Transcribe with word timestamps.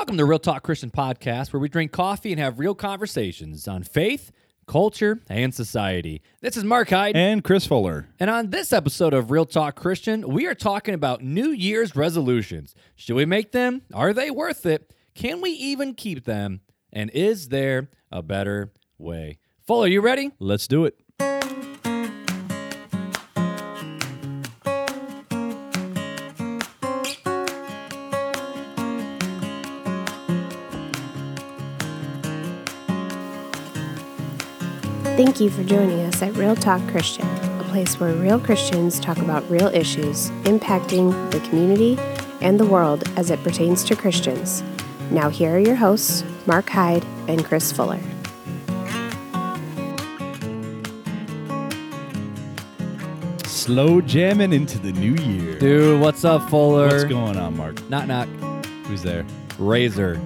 Welcome 0.00 0.16
to 0.16 0.24
Real 0.24 0.38
Talk 0.38 0.62
Christian 0.62 0.90
Podcast, 0.90 1.52
where 1.52 1.60
we 1.60 1.68
drink 1.68 1.92
coffee 1.92 2.32
and 2.32 2.40
have 2.40 2.58
real 2.58 2.74
conversations 2.74 3.68
on 3.68 3.82
faith, 3.82 4.32
culture, 4.66 5.20
and 5.28 5.54
society. 5.54 6.22
This 6.40 6.56
is 6.56 6.64
Mark 6.64 6.88
Hyde. 6.88 7.14
And 7.14 7.44
Chris 7.44 7.66
Fuller. 7.66 8.08
And 8.18 8.30
on 8.30 8.48
this 8.48 8.72
episode 8.72 9.12
of 9.12 9.30
Real 9.30 9.44
Talk 9.44 9.76
Christian, 9.76 10.26
we 10.26 10.46
are 10.46 10.54
talking 10.54 10.94
about 10.94 11.22
New 11.22 11.50
Year's 11.50 11.94
resolutions. 11.94 12.74
Should 12.96 13.14
we 13.14 13.26
make 13.26 13.52
them? 13.52 13.82
Are 13.92 14.14
they 14.14 14.30
worth 14.30 14.64
it? 14.64 14.90
Can 15.14 15.42
we 15.42 15.50
even 15.50 15.92
keep 15.92 16.24
them? 16.24 16.62
And 16.90 17.10
is 17.10 17.50
there 17.50 17.90
a 18.10 18.22
better 18.22 18.72
way? 18.96 19.38
Fuller, 19.66 19.86
you 19.86 20.00
ready? 20.00 20.30
Let's 20.38 20.66
do 20.66 20.86
it. 20.86 20.98
Thank 35.40 35.52
you 35.52 35.62
for 35.64 35.66
joining 35.66 36.00
us 36.00 36.20
at 36.20 36.36
Real 36.36 36.54
Talk 36.54 36.86
Christian, 36.88 37.26
a 37.26 37.64
place 37.70 37.98
where 37.98 38.12
real 38.12 38.38
Christians 38.38 39.00
talk 39.00 39.16
about 39.16 39.50
real 39.50 39.68
issues 39.68 40.28
impacting 40.44 41.30
the 41.30 41.40
community 41.48 41.98
and 42.42 42.60
the 42.60 42.66
world 42.66 43.08
as 43.16 43.30
it 43.30 43.42
pertains 43.42 43.82
to 43.84 43.96
Christians. 43.96 44.62
Now, 45.10 45.30
here 45.30 45.56
are 45.56 45.58
your 45.58 45.76
hosts, 45.76 46.24
Mark 46.44 46.68
Hyde 46.68 47.06
and 47.26 47.42
Chris 47.42 47.72
Fuller. 47.72 48.00
Slow 53.46 54.02
jamming 54.02 54.52
into 54.52 54.78
the 54.78 54.92
new 54.92 55.14
year. 55.24 55.58
Dude, 55.58 56.02
what's 56.02 56.22
up, 56.22 56.50
Fuller? 56.50 56.88
What's 56.88 57.04
going 57.04 57.38
on, 57.38 57.56
Mark? 57.56 57.82
Knock, 57.88 58.06
knock. 58.06 58.28
Who's 58.88 59.02
there? 59.02 59.24
Razor. 59.58 60.20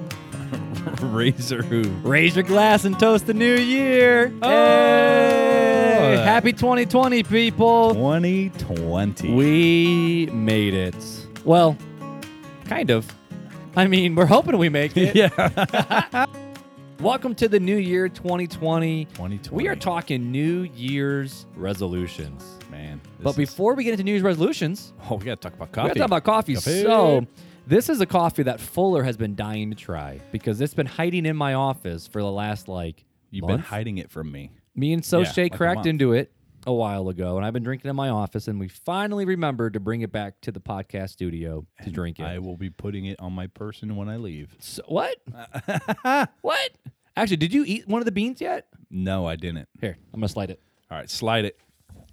Razor 1.00 1.62
who? 1.62 1.82
Raise 2.06 2.36
your 2.36 2.42
glass 2.44 2.84
and 2.84 2.98
toast 2.98 3.26
the 3.26 3.34
new 3.34 3.54
year. 3.56 4.32
Oh! 4.42 4.48
Hey! 4.48 6.20
Happy 6.24 6.52
2020, 6.52 7.22
people. 7.22 7.94
2020. 7.94 9.34
We 9.34 10.26
made 10.32 10.74
it. 10.74 10.94
Well, 11.44 11.76
kind 12.66 12.90
of. 12.90 13.10
I 13.76 13.86
mean, 13.86 14.14
we're 14.14 14.26
hoping 14.26 14.58
we 14.58 14.68
make 14.68 14.96
it. 14.96 15.14
yeah. 15.16 16.26
Welcome 17.00 17.34
to 17.36 17.48
the 17.48 17.60
new 17.60 17.76
year 17.76 18.08
2020. 18.08 19.06
2020. 19.06 19.50
We 19.54 19.68
are 19.68 19.76
talking 19.76 20.30
New 20.30 20.62
Year's 20.74 21.46
resolutions. 21.56 22.58
Man. 22.70 23.00
this 23.18 23.24
But 23.24 23.30
is- 23.30 23.36
before 23.36 23.74
we 23.74 23.84
get 23.84 23.92
into 23.92 24.04
New 24.04 24.12
Year's 24.12 24.22
resolutions, 24.22 24.92
Oh, 25.10 25.16
we 25.16 25.24
got 25.24 25.40
to 25.40 25.48
talk 25.48 25.54
about 25.56 25.72
coffee. 25.72 25.84
we 25.84 25.88
got 25.88 25.94
to 25.94 25.98
talk 26.00 26.06
about 26.08 26.24
coffee. 26.24 26.54
Coffee. 26.54 26.82
So, 26.82 27.26
this 27.66 27.88
is 27.88 28.00
a 28.00 28.06
coffee 28.06 28.42
that 28.44 28.60
Fuller 28.60 29.02
has 29.02 29.16
been 29.16 29.34
dying 29.34 29.70
to 29.70 29.76
try 29.76 30.20
because 30.32 30.60
it's 30.60 30.74
been 30.74 30.86
hiding 30.86 31.26
in 31.26 31.36
my 31.36 31.54
office 31.54 32.06
for 32.06 32.20
the 32.20 32.30
last 32.30 32.68
like 32.68 33.04
You've 33.30 33.46
been 33.48 33.58
hiding 33.58 33.98
it 33.98 34.10
from 34.10 34.30
me. 34.30 34.52
Me 34.76 34.92
and 34.92 35.02
Yeah, 35.04 35.20
Soche 35.24 35.36
like 35.44 35.52
cracked 35.56 35.86
into 35.86 36.12
it 36.12 36.30
a 36.66 36.72
while 36.72 37.08
ago, 37.08 37.36
and 37.36 37.44
I've 37.44 37.52
been 37.52 37.64
drinking 37.64 37.90
in 37.90 37.96
my 37.96 38.08
office, 38.10 38.46
and 38.48 38.58
we 38.60 38.68
finally 38.68 39.24
remembered 39.24 39.72
to 39.74 39.80
bring 39.80 40.02
it 40.02 40.12
back 40.12 40.40
to 40.42 40.52
the 40.52 40.60
podcast 40.60 41.10
studio 41.10 41.66
to 41.82 41.90
drink 41.90 42.20
it. 42.20 42.24
I 42.24 42.38
will 42.38 42.56
be 42.56 42.70
putting 42.70 43.06
it 43.06 43.18
on 43.20 43.32
my 43.32 43.48
person 43.48 43.96
when 43.96 44.08
I 44.08 44.16
leave. 44.16 44.54
So- 44.60 44.84
what? 44.86 45.16
what? 46.42 46.70
Actually, 47.16 47.36
did 47.38 47.52
you 47.52 47.64
eat 47.66 47.88
one 47.88 48.00
of 48.00 48.06
the 48.06 48.12
beans 48.12 48.40
yet? 48.40 48.68
No, 48.90 49.26
I 49.26 49.36
didn't. 49.36 49.68
Here, 49.80 49.96
I'm 50.12 50.20
gonna 50.20 50.28
slide 50.28 50.50
it. 50.50 50.60
All 50.90 50.98
right, 50.98 51.10
slide 51.10 51.44
it. 51.44 51.58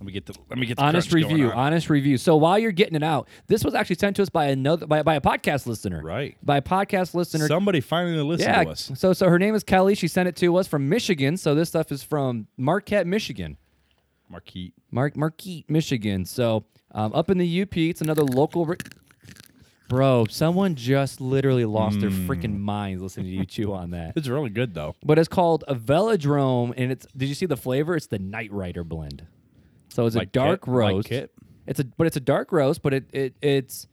Let 0.01 0.07
me 0.07 0.13
get 0.13 0.25
the 0.25 0.33
let 0.49 0.57
me 0.57 0.65
get 0.65 0.77
the 0.77 0.83
Honest 0.83 1.13
review. 1.13 1.51
on. 1.51 1.53
Honest 1.53 1.87
review. 1.87 2.17
So 2.17 2.35
while 2.35 2.57
you're 2.57 2.71
getting 2.71 2.95
it 2.95 3.03
out, 3.03 3.27
this 3.45 3.63
was 3.63 3.75
actually 3.75 3.97
sent 3.97 4.15
to 4.15 4.23
us 4.23 4.29
by 4.29 4.45
another 4.47 4.87
by, 4.87 5.03
by 5.03 5.13
a 5.13 5.21
podcast 5.21 5.67
listener. 5.67 6.01
Right. 6.03 6.35
By 6.41 6.57
a 6.57 6.61
podcast 6.63 7.13
listener. 7.13 7.47
Somebody 7.47 7.81
finally 7.81 8.19
listened 8.23 8.49
yeah. 8.49 8.63
to 8.63 8.71
us. 8.71 8.91
So 8.95 9.13
so 9.13 9.29
her 9.29 9.37
name 9.37 9.53
is 9.53 9.63
Kelly. 9.63 9.93
She 9.93 10.07
sent 10.07 10.27
it 10.27 10.35
to 10.37 10.57
us 10.57 10.65
from 10.67 10.89
Michigan. 10.89 11.37
So 11.37 11.53
this 11.53 11.69
stuff 11.69 11.91
is 11.91 12.01
from 12.01 12.47
Marquette, 12.57 13.05
Michigan. 13.05 13.57
Marquis. 14.27 14.73
Mark 14.89 15.15
Marquette, 15.15 15.69
Michigan. 15.69 16.25
So 16.25 16.65
um, 16.93 17.13
up 17.13 17.29
in 17.29 17.37
the 17.37 17.61
UP, 17.61 17.77
it's 17.77 18.01
another 18.01 18.23
local. 18.23 18.65
Re- 18.65 18.77
Bro, 19.87 20.25
someone 20.31 20.73
just 20.73 21.21
literally 21.21 21.65
lost 21.65 21.99
their 21.99 22.09
Hmm. 22.09 22.27
freaking 22.27 22.57
minds 22.57 23.03
listening 23.03 23.27
to 23.27 23.31
you 23.33 23.45
chew 23.45 23.71
on 23.73 23.91
that. 23.91 24.13
It's 24.15 24.27
really 24.29 24.49
good 24.49 24.73
though. 24.73 24.95
But 25.03 25.19
it's 25.19 25.27
called 25.27 25.63
a 25.67 25.75
Velodrome, 25.75 26.73
and 26.75 26.91
it's. 26.91 27.05
Did 27.15 27.29
you 27.29 27.35
see 27.35 27.45
the 27.45 27.57
flavor? 27.57 27.95
It's 27.95 28.07
the 28.07 28.17
Night 28.17 28.51
Rider 28.51 28.83
blend. 28.83 29.27
So 29.91 30.05
it's 30.05 30.15
a 30.15 30.25
dark 30.25 30.61
Kit? 30.61 30.73
Like 30.73 30.91
roast. 30.91 31.07
Kit? 31.07 31.31
It's 31.67 31.79
a, 31.79 31.83
but 31.83 32.07
it's 32.07 32.17
a 32.17 32.21
dark 32.21 32.51
roast, 32.51 32.81
but 32.81 32.93
it, 32.93 33.09
it 33.11 33.35
it's, 33.41 33.87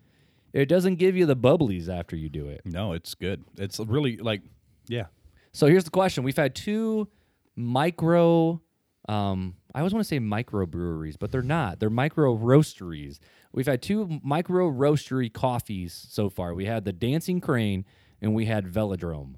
it 0.52 0.66
doesn't 0.66 0.96
give 0.96 1.16
you 1.16 1.26
the 1.26 1.36
bubblies 1.36 1.88
after 1.88 2.16
you 2.16 2.28
do 2.28 2.48
it. 2.48 2.62
No, 2.64 2.92
it's 2.92 3.14
good. 3.14 3.44
It's 3.56 3.78
really 3.78 4.16
like 4.16 4.42
yeah. 4.86 5.06
So 5.52 5.66
here's 5.66 5.84
the 5.84 5.90
question: 5.90 6.24
We've 6.24 6.36
had 6.36 6.54
two 6.54 7.08
micro, 7.56 8.62
um, 9.08 9.56
I 9.74 9.80
always 9.80 9.92
want 9.92 10.04
to 10.04 10.08
say 10.08 10.18
micro 10.18 10.64
breweries, 10.66 11.16
but 11.16 11.32
they're 11.32 11.42
not. 11.42 11.80
They're 11.80 11.90
micro 11.90 12.36
roasteries. 12.36 13.18
We've 13.52 13.66
had 13.66 13.82
two 13.82 14.20
micro 14.22 14.70
roastery 14.70 15.32
coffees 15.32 16.06
so 16.10 16.30
far. 16.30 16.54
We 16.54 16.66
had 16.66 16.84
the 16.84 16.92
Dancing 16.92 17.40
Crane 17.40 17.84
and 18.20 18.34
we 18.34 18.46
had 18.46 18.66
Velodrome. 18.66 19.36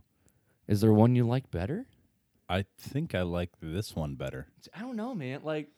Is 0.69 0.81
there 0.81 0.92
one 0.92 1.16
you 1.16 1.27
like 1.27 1.50
better? 1.50 1.87
I 2.48 2.65
think 2.78 3.15
I 3.15 3.22
like 3.22 3.50
this 3.60 3.94
one 3.94 4.16
better. 4.16 4.48
I 4.75 4.81
don't 4.81 4.97
know, 4.97 5.15
man. 5.15 5.41
Like, 5.42 5.69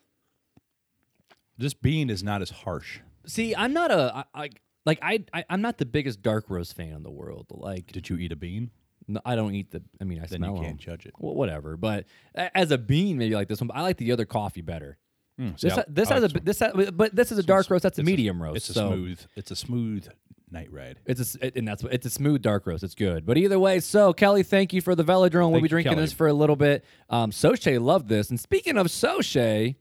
This 1.62 1.74
bean 1.74 2.10
is 2.10 2.22
not 2.22 2.42
as 2.42 2.50
harsh. 2.50 3.00
see, 3.26 3.54
I'm 3.54 3.72
not 3.72 3.90
a 3.90 4.12
I, 4.34 4.44
I 4.44 4.50
like 4.84 4.98
I, 5.02 5.24
I 5.32 5.44
I'm 5.48 5.62
not 5.62 5.78
the 5.78 5.86
biggest 5.86 6.22
dark 6.22 6.50
roast 6.50 6.74
fan 6.76 6.92
in 6.92 7.02
the 7.02 7.10
world. 7.10 7.46
Like, 7.50 7.86
Did 7.92 8.08
you 8.08 8.16
eat 8.16 8.32
a 8.32 8.36
bean? 8.36 8.70
no, 9.08 9.20
I 9.24 9.34
don't 9.36 9.54
eat 9.54 9.70
the. 9.72 9.82
I 10.00 10.04
mean, 10.04 10.18
I 10.18 10.26
Then 10.26 10.38
smell 10.40 10.56
you 10.56 10.62
can't 10.62 10.76
judge 10.78 11.06
it. 11.06 11.12
Well, 11.18 11.34
whatever. 11.34 11.76
But 11.76 12.06
a- 12.34 12.56
as 12.56 12.70
a 12.70 12.78
bean, 12.78 13.18
maybe 13.18 13.34
like 13.34 13.48
this 13.48 13.60
one. 13.60 13.68
But 13.68 13.76
I 13.76 13.82
like 13.82 13.96
the 13.96 14.12
other 14.12 14.24
coffee 14.24 14.60
better. 14.62 14.98
Mm, 15.40 15.58
see, 15.58 15.68
This, 15.68 15.78
I- 15.78 15.84
this 15.88 16.10
I 16.10 16.14
has 16.14 16.22
like 16.24 16.30
a 16.36 16.44
this 16.44 16.58
this 16.58 16.72
ha- 16.86 16.90
but 16.92 17.14
this 17.16 17.32
is 17.32 17.38
a 17.38 17.42
dark 17.42 17.68
roast. 17.70 17.82
That's 17.82 17.98
a 17.98 18.02
medium 18.02 18.42
roast. 18.42 18.56
It's 18.58 18.70
a 18.70 18.74
so 18.74 18.88
smooth. 18.92 19.20
It's 19.36 19.50
a 19.50 19.56
smooth 19.56 20.08
night 20.50 20.70
ride. 20.70 20.98
It's 21.06 21.18
a, 21.20 21.22
s- 21.22 21.36
it- 21.40 21.56
and 21.56 21.66
that's 21.66 21.82
what- 21.82 21.92
it's 21.94 22.06
a 22.06 22.10
smooth 22.10 22.42
dark 22.42 22.66
roast. 22.66 22.82
It's 22.84 22.94
good. 22.94 23.24
But 23.24 23.38
either 23.38 23.58
way, 23.58 23.80
so 23.80 24.12
Kelly, 24.12 24.42
thank 24.42 24.72
you 24.72 24.80
for 24.80 24.94
the 24.94 25.02
Velodrome. 25.04 25.50
we'll 25.50 25.52
Thank 25.52 25.62
be 25.62 25.66
you, 25.66 25.68
drinking 25.68 25.92
Kelly. 25.94 26.02
this 26.04 26.12
for 26.12 26.26
a 26.26 26.32
little 26.34 26.56
bit. 26.56 26.84
Um, 27.08 27.30
Soche 27.32 27.80
loved 27.80 28.08
this. 28.08 28.30
And 28.30 28.38
speaking 28.38 28.76
of 28.78 28.86
Soche, 28.88 29.74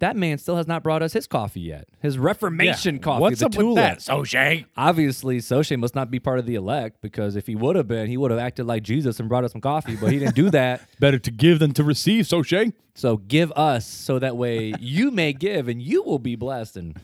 that 0.00 0.16
man 0.16 0.36
still 0.38 0.56
has 0.56 0.66
not 0.66 0.82
brought 0.82 1.02
us 1.02 1.12
his 1.12 1.26
coffee 1.26 1.60
yet. 1.60 1.86
His 2.00 2.18
Reformation 2.18 2.96
Yeah. 2.96 3.00
coffee. 3.00 3.20
What's 3.22 3.40
the 3.40 3.46
up 3.46 3.54
with 3.56 3.76
that. 3.76 3.98
Soche? 4.00 4.64
Obviously, 4.76 5.38
Soche 5.38 5.78
must 5.78 5.94
not 5.94 6.10
be 6.10 6.18
part 6.18 6.38
of 6.38 6.46
the 6.46 6.54
elect 6.56 7.00
because 7.00 7.36
if 7.36 7.46
he 7.46 7.54
would 7.54 7.76
have 7.76 7.86
been, 7.86 8.08
he 8.08 8.16
would 8.16 8.30
have 8.30 8.40
acted 8.40 8.66
like 8.66 8.82
Jesus 8.82 9.20
and 9.20 9.28
brought 9.28 9.44
us 9.44 9.52
some 9.52 9.60
coffee. 9.60 9.96
But 9.96 10.12
he 10.12 10.18
didn't 10.18 10.34
do 10.34 10.50
that. 10.50 10.82
Better 11.00 11.18
to 11.18 11.30
give 11.30 11.58
than 11.60 11.72
to 11.74 11.84
receive, 11.84 12.24
Soche. 12.26 12.72
So 12.94 13.18
give 13.18 13.52
us 13.52 13.86
so 13.86 14.18
that 14.18 14.36
way 14.36 14.74
you 14.80 15.10
may 15.10 15.32
give 15.32 15.68
and 15.68 15.80
you 15.80 16.02
will 16.02 16.18
be 16.18 16.34
blessed 16.36 16.76
and 16.76 16.98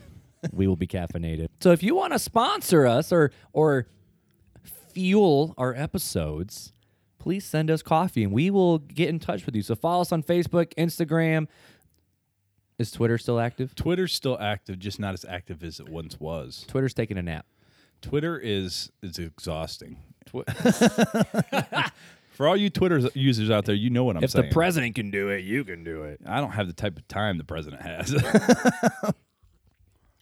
we 0.51 0.67
will 0.67 0.75
be 0.75 0.87
caffeinated. 0.87 1.47
So 1.59 1.71
if 1.71 1.81
you 1.81 1.95
want 1.95 2.13
to 2.13 2.19
sponsor 2.19 2.85
us 2.85 3.11
or 3.11 3.31
or 3.53 3.87
fuel 4.93 5.53
our 5.57 5.73
episodes, 5.75 6.73
please 7.19 7.45
send 7.45 7.69
us 7.69 7.81
coffee 7.81 8.23
and 8.23 8.31
we 8.31 8.49
will 8.49 8.79
get 8.79 9.09
in 9.09 9.19
touch 9.19 9.45
with 9.45 9.55
you. 9.55 9.61
So 9.61 9.75
follow 9.75 10.01
us 10.01 10.11
on 10.11 10.23
Facebook, 10.23 10.73
Instagram. 10.75 11.47
Is 12.79 12.91
Twitter 12.91 13.17
still 13.17 13.39
active? 13.39 13.73
Twitter's 13.75 14.13
still 14.13 14.37
active, 14.39 14.77
just 14.77 14.99
not 14.99 15.13
as 15.13 15.25
active 15.25 15.63
as 15.63 15.79
it 15.79 15.89
once 15.89 16.19
was. 16.19 16.63
Twitter's 16.67 16.93
taking 16.93 17.17
a 17.17 17.23
nap. 17.23 17.45
Twitter 18.01 18.37
is 18.39 18.91
is 19.01 19.17
exhausting. 19.17 19.97
For 22.31 22.47
all 22.47 22.55
you 22.55 22.69
Twitter 22.69 22.99
users 23.15 23.49
out 23.49 23.65
there, 23.65 23.73
you 23.73 23.89
know 23.89 24.03
what 24.03 24.15
I'm 24.15 24.23
if 24.23 24.29
saying. 24.31 24.45
If 24.45 24.51
the 24.51 24.53
president 24.53 24.93
can 24.93 25.09
do 25.09 25.29
it, 25.29 25.43
you 25.43 25.63
can 25.63 25.83
do 25.83 26.03
it. 26.03 26.19
I 26.23 26.39
don't 26.39 26.51
have 26.51 26.67
the 26.67 26.73
type 26.73 26.95
of 26.97 27.07
time 27.07 27.39
the 27.39 27.43
president 27.43 27.81
has. 27.81 28.11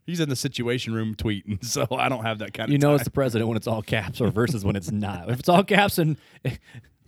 He's 0.06 0.22
in 0.22 0.30
the 0.30 0.36
situation 0.38 0.94
room 0.94 1.16
tweeting, 1.16 1.66
so 1.66 1.86
I 1.92 2.08
don't 2.08 2.24
have 2.24 2.40
that 2.40 2.54
kind 2.54 2.70
of 2.70 2.72
You 2.72 2.78
know 2.78 2.90
time. 2.90 2.96
it's 2.96 3.04
the 3.04 3.12
president 3.12 3.50
when 3.50 3.58
it's 3.58 3.68
all 3.68 3.82
caps 3.82 4.22
or 4.22 4.30
versus 4.30 4.64
when 4.64 4.78
it's 4.78 4.92
not. 4.92 5.30
If 5.30 5.40
it's 5.42 5.50
all 5.50 5.64
caps 5.64 5.98
and 5.98 6.16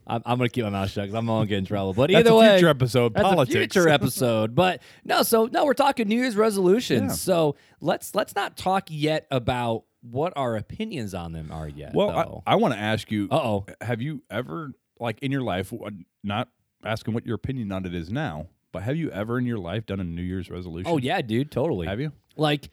I'm, 0.07 0.21
I'm 0.25 0.37
gonna 0.37 0.49
keep 0.49 0.63
my 0.63 0.69
mouth 0.69 0.89
shut 0.89 1.03
because 1.03 1.15
I'm 1.15 1.25
gonna 1.25 1.45
get 1.45 1.57
in 1.59 1.65
trouble. 1.65 1.93
But 1.93 2.09
That's 2.09 2.21
either 2.21 2.31
a 2.31 2.35
way, 2.37 2.55
future 2.57 2.69
episode, 2.69 3.13
That's 3.13 3.23
politics. 3.23 3.55
a 3.55 3.59
future 3.59 3.89
episode. 3.89 4.55
But 4.55 4.81
no, 5.03 5.23
so 5.23 5.47
no, 5.51 5.65
we're 5.65 5.73
talking 5.73 6.07
New 6.07 6.17
Year's 6.17 6.35
resolutions. 6.35 7.11
Yeah. 7.11 7.15
So 7.15 7.55
let's 7.81 8.15
let's 8.15 8.33
not 8.35 8.55
talk 8.57 8.85
yet 8.89 9.27
about 9.31 9.83
what 10.01 10.33
our 10.35 10.55
opinions 10.55 11.13
on 11.13 11.33
them 11.33 11.51
are 11.51 11.67
yet. 11.67 11.93
Well, 11.93 12.43
I, 12.45 12.53
I 12.53 12.55
want 12.55 12.73
to 12.73 12.79
ask 12.79 13.11
you. 13.11 13.27
uh 13.31 13.35
oh. 13.35 13.65
Have 13.81 14.01
you 14.01 14.23
ever, 14.29 14.71
like 14.99 15.19
in 15.21 15.31
your 15.31 15.41
life, 15.41 15.73
uh, 15.73 15.89
not 16.23 16.49
asking 16.83 17.13
what 17.13 17.25
your 17.25 17.35
opinion 17.35 17.71
on 17.71 17.85
it 17.85 17.93
is 17.93 18.09
now, 18.09 18.47
but 18.71 18.83
have 18.83 18.95
you 18.95 19.11
ever 19.11 19.37
in 19.37 19.45
your 19.45 19.57
life 19.57 19.85
done 19.85 19.99
a 19.99 20.03
New 20.03 20.21
Year's 20.21 20.49
resolution? 20.49 20.89
Oh 20.89 20.97
yeah, 20.97 21.21
dude, 21.21 21.51
totally. 21.51 21.87
Have 21.87 21.99
you? 21.99 22.13
Like, 22.37 22.69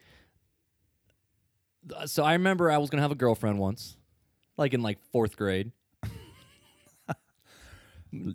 so 2.05 2.23
I 2.23 2.33
remember 2.33 2.71
I 2.71 2.77
was 2.77 2.89
gonna 2.89 3.01
have 3.01 3.11
a 3.11 3.15
girlfriend 3.15 3.59
once, 3.59 3.97
like 4.57 4.73
in 4.73 4.81
like 4.81 4.99
fourth 5.11 5.35
grade. 5.35 5.71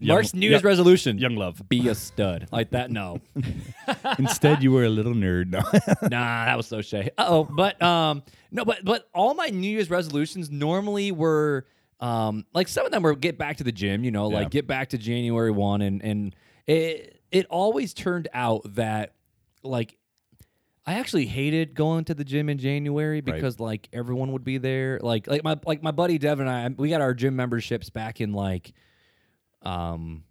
Mark's 0.02 0.34
New 0.34 0.48
Year's 0.48 0.64
resolution: 0.64 1.18
Young 1.18 1.36
love. 1.36 1.62
be 1.68 1.88
a 1.88 1.94
stud. 1.94 2.48
Like 2.52 2.70
that? 2.70 2.90
No, 2.90 3.20
Instead, 4.18 4.62
you 4.62 4.72
were 4.72 4.84
a 4.84 4.88
little 4.88 5.14
nerd. 5.14 5.48
No. 5.50 5.60
nah, 6.08 6.44
that 6.46 6.56
was 6.56 6.66
so 6.66 6.80
shay. 6.82 7.10
Uh 7.18 7.26
oh, 7.28 7.44
but 7.44 7.80
um, 7.82 8.22
no, 8.50 8.64
but 8.64 8.84
but 8.84 9.08
all 9.14 9.34
my 9.34 9.46
New 9.46 9.70
Year's 9.70 9.90
resolutions 9.90 10.50
normally 10.50 11.12
were 11.12 11.66
um, 12.00 12.44
like 12.54 12.68
some 12.68 12.86
of 12.86 12.92
them 12.92 13.02
were 13.02 13.14
get 13.14 13.38
back 13.38 13.58
to 13.58 13.64
the 13.64 13.72
gym, 13.72 14.04
you 14.04 14.10
know, 14.10 14.28
like 14.28 14.44
Yeah. 14.46 14.48
get 14.50 14.66
back 14.66 14.90
to 14.90 14.98
January 14.98 15.50
one, 15.50 15.82
and 15.82 16.02
and 16.02 16.36
it 16.66 17.20
it 17.30 17.46
always 17.46 17.94
turned 17.94 18.28
out 18.32 18.62
that 18.74 19.14
like 19.62 19.96
I 20.86 20.94
actually 20.94 21.26
hated 21.26 21.74
going 21.74 22.04
to 22.06 22.14
the 22.14 22.24
gym 22.24 22.48
in 22.48 22.58
January 22.58 23.20
because 23.20 23.60
like 23.60 23.88
everyone 23.92 24.32
would 24.32 24.44
be 24.44 24.58
there. 24.58 24.98
Like 25.00 25.26
like 25.26 25.44
my 25.44 25.56
like 25.66 25.82
my 25.82 25.90
buddy 25.90 26.18
Devin 26.18 26.48
and 26.48 26.74
I 26.76 26.82
we 26.82 26.88
got 26.88 27.00
our 27.00 27.14
gym 27.14 27.36
memberships 27.36 27.90
back 27.90 28.20
in 28.20 28.32
like 28.32 28.72
um 29.62 30.24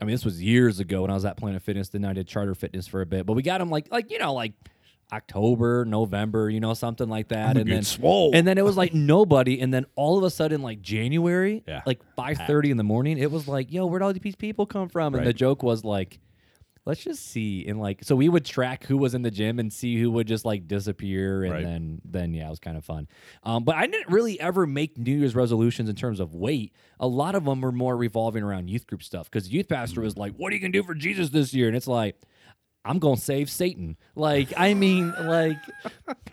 I 0.00 0.04
mean 0.04 0.14
this 0.14 0.24
was 0.24 0.42
years 0.42 0.78
ago 0.80 1.02
when 1.02 1.10
I 1.10 1.14
was 1.14 1.24
at 1.24 1.36
Planet 1.36 1.62
Fitness, 1.62 1.88
then 1.88 2.04
I 2.04 2.12
did 2.12 2.26
Charter 2.28 2.54
Fitness 2.54 2.86
for 2.86 3.00
a 3.00 3.06
bit. 3.06 3.26
But 3.26 3.32
we 3.34 3.42
got 3.42 3.58
them 3.58 3.70
like 3.70 3.90
like 3.90 4.10
you 4.10 4.18
know 4.18 4.34
like 4.34 4.52
October, 5.12 5.84
November, 5.84 6.50
you 6.50 6.58
know, 6.58 6.74
something 6.74 7.08
like 7.08 7.28
that. 7.28 7.56
and 7.56 7.70
then 7.70 7.82
swole. 7.84 8.32
and 8.34 8.46
then 8.46 8.58
it 8.58 8.64
was 8.64 8.76
like 8.76 8.92
nobody. 8.92 9.60
And 9.60 9.72
then 9.72 9.86
all 9.94 10.18
of 10.18 10.24
a 10.24 10.30
sudden, 10.30 10.62
like 10.62 10.82
January, 10.82 11.62
Yeah. 11.66 11.82
like 11.86 12.00
five 12.16 12.38
thirty 12.46 12.70
in 12.72 12.76
the 12.76 12.84
morning, 12.84 13.16
it 13.18 13.30
was 13.30 13.46
like, 13.46 13.72
yo, 13.72 13.86
where'd 13.86 14.02
all 14.02 14.12
these 14.12 14.34
people 14.36 14.66
come 14.66 14.88
from? 14.88 15.14
And 15.14 15.24
the 15.26 15.32
joke 15.32 15.62
was 15.62 15.84
like, 15.84 16.18
let's 16.86 17.02
just 17.04 17.26
see. 17.28 17.66
And 17.66 17.78
like, 17.80 18.02
so 18.04 18.16
we 18.16 18.28
would 18.28 18.44
track 18.44 18.84
who 18.84 18.96
was 18.96 19.14
in 19.14 19.22
the 19.22 19.30
gym 19.30 19.58
and 19.58 19.72
see 19.72 20.00
who 20.00 20.10
would 20.12 20.26
just 20.26 20.44
like 20.44 20.66
disappear. 20.66 21.42
And 21.44 21.52
Right. 21.52 21.64
then, 21.64 22.00
then 22.04 22.32
yeah, 22.32 22.46
it 22.46 22.50
was 22.50 22.58
kind 22.60 22.76
of 22.76 22.84
fun. 22.84 23.08
Um, 23.42 23.64
but 23.64 23.74
I 23.74 23.86
didn't 23.86 24.08
really 24.10 24.40
ever 24.40 24.66
make 24.66 24.96
New 24.96 25.18
Year's 25.18 25.34
resolutions 25.34 25.88
in 25.90 25.96
terms 25.96 26.20
of 26.20 26.34
weight. 26.34 26.72
A 27.00 27.06
lot 27.06 27.34
of 27.34 27.44
them 27.44 27.60
were 27.60 27.72
more 27.72 27.96
revolving 27.96 28.42
around 28.42 28.70
youth 28.70 28.86
group 28.86 29.02
stuff 29.02 29.30
because 29.30 29.52
youth 29.52 29.68
pastor 29.68 30.00
was 30.00 30.16
like, 30.16 30.34
what 30.36 30.52
are 30.52 30.54
you 30.54 30.60
gonna 30.62 30.72
do 30.72 30.82
for 30.82 30.94
Jesus 30.94 31.30
this 31.30 31.52
year? 31.52 31.66
And 31.68 31.76
it's 31.76 31.88
like. 31.88 32.16
I'm 32.86 32.98
gonna 32.98 33.16
save 33.16 33.50
Satan. 33.50 33.96
Like, 34.14 34.52
I 34.56 34.74
mean, 34.74 35.12
like, 35.22 35.58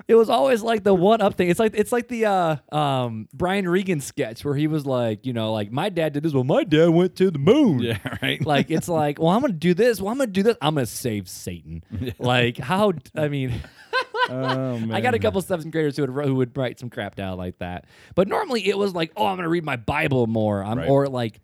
it 0.07 0.15
was 0.15 0.29
always 0.29 0.61
like 0.61 0.83
the 0.83 0.93
one 0.93 1.21
up 1.21 1.35
thing. 1.35 1.49
It's 1.49 1.59
like 1.59 1.73
it's 1.75 1.91
like 1.91 2.07
the 2.07 2.25
uh, 2.25 2.55
um, 2.71 3.27
Brian 3.33 3.67
Regan 3.67 3.99
sketch 4.01 4.45
where 4.45 4.55
he 4.55 4.67
was 4.67 4.85
like, 4.85 5.25
you 5.25 5.33
know, 5.33 5.51
like 5.51 5.71
my 5.71 5.89
dad 5.89 6.13
did 6.13 6.23
this. 6.23 6.33
Well, 6.33 6.43
my 6.43 6.63
dad 6.63 6.89
went 6.89 7.15
to 7.17 7.31
the 7.31 7.39
moon. 7.39 7.79
Yeah, 7.79 7.97
right. 8.21 8.45
Like 8.45 8.69
it's 8.71 8.87
like, 8.87 9.19
well, 9.19 9.29
I'm 9.29 9.41
gonna 9.41 9.53
do 9.53 9.73
this. 9.73 9.99
Well, 9.99 10.11
I'm 10.11 10.17
gonna 10.17 10.31
do 10.31 10.43
this. 10.43 10.55
I'm 10.61 10.75
gonna 10.75 10.85
save 10.85 11.27
Satan. 11.27 11.83
Like 12.19 12.57
how? 12.57 12.93
I 13.15 13.27
mean, 13.27 13.53
oh, 14.29 14.77
man. 14.79 14.93
I 14.93 15.01
got 15.01 15.13
a 15.13 15.19
couple 15.19 15.41
seventh 15.41 15.71
graders 15.71 15.97
who 15.97 16.05
would 16.05 16.25
who 16.25 16.35
would 16.35 16.55
write 16.57 16.79
some 16.79 16.89
crap 16.89 17.15
down 17.15 17.37
like 17.37 17.57
that. 17.59 17.85
But 18.15 18.27
normally 18.27 18.67
it 18.67 18.77
was 18.77 18.93
like, 18.93 19.11
oh, 19.17 19.25
I'm 19.25 19.37
gonna 19.37 19.49
read 19.49 19.63
my 19.65 19.75
Bible 19.77 20.27
more. 20.27 20.63
I'm 20.63 20.77
Right. 20.77 20.89
or 20.89 21.07
like, 21.07 21.39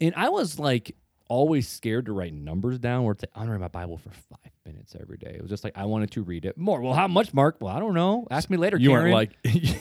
and 0.00 0.14
I 0.16 0.28
was 0.30 0.58
like 0.58 0.94
always 1.28 1.68
scared 1.68 2.06
to 2.06 2.12
write 2.12 2.32
numbers 2.34 2.78
down. 2.78 3.04
Where 3.04 3.12
it's 3.12 3.22
like, 3.22 3.30
I'm 3.34 3.42
gonna 3.42 3.52
read 3.52 3.60
my 3.60 3.68
Bible 3.68 3.98
for 3.98 4.10
five 4.10 4.52
minutes 4.64 4.94
every 5.00 5.16
day. 5.18 5.32
It 5.36 5.42
was 5.42 5.50
just 5.50 5.64
like 5.64 5.72
I 5.76 5.84
wanted 5.86 6.10
to 6.12 6.22
read 6.22 6.44
it 6.44 6.56
more. 6.56 6.80
Well, 6.80 6.94
how 6.94 7.08
much, 7.08 7.32
Mark? 7.34 7.56
Well, 7.60 7.74
I 7.74 7.78
don't 7.80 7.94
know. 7.94 8.26
Ask 8.30 8.50
me 8.50 8.56
later. 8.56 8.76
You 8.78 8.90
Karen. 8.90 9.04
weren't 9.12 9.14
like. 9.14 9.30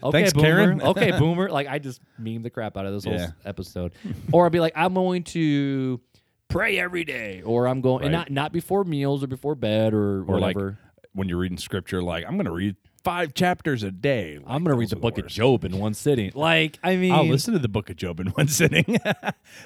Okay, 0.00 0.18
Thanks, 0.18 0.32
boomer. 0.32 0.46
Karen. 0.46 0.82
okay, 0.90 1.10
boomer. 1.18 1.48
Like 1.48 1.66
I 1.66 1.80
just 1.80 2.00
meme 2.20 2.42
the 2.42 2.50
crap 2.50 2.76
out 2.76 2.86
of 2.86 2.92
this 2.92 3.04
whole 3.04 3.14
Yeah. 3.14 3.30
episode, 3.44 3.92
or 4.30 4.46
I'd 4.46 4.52
be 4.52 4.60
like, 4.60 4.74
I'm 4.76 4.94
going 4.94 5.24
to 5.24 6.00
pray 6.46 6.78
every 6.78 7.02
day, 7.04 7.42
or 7.42 7.66
I'm 7.66 7.80
going 7.80 8.04
and 8.04 8.12
not 8.12 8.30
not 8.30 8.52
before 8.52 8.84
meals 8.84 9.24
or 9.24 9.26
before 9.26 9.56
bed 9.56 9.92
or, 9.94 10.22
or 10.22 10.38
like 10.38 10.54
whatever. 10.54 10.78
when 11.14 11.28
you're 11.28 11.38
reading 11.38 11.58
scripture, 11.58 12.00
like 12.00 12.24
I'm 12.28 12.34
going 12.34 12.46
to 12.46 12.52
read 12.52 12.76
five 13.04 13.34
chapters 13.34 13.82
a 13.82 13.90
day. 13.90 14.38
I'm 14.46 14.64
gonna 14.64 14.76
read 14.76 14.90
the 14.90 14.96
book 14.96 15.18
of. 15.18 15.26
Job 15.28 15.64
in 15.64 15.78
one 15.78 15.94
sitting. 15.94 16.32
Like 16.34 16.78
I 16.82 16.96
mean, 16.96 17.12
I'll 17.12 17.26
listen 17.26 17.52
to 17.54 17.58
the 17.58 17.68
book 17.68 17.90
of 17.90 17.96
Job 17.96 18.20
in 18.20 18.26
one 18.34 18.48
sitting. 18.48 18.84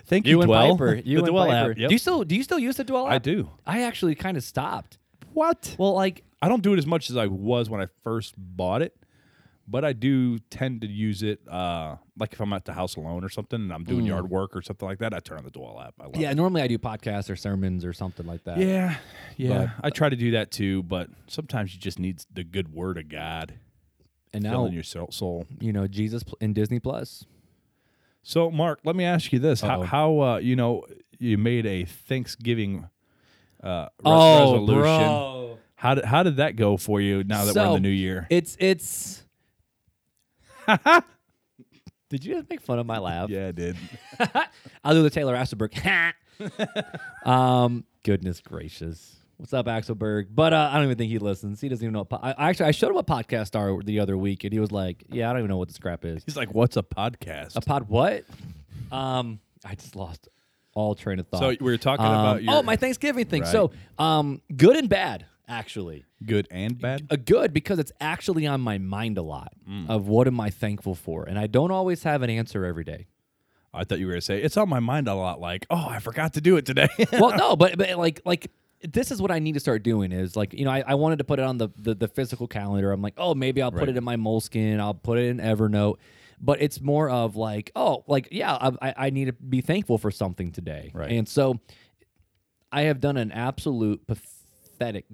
Thank 0.07 0.27
you, 0.27 0.41
You 0.41 0.47
Dwell. 0.47 0.73
Piper. 0.77 0.95
You 1.05 1.19
the 1.19 1.25
and 1.25 1.31
Dwell 1.33 1.47
Piper. 1.47 1.71
app. 1.73 1.79
Yep. 1.79 1.89
Do 1.89 1.95
you 1.95 1.99
still 1.99 2.25
do 2.25 2.35
you 2.37 2.43
still 2.43 2.59
use 2.59 2.77
the 2.77 2.85
Dwell 2.85 3.07
app? 3.07 3.13
I 3.15 3.19
do. 3.19 3.51
I 3.67 3.83
actually 3.83 4.15
kind 4.15 4.37
of 4.37 4.43
stopped. 4.45 4.99
What? 5.33 5.77
Well, 5.79 5.95
like 5.95 6.25
I 6.41 6.49
don't 6.49 6.63
do 6.63 6.73
it 6.75 6.79
as 6.79 6.87
much 6.87 7.11
as 7.11 7.17
I 7.17 7.27
was 7.27 7.71
when 7.71 7.81
I 7.81 7.87
first 8.03 8.35
bought 8.37 8.83
it, 8.83 8.97
but 9.69 9.85
I 9.85 9.93
do 9.93 10.39
tend 10.51 10.81
to 10.83 10.87
use 10.87 11.23
it. 11.23 11.41
Uh, 11.49 11.97
like 12.19 12.33
if 12.33 12.41
I'm 12.41 12.53
at 12.53 12.65
the 12.65 12.73
house 12.73 12.97
alone 12.97 13.25
or 13.25 13.29
something, 13.29 13.61
and 13.61 13.73
I'm 13.73 13.85
doing 13.85 14.05
yard 14.05 14.29
work 14.31 14.57
or 14.57 14.63
something 14.63 14.87
like 14.89 14.99
that, 14.99 15.15
I 15.15 15.21
turn 15.21 15.39
on 15.39 15.45
the 15.45 15.51
Dwell 15.51 15.81
app. 15.81 15.95
I 16.01 16.05
love 16.05 16.13
Mm. 16.15 16.21
yeah, 16.21 16.31
it. 16.31 16.37
normally 16.37 16.63
I 16.63 16.67
do 16.67 16.79
podcasts 16.79 17.31
or 17.31 17.37
sermons 17.37 17.85
or 17.85 17.93
something 17.93 18.27
like 18.27 18.45
that. 18.45 18.59
Yeah, 18.59 18.97
yeah. 19.37 19.59
But- 19.79 19.87
I 19.87 19.91
try 19.91 20.09
to 20.09 20.17
do 20.17 20.33
that 20.33 20.51
too, 20.51 20.83
but 20.83 21.09
sometimes 21.27 21.75
you 21.75 21.81
just 21.81 21.99
need 21.99 22.23
the 22.33 22.45
good 22.45 22.73
word 22.73 22.99
of 22.99 23.09
God 23.09 23.55
and 24.35 24.43
now 24.45 24.51
filling 24.53 24.73
your 24.73 24.83
soul- 24.83 25.47
you 25.61 25.73
know 25.73 25.87
Jesus 25.87 26.23
in 26.41 26.53
Disney 26.53 26.81
Plus. 26.81 27.25
So, 28.25 28.51
Mark, 28.51 28.81
let 28.85 28.95
me 28.97 29.05
ask 29.05 29.33
you 29.33 29.39
this: 29.39 29.61
How, 29.63 29.81
Uh-oh. 29.81 29.85
how 29.85 30.21
uh, 30.21 30.37
you 30.39 30.55
know 30.57 30.85
you 31.19 31.37
made 31.39 31.67
a 31.67 31.85
Thanksgiving 31.85 32.89
uh, 33.63 33.89
re- 33.99 34.05
Oh, 34.05 34.53
resolution? 34.53 35.59
How 35.77 35.95
did 35.97 36.05
how 36.05 36.23
did 36.23 36.37
that 36.37 36.55
go 36.57 36.77
for 36.77 37.01
you 37.01 37.25
now 37.25 37.45
that 37.45 37.55
we're 37.57 37.67
in 37.67 37.73
the 37.75 37.81
new 37.81 37.89
year? 37.89 38.27
It's 38.31 38.57
it's. 38.61 39.22
Did 42.11 42.25
you 42.25 42.35
just 42.35 42.51
make 42.51 42.61
fun 42.61 42.79
of 42.79 42.85
my 42.87 42.99
laugh? 42.99 43.31
yeah, 43.31 43.49
I 43.49 43.53
did. 43.53 43.77
I'll 44.85 44.93
do 44.95 45.03
the 45.03 45.09
Taylor 45.11 45.35
Axelberg. 45.35 45.73
um, 47.25 47.85
goodness 48.05 48.41
gracious. 48.41 49.17
What's 49.39 49.53
up, 49.55 49.67
Axelberg? 49.67 50.27
But 50.31 50.53
uh, 50.53 50.69
I 50.71 50.77
don't 50.77 50.85
even 50.85 50.99
think 50.99 51.11
he 51.11 51.19
listens. 51.19 51.61
He 51.61 51.69
doesn't 51.69 51.83
even 51.83 51.95
know. 51.95 52.01
What 52.01 52.11
po- 52.11 52.21
I, 52.23 52.33
I 52.33 52.49
actually 52.51 52.67
I 52.67 52.71
showed 52.73 52.91
him 52.91 52.99
a 52.99 53.03
podcast 53.03 53.47
star 53.47 53.83
the 53.83 53.99
other 54.01 54.17
week, 54.17 54.45
and 54.45 54.53
he 54.53 54.61
was 54.61 54.71
like, 54.71 55.03
"Yeah, 55.09 55.31
I 55.31 55.33
don't 55.33 55.41
even 55.41 55.49
know 55.49 55.57
what 55.57 55.69
this 55.69 55.79
crap 55.79 56.05
is." 56.05 56.23
He's 56.27 56.37
like, 56.37 56.53
"What's 56.55 56.77
a 56.77 56.83
podcast?" 56.83 57.57
A 57.57 57.61
pod 57.63 57.89
what? 57.89 58.25
Um, 58.93 59.41
I 59.65 59.75
just 59.75 59.97
lost 59.97 60.29
all 60.75 60.95
train 60.95 61.19
of 61.19 61.27
thought. 61.29 61.41
so 61.41 61.49
we 61.49 61.73
were 61.73 61.79
talking 61.79 62.05
Um, 62.05 62.13
about 62.13 62.43
your 62.43 62.55
oh 62.55 62.63
my 62.63 62.77
Thanksgiving 62.77 63.25
thing. 63.25 63.43
Right. 63.43 63.51
So 63.51 63.73
um, 63.99 64.43
good 64.55 64.77
and 64.77 64.89
bad 64.89 65.25
actually. 65.49 66.05
good 66.25 66.47
and 66.51 66.79
bad. 66.81 67.07
a 67.11 67.17
good 67.17 67.53
because 67.53 67.79
it's 67.79 67.93
actually 68.01 68.47
on 68.47 68.61
my 68.61 68.79
mind 68.79 69.19
a 69.19 69.23
lot 69.23 69.53
Mm. 69.69 69.89
of 69.91 70.07
what 70.09 70.27
am 70.27 70.41
I 70.41 70.51
thankful 70.51 70.95
for, 70.95 71.25
and 71.25 71.39
I 71.39 71.47
don't 71.47 71.71
always 71.71 72.03
have 72.05 72.23
an 72.23 72.31
answer 72.31 72.65
every 72.65 72.85
day. 72.85 73.07
I 73.75 73.85
thought 73.85 73.99
you 73.99 74.07
were 74.07 74.13
gonna 74.13 74.21
say 74.21 74.43
it's 74.43 74.57
on 74.57 74.69
my 74.69 74.81
mind 74.81 75.09
a 75.09 75.15
lot. 75.15 75.41
Like, 75.41 75.67
oh, 75.71 75.87
I 75.89 75.99
forgot 75.99 76.35
to 76.35 76.41
do 76.41 76.57
it 76.57 76.67
today. 76.67 76.89
well, 77.13 77.37
no, 77.37 77.57
but 77.57 77.79
but 77.79 77.97
like 77.97 78.21
like 78.25 78.51
this 78.83 79.11
is 79.11 79.23
what 79.23 79.31
I 79.31 79.39
need 79.39 79.53
to 79.55 79.61
start 79.61 79.83
doing 79.83 80.13
is 80.13 80.35
like 80.37 80.53
you 80.53 80.65
know 80.65 80.71
I, 80.71 80.83
I 80.87 80.95
wanted 80.95 81.19
to 81.19 81.25
put 81.25 81.39
it 81.39 81.45
on 81.45 81.57
the, 81.59 81.69
the 81.79 81.95
the 81.95 82.09
physical 82.09 82.47
calendar. 82.47 82.93
I'm 82.93 83.01
like, 83.01 83.15
oh, 83.17 83.35
maybe 83.35 83.63
I'll 83.63 83.73
put 83.73 83.89
it 83.89 83.97
in 83.97 84.05
my 84.05 84.17
moleskin. 84.17 84.79
I'll 84.81 84.93
put 84.95 85.19
it 85.19 85.27
in 85.27 85.39
Evernote. 85.39 85.97
But 86.45 86.61
it's 86.61 86.81
more 86.81 87.09
of 87.09 87.37
like, 87.37 87.71
oh, 87.77 88.03
like 88.09 88.29
yeah, 88.33 88.53
I, 88.55 88.73
I- 88.89 88.95
I 89.07 89.11
need 89.11 89.27
to 89.27 89.33
be 89.33 89.61
thankful 89.61 89.97
for 89.97 90.11
something 90.11 90.51
today, 90.53 90.91
Right. 90.93 91.13
and 91.13 91.29
so 91.29 91.61
I 92.71 92.83
have 92.83 93.01
done 93.01 93.17
an 93.17 93.31
absolute 93.33 94.07
pathetic 94.07 94.32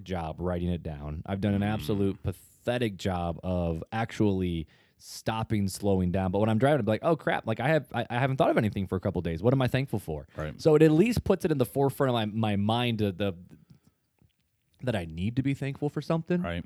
job 0.02 0.36
writing 0.38 0.68
it 0.68 0.82
down. 0.82 1.22
I've 1.26 1.40
done 1.40 1.54
an 1.54 1.62
Mm. 1.62 1.72
absolute 1.72 2.22
pathetic 2.22 2.96
job 2.96 3.38
of 3.42 3.82
actually 3.92 4.66
stopping, 4.98 5.68
slowing 5.68 6.10
down. 6.10 6.30
But 6.32 6.40
when 6.40 6.48
I'm 6.48 6.58
driving, 6.58 6.80
I'm 6.80 6.86
like, 6.86 7.04
oh 7.04 7.14
crap! 7.16 7.46
Like 7.46 7.60
I 7.60 7.68
have, 7.68 7.86
I, 7.94 8.04
I 8.10 8.18
haven't 8.18 8.36
thought 8.36 8.50
of 8.50 8.58
anything 8.58 8.86
for 8.86 8.96
a 8.96 9.00
couple 9.00 9.20
days. 9.22 9.42
What 9.42 9.52
am 9.54 9.62
I 9.62 9.68
thankful 9.68 9.98
for? 9.98 10.26
Right. 10.36 10.60
So 10.60 10.74
it 10.74 10.82
at 10.82 10.90
least 10.90 11.22
puts 11.24 11.44
it 11.44 11.52
in 11.52 11.58
the 11.58 11.64
forefront 11.66 12.08
of 12.10 12.14
my 12.14 12.24
my 12.26 12.56
mind 12.56 13.00
uh, 13.02 13.12
the 13.14 13.34
that 14.82 14.94
I 14.96 15.04
need 15.06 15.36
to 15.36 15.42
be 15.42 15.54
thankful 15.54 15.88
for 15.88 16.00
something. 16.02 16.42
right. 16.42 16.64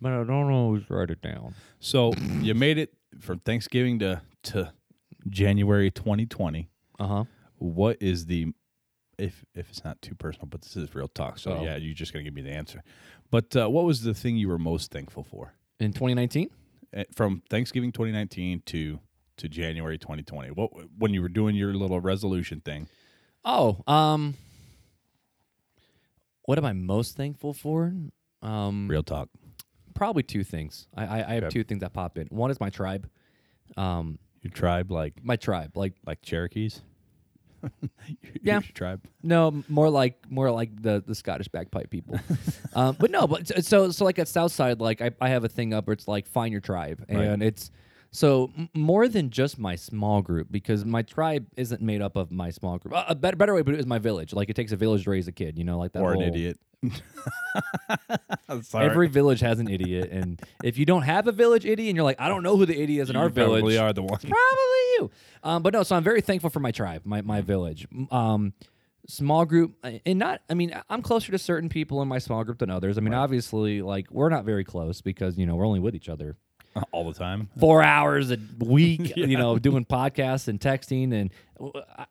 But 0.00 0.12
I 0.12 0.24
don't 0.24 0.50
always 0.50 0.88
write 0.88 1.10
it 1.10 1.20
down. 1.22 1.54
So 1.80 2.12
you 2.40 2.54
made 2.54 2.78
it 2.78 2.94
from 3.20 3.40
Thanksgiving 3.40 3.98
to 4.00 4.22
to 4.44 4.72
January 5.28 5.90
2020. 5.90 6.68
Uh 6.98 7.06
huh. 7.06 7.24
What 7.56 7.98
is 8.00 8.26
the 8.26 8.52
if 9.18 9.44
if 9.54 9.68
it's 9.70 9.84
not 9.84 10.00
too 10.02 10.14
personal, 10.14 10.46
but 10.46 10.62
this 10.62 10.76
is 10.76 10.94
real 10.94 11.08
talk. 11.08 11.38
So 11.38 11.52
Oh. 11.58 11.64
yeah, 11.64 11.76
you're 11.76 11.94
just 11.94 12.12
gonna 12.12 12.22
give 12.24 12.34
me 12.34 12.42
the 12.42 12.50
answer. 12.52 12.82
But 13.30 13.54
uh, 13.56 13.68
what 13.68 13.84
was 13.84 14.02
the 14.02 14.14
thing 14.14 14.36
you 14.36 14.48
were 14.48 14.58
most 14.58 14.90
thankful 14.90 15.22
for 15.24 15.54
In 15.80 15.92
2019. 15.92 16.50
Eh, 16.94 17.04
from 17.14 17.42
Thanksgiving 17.48 17.92
2019 17.92 18.62
to 18.66 19.00
to 19.38 19.48
January 19.48 19.98
2020? 19.98 20.50
What 20.50 20.70
when 20.98 21.14
you 21.14 21.22
were 21.22 21.28
doing 21.30 21.54
your 21.56 21.72
little 21.74 22.00
resolution 22.00 22.60
thing? 22.60 22.88
Oh, 23.44 23.82
um, 23.86 24.34
what 26.44 26.58
am 26.58 26.64
I 26.64 26.72
most 26.72 27.16
thankful 27.16 27.52
for? 27.54 27.92
Um, 28.42 28.88
Real 28.88 29.02
talk. 29.02 29.28
probably 29.94 30.22
two 30.22 30.44
things. 30.44 30.86
I 30.96 31.04
I, 31.04 31.16
I 31.30 31.34
have 31.34 31.44
Okay. 31.44 31.50
two 31.52 31.64
things 31.64 31.80
that 31.80 31.92
pop 31.92 32.18
in. 32.18 32.26
One 32.28 32.50
is 32.50 32.60
my 32.60 32.70
tribe. 32.70 33.08
Um, 33.76 34.18
Your 34.42 34.50
tribe, 34.50 34.90
like 34.90 35.24
my 35.24 35.36
tribe, 35.36 35.76
like 35.76 35.94
like 36.06 36.20
Cherokees. 36.22 36.82
Your- 37.82 37.90
Yeah. 38.42 38.60
tribe. 38.74 39.00
No, 39.22 39.62
more 39.68 39.88
like 39.90 40.30
more 40.30 40.50
like 40.50 40.80
the 40.82 41.02
the 41.06 41.14
Scottish 41.14 41.48
bagpipe 41.48 41.90
people. 41.90 42.18
um, 42.74 42.96
but 42.98 43.10
no, 43.10 43.26
but 43.26 43.64
so 43.64 43.90
so 43.90 44.04
like 44.04 44.18
at 44.18 44.28
Southside, 44.28 44.80
like 44.80 45.00
I, 45.00 45.10
I 45.20 45.28
have 45.28 45.44
a 45.44 45.48
thing 45.48 45.72
up 45.74 45.86
where 45.86 45.92
it's 45.94 46.08
like 46.08 46.26
find 46.26 46.52
your 46.52 46.60
tribe, 46.60 47.04
Right. 47.08 47.24
and 47.26 47.42
it's 47.42 47.70
so 48.10 48.50
m- 48.58 48.68
more 48.74 49.08
than 49.08 49.30
just 49.30 49.58
my 49.58 49.74
small 49.76 50.20
group 50.22 50.48
because 50.50 50.84
my 50.84 51.02
tribe 51.02 51.46
isn't 51.56 51.80
made 51.80 52.02
up 52.02 52.16
of 52.16 52.30
my 52.30 52.50
small 52.50 52.78
group. 52.78 52.94
Uh, 52.94 53.04
a 53.08 53.14
better 53.14 53.36
better 53.36 53.54
way 53.54 53.60
to 53.60 53.64
put 53.64 53.74
it 53.74 53.80
is 53.80 53.86
my 53.86 53.98
village. 53.98 54.32
Like 54.34 54.50
it 54.50 54.56
takes 54.56 54.72
a 54.72 54.76
village 54.76 55.04
to 55.04 55.10
raise 55.10 55.28
a 55.28 55.32
kid, 55.32 55.56
you 55.58 55.64
know, 55.64 55.78
like 55.78 55.92
that. 55.92 56.02
or 56.02 56.12
an 56.12 56.20
idiot. 56.22 56.58
Sorry. 58.62 58.86
Every 58.86 59.08
village 59.08 59.40
has 59.40 59.58
an 59.58 59.68
idiot, 59.68 60.10
and 60.10 60.40
if 60.64 60.78
you 60.78 60.84
don't 60.84 61.02
have 61.02 61.26
a 61.26 61.32
village 61.32 61.64
idiot, 61.64 61.88
and 61.88 61.96
you're 61.96 62.04
like, 62.04 62.20
I 62.20 62.28
don't 62.28 62.42
know 62.42 62.56
who 62.56 62.66
the 62.66 62.80
idiot 62.80 63.02
is 63.02 63.10
in 63.10 63.16
you 63.16 63.22
our 63.22 63.28
village, 63.28 63.60
probably 63.60 63.78
are 63.78 63.92
the 63.92 64.02
one. 64.02 64.18
probably 64.18 64.82
you. 64.98 65.10
Um, 65.42 65.62
but 65.62 65.72
no, 65.72 65.82
so 65.82 65.96
I'm 65.96 66.04
very 66.04 66.20
thankful 66.20 66.50
for 66.50 66.60
my 66.60 66.70
tribe, 66.70 67.02
my 67.04 67.22
my 67.22 67.40
village. 67.40 67.86
Um, 68.10 68.52
small 69.06 69.44
group, 69.44 69.74
uh, 69.84 69.92
and 70.04 70.18
not. 70.18 70.42
I 70.50 70.54
mean, 70.54 70.74
I'm 70.90 71.02
closer 71.02 71.32
to 71.32 71.38
certain 71.38 71.68
people 71.68 72.02
in 72.02 72.08
my 72.08 72.18
small 72.18 72.44
group 72.44 72.58
than 72.58 72.70
others. 72.70 72.98
I 72.98 73.00
mean, 73.00 73.14
obviously, 73.14 73.82
like 73.82 74.10
we're 74.10 74.28
not 74.28 74.44
very 74.44 74.64
close 74.64 75.00
because 75.00 75.38
you 75.38 75.46
know 75.46 75.54
we're 75.56 75.66
only 75.66 75.80
with 75.80 75.94
each 75.94 76.08
other 76.08 76.36
all 76.90 77.10
the 77.10 77.18
time. 77.18 77.48
four 77.58 77.82
hours 77.82 78.30
a 78.30 78.38
week, 78.58 79.12
you 79.16 79.36
know, 79.36 79.58
doing 79.58 79.84
podcasts 79.84 80.48
and 80.48 80.58
texting. 80.60 81.12
And 81.12 81.30
I, 81.96 82.06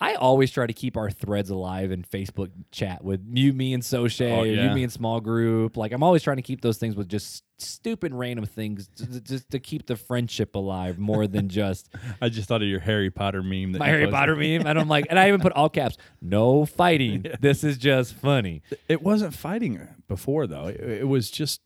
I 0.00 0.14
always 0.14 0.50
try 0.50 0.66
to 0.66 0.72
keep 0.72 0.96
our 0.96 1.10
threads 1.10 1.48
alive 1.50 1.92
in 1.92 2.02
Facebook 2.02 2.50
chat 2.72 3.04
with 3.04 3.24
you, 3.32 3.52
me, 3.52 3.72
and 3.72 3.84
Soche, 3.84 4.20
Oh, 4.32 4.40
or 4.40 4.46
you, 4.46 4.54
yeah. 4.54 4.74
me, 4.74 4.82
and 4.82 4.92
small 4.92 5.20
group. 5.20 5.76
Like 5.76 5.92
I'm 5.92 6.02
always 6.02 6.22
trying 6.24 6.38
to 6.38 6.42
keep 6.42 6.60
those 6.60 6.76
things 6.78 6.96
with 6.96 7.08
just 7.08 7.44
stupid 7.58 8.12
random 8.12 8.44
things, 8.44 8.88
just, 8.88 9.22
just 9.24 9.50
to 9.50 9.60
keep 9.60 9.86
the 9.86 9.94
friendship 9.94 10.56
alive 10.56 10.98
more 10.98 11.28
than 11.28 11.48
just 11.48 11.88
I 12.20 12.30
just 12.30 12.48
thought 12.48 12.62
of 12.62 12.68
your 12.68 12.80
Harry 12.80 13.10
Potter 13.10 13.44
meme. 13.44 13.72
That 13.72 13.78
my 13.78 13.86
Harry 13.86 14.02
posted. 14.06 14.14
Potter 14.14 14.34
meme. 14.36 14.66
And 14.66 14.76
I'm 14.78 14.88
like, 14.88 15.06
and 15.08 15.18
I 15.20 15.28
even 15.28 15.40
put 15.40 15.52
all 15.52 15.68
caps, 15.68 15.96
no 16.20 16.64
fighting. 16.66 17.26
This 17.40 17.62
is 17.62 17.76
just 17.78 18.14
funny. 18.14 18.62
It 18.88 19.02
wasn't 19.02 19.34
fighting 19.34 19.86
before 20.08 20.46
though. 20.48 20.66
It, 20.66 20.80
it 20.80 21.08
was 21.08 21.30
just 21.30 21.60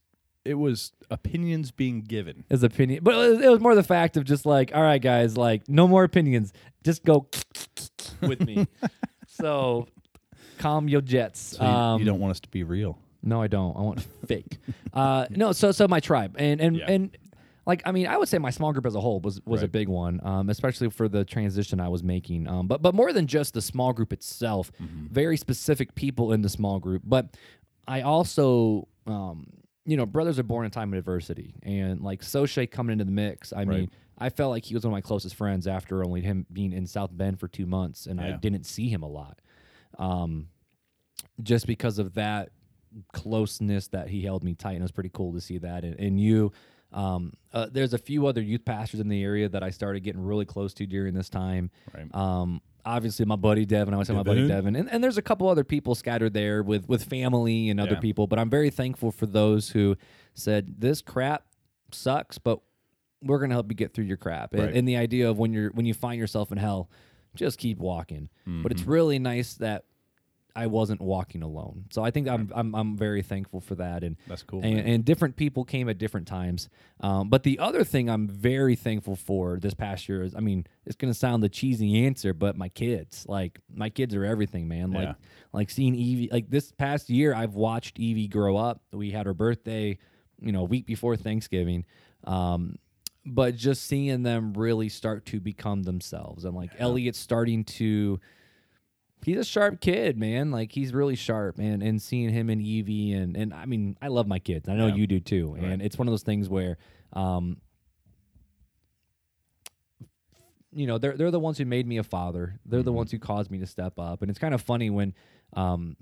it 0.46 0.54
was 0.54 0.92
opinions 1.10 1.70
being 1.70 2.00
given. 2.02 2.44
his 2.48 2.62
opinion. 2.62 3.00
But 3.02 3.14
it 3.14 3.18
was, 3.18 3.40
it 3.44 3.48
was 3.50 3.60
more 3.60 3.74
the 3.74 3.82
fact 3.82 4.16
of 4.16 4.24
just 4.24 4.46
like, 4.46 4.72
all 4.74 4.82
right, 4.82 5.00
guys, 5.02 5.36
like 5.36 5.68
no 5.68 5.86
more 5.88 6.04
opinions. 6.04 6.52
Just 6.84 7.04
go 7.04 7.26
with 8.22 8.40
me. 8.40 8.66
so 9.28 9.86
calm 10.58 10.88
your 10.88 11.00
jets. 11.00 11.56
So 11.56 11.62
you, 11.64 11.68
um, 11.68 12.00
you 12.00 12.06
don't 12.06 12.20
want 12.20 12.30
us 12.32 12.40
to 12.40 12.48
be 12.48 12.62
real. 12.62 12.98
No, 13.22 13.42
I 13.42 13.48
don't. 13.48 13.76
I 13.76 13.80
want 13.80 14.00
fake. 14.26 14.58
Uh, 14.92 15.26
no, 15.30 15.52
so 15.52 15.72
so 15.72 15.88
my 15.88 16.00
tribe 16.00 16.36
and 16.38 16.60
and 16.60 16.76
Yeah. 16.76 16.90
and 16.90 17.16
like 17.66 17.82
I 17.84 17.90
mean, 17.90 18.06
I 18.06 18.16
would 18.16 18.28
say 18.28 18.38
my 18.38 18.50
small 18.50 18.72
group 18.72 18.86
as 18.86 18.94
a 18.94 19.00
whole 19.00 19.18
was 19.20 19.40
was 19.44 19.64
a 19.64 19.68
big 19.68 19.88
one, 19.88 20.20
um, 20.22 20.48
especially 20.50 20.88
for 20.90 21.08
the 21.08 21.24
transition 21.24 21.80
I 21.80 21.88
was 21.88 22.04
making. 22.04 22.46
Um, 22.46 22.68
but 22.68 22.80
but 22.82 22.94
more 22.94 23.12
than 23.12 23.26
just 23.26 23.54
the 23.54 23.62
small 23.62 23.92
group 23.92 24.12
itself, 24.12 24.70
Mm-hmm. 24.80 25.06
very 25.12 25.36
specific 25.36 25.94
people 25.96 26.32
in 26.32 26.42
the 26.42 26.48
small 26.48 26.78
group. 26.78 27.02
But 27.04 27.36
I 27.88 28.02
also, 28.02 28.86
um, 29.08 29.46
you 29.86 29.96
know, 29.96 30.04
brothers 30.04 30.38
are 30.38 30.42
born 30.42 30.66
in 30.66 30.70
time 30.70 30.92
of 30.92 30.98
adversity, 30.98 31.54
and 31.62 32.00
like 32.02 32.22
Soche 32.22 32.70
coming 32.70 32.92
into 32.92 33.04
the 33.04 33.12
mix. 33.12 33.52
I 33.52 33.64
mean. 33.64 33.90
I 34.18 34.30
felt 34.30 34.50
like 34.50 34.64
he 34.64 34.72
was 34.72 34.82
one 34.82 34.92
of 34.92 34.96
my 34.96 35.02
closest 35.02 35.34
friends 35.34 35.66
after 35.66 36.02
only 36.02 36.22
him 36.22 36.46
being 36.50 36.72
in 36.72 36.86
South 36.86 37.10
Bend 37.12 37.38
for 37.38 37.48
two 37.48 37.66
months, 37.66 38.06
and 38.06 38.18
I 38.18 38.32
didn't 38.32 38.64
see 38.64 38.88
him 38.88 39.02
a 39.02 39.06
lot. 39.06 39.42
Um, 39.98 40.48
just 41.42 41.66
because 41.66 41.98
of 41.98 42.14
that 42.14 42.50
closeness 43.12 43.88
that 43.88 44.08
he 44.08 44.22
held 44.22 44.42
me 44.42 44.54
tight, 44.54 44.72
and 44.72 44.80
it 44.80 44.84
was 44.84 44.92
pretty 44.92 45.10
cool 45.12 45.34
to 45.34 45.40
see 45.40 45.58
that. 45.58 45.84
And, 45.84 45.98
and 46.00 46.20
you, 46.20 46.52
um, 46.92 47.32
uh, 47.52 47.66
there's 47.70 47.92
a 47.92 47.98
few 47.98 48.26
other 48.26 48.40
youth 48.40 48.64
pastors 48.64 49.00
in 49.00 49.08
the 49.08 49.22
area 49.22 49.48
that 49.48 49.62
I 49.62 49.70
started 49.70 50.00
getting 50.00 50.22
really 50.22 50.46
close 50.46 50.72
to 50.74 50.86
during 50.86 51.14
this 51.14 51.28
time. 51.28 51.70
Right. 51.94 52.14
Um, 52.14 52.60
obviously, 52.86 53.26
my 53.26 53.36
buddy 53.36 53.66
Devin. 53.66 53.92
I 53.92 53.96
always 53.96 54.08
say 54.08 54.14
my 54.14 54.22
buddy 54.22 54.46
Devin. 54.48 54.76
And, 54.76 54.90
and 54.90 55.02
there's 55.04 55.18
a 55.18 55.22
couple 55.22 55.48
other 55.48 55.64
people 55.64 55.94
scattered 55.94 56.32
there 56.32 56.62
with 56.62 56.88
with 56.88 57.04
family 57.04 57.68
and 57.68 57.78
other 57.80 57.94
Yeah. 57.94 58.00
people. 58.00 58.26
But 58.26 58.38
I'm 58.38 58.48
very 58.48 58.70
thankful 58.70 59.10
for 59.12 59.26
those 59.26 59.70
who 59.70 59.96
said 60.34 60.76
this 60.78 61.02
crap 61.02 61.44
sucks, 61.92 62.38
but 62.38 62.60
we're 63.22 63.38
gonna 63.40 63.54
help 63.54 63.66
you 63.70 63.74
get 63.74 63.92
through 63.92 64.04
your 64.04 64.16
crap. 64.16 64.52
And, 64.54 64.62
Right. 64.62 64.74
and 64.74 64.86
the 64.88 64.96
idea 64.96 65.28
of 65.28 65.38
when 65.38 65.52
you're 65.52 65.70
when 65.70 65.84
you 65.86 65.94
find 65.94 66.18
yourself 66.18 66.52
in 66.52 66.58
hell, 66.58 66.88
just 67.34 67.58
keep 67.58 67.78
walking. 67.78 68.28
But 68.44 68.50
Mm-hmm. 68.52 68.66
it's 68.70 68.82
really 68.84 69.18
nice 69.18 69.54
that 69.54 69.84
I 70.56 70.66
wasn't 70.66 71.00
walking 71.00 71.42
alone. 71.42 71.84
So 71.90 72.02
I 72.02 72.10
think 72.10 72.28
I'm 72.28 72.50
I'm 72.54 72.74
I'm 72.74 72.96
very 72.96 73.22
thankful 73.22 73.60
for 73.60 73.74
that. 73.76 74.02
And 74.02 74.16
That's 74.26 74.42
cool, 74.42 74.62
And, 74.64 74.78
and 74.80 75.04
different 75.04 75.36
people 75.36 75.64
came 75.64 75.88
at 75.88 75.98
different 75.98 76.26
times. 76.26 76.68
Um, 77.00 77.28
but 77.28 77.42
the 77.42 77.58
other 77.58 77.84
thing 77.84 78.08
I'm 78.08 78.26
very 78.26 78.74
thankful 78.74 79.16
for 79.16 79.58
this 79.60 79.74
past 79.74 80.08
year 80.08 80.22
is, 80.22 80.34
I 80.34 80.40
mean, 80.40 80.66
it's 80.86 80.96
gonna 80.96 81.14
sound 81.14 81.42
the 81.42 81.48
cheesy 81.48 82.06
answer, 82.06 82.32
but 82.32 82.56
my 82.56 82.70
kids, 82.70 83.26
like 83.28 83.60
my 83.72 83.90
kids 83.90 84.14
are 84.14 84.24
everything, 84.24 84.66
man. 84.66 84.92
Like 84.92 85.08
Yeah. 85.08 85.14
like 85.52 85.70
seeing 85.70 85.94
Evie, 85.94 86.30
like 86.32 86.48
this 86.50 86.72
past 86.72 87.10
year, 87.10 87.34
I've 87.34 87.54
watched 87.54 87.98
Evie 87.98 88.28
grow 88.28 88.56
up. 88.56 88.82
We 88.92 89.10
had 89.10 89.26
her 89.26 89.34
birthday, 89.34 89.98
you 90.40 90.52
know, 90.52 90.62
a 90.62 90.64
week 90.64 90.86
before 90.86 91.16
Thanksgiving. 91.16 91.84
Um, 92.24 92.78
but 93.28 93.56
just 93.56 93.84
seeing 93.86 94.22
them 94.22 94.54
really 94.54 94.88
start 94.88 95.26
to 95.26 95.40
become 95.40 95.82
themselves 95.82 96.44
and 96.44 96.54
like 96.54 96.70
Elliot's 96.78 97.18
starting 97.18 97.64
to 97.64 98.20
he's 99.24 99.38
a 99.38 99.44
sharp 99.44 99.80
kid, 99.80 100.16
man. 100.18 100.50
Like 100.50 100.72
he's 100.72 100.92
really 100.94 101.16
sharp, 101.16 101.58
and 101.58 101.82
and 101.82 102.00
seeing 102.00 102.30
him 102.30 102.48
and 102.50 102.60
Evie 102.62 103.12
and 103.12 103.36
and 103.36 103.52
I 103.54 103.66
mean, 103.66 103.96
I 104.00 104.08
love 104.08 104.26
my 104.26 104.38
kids. 104.38 104.68
I 104.68 104.74
know 104.74 104.86
Yeah. 104.88 104.94
you 104.96 105.06
do 105.06 105.20
too. 105.20 105.56
And 105.58 105.82
it's 105.82 105.98
one 105.98 106.06
of 106.08 106.12
those 106.12 106.22
things 106.22 106.48
where 106.48 106.78
um 107.12 107.58
you 110.72 110.86
know, 110.86 110.98
they're 110.98 111.16
they're 111.16 111.30
the 111.30 111.40
ones 111.40 111.56
who 111.58 111.64
made 111.64 111.86
me 111.86 111.96
a 111.98 112.02
father. 112.02 112.58
They're 112.66 112.82
the 112.82 112.92
ones 112.92 113.10
who 113.10 113.18
caused 113.18 113.50
me 113.50 113.58
to 113.60 113.66
step 113.66 113.98
up. 113.98 114.20
And 114.22 114.30
it's 114.30 114.38
kind 114.38 114.54
of 114.54 114.60
funny 114.60 114.90
when 114.90 115.14
um 115.54 115.96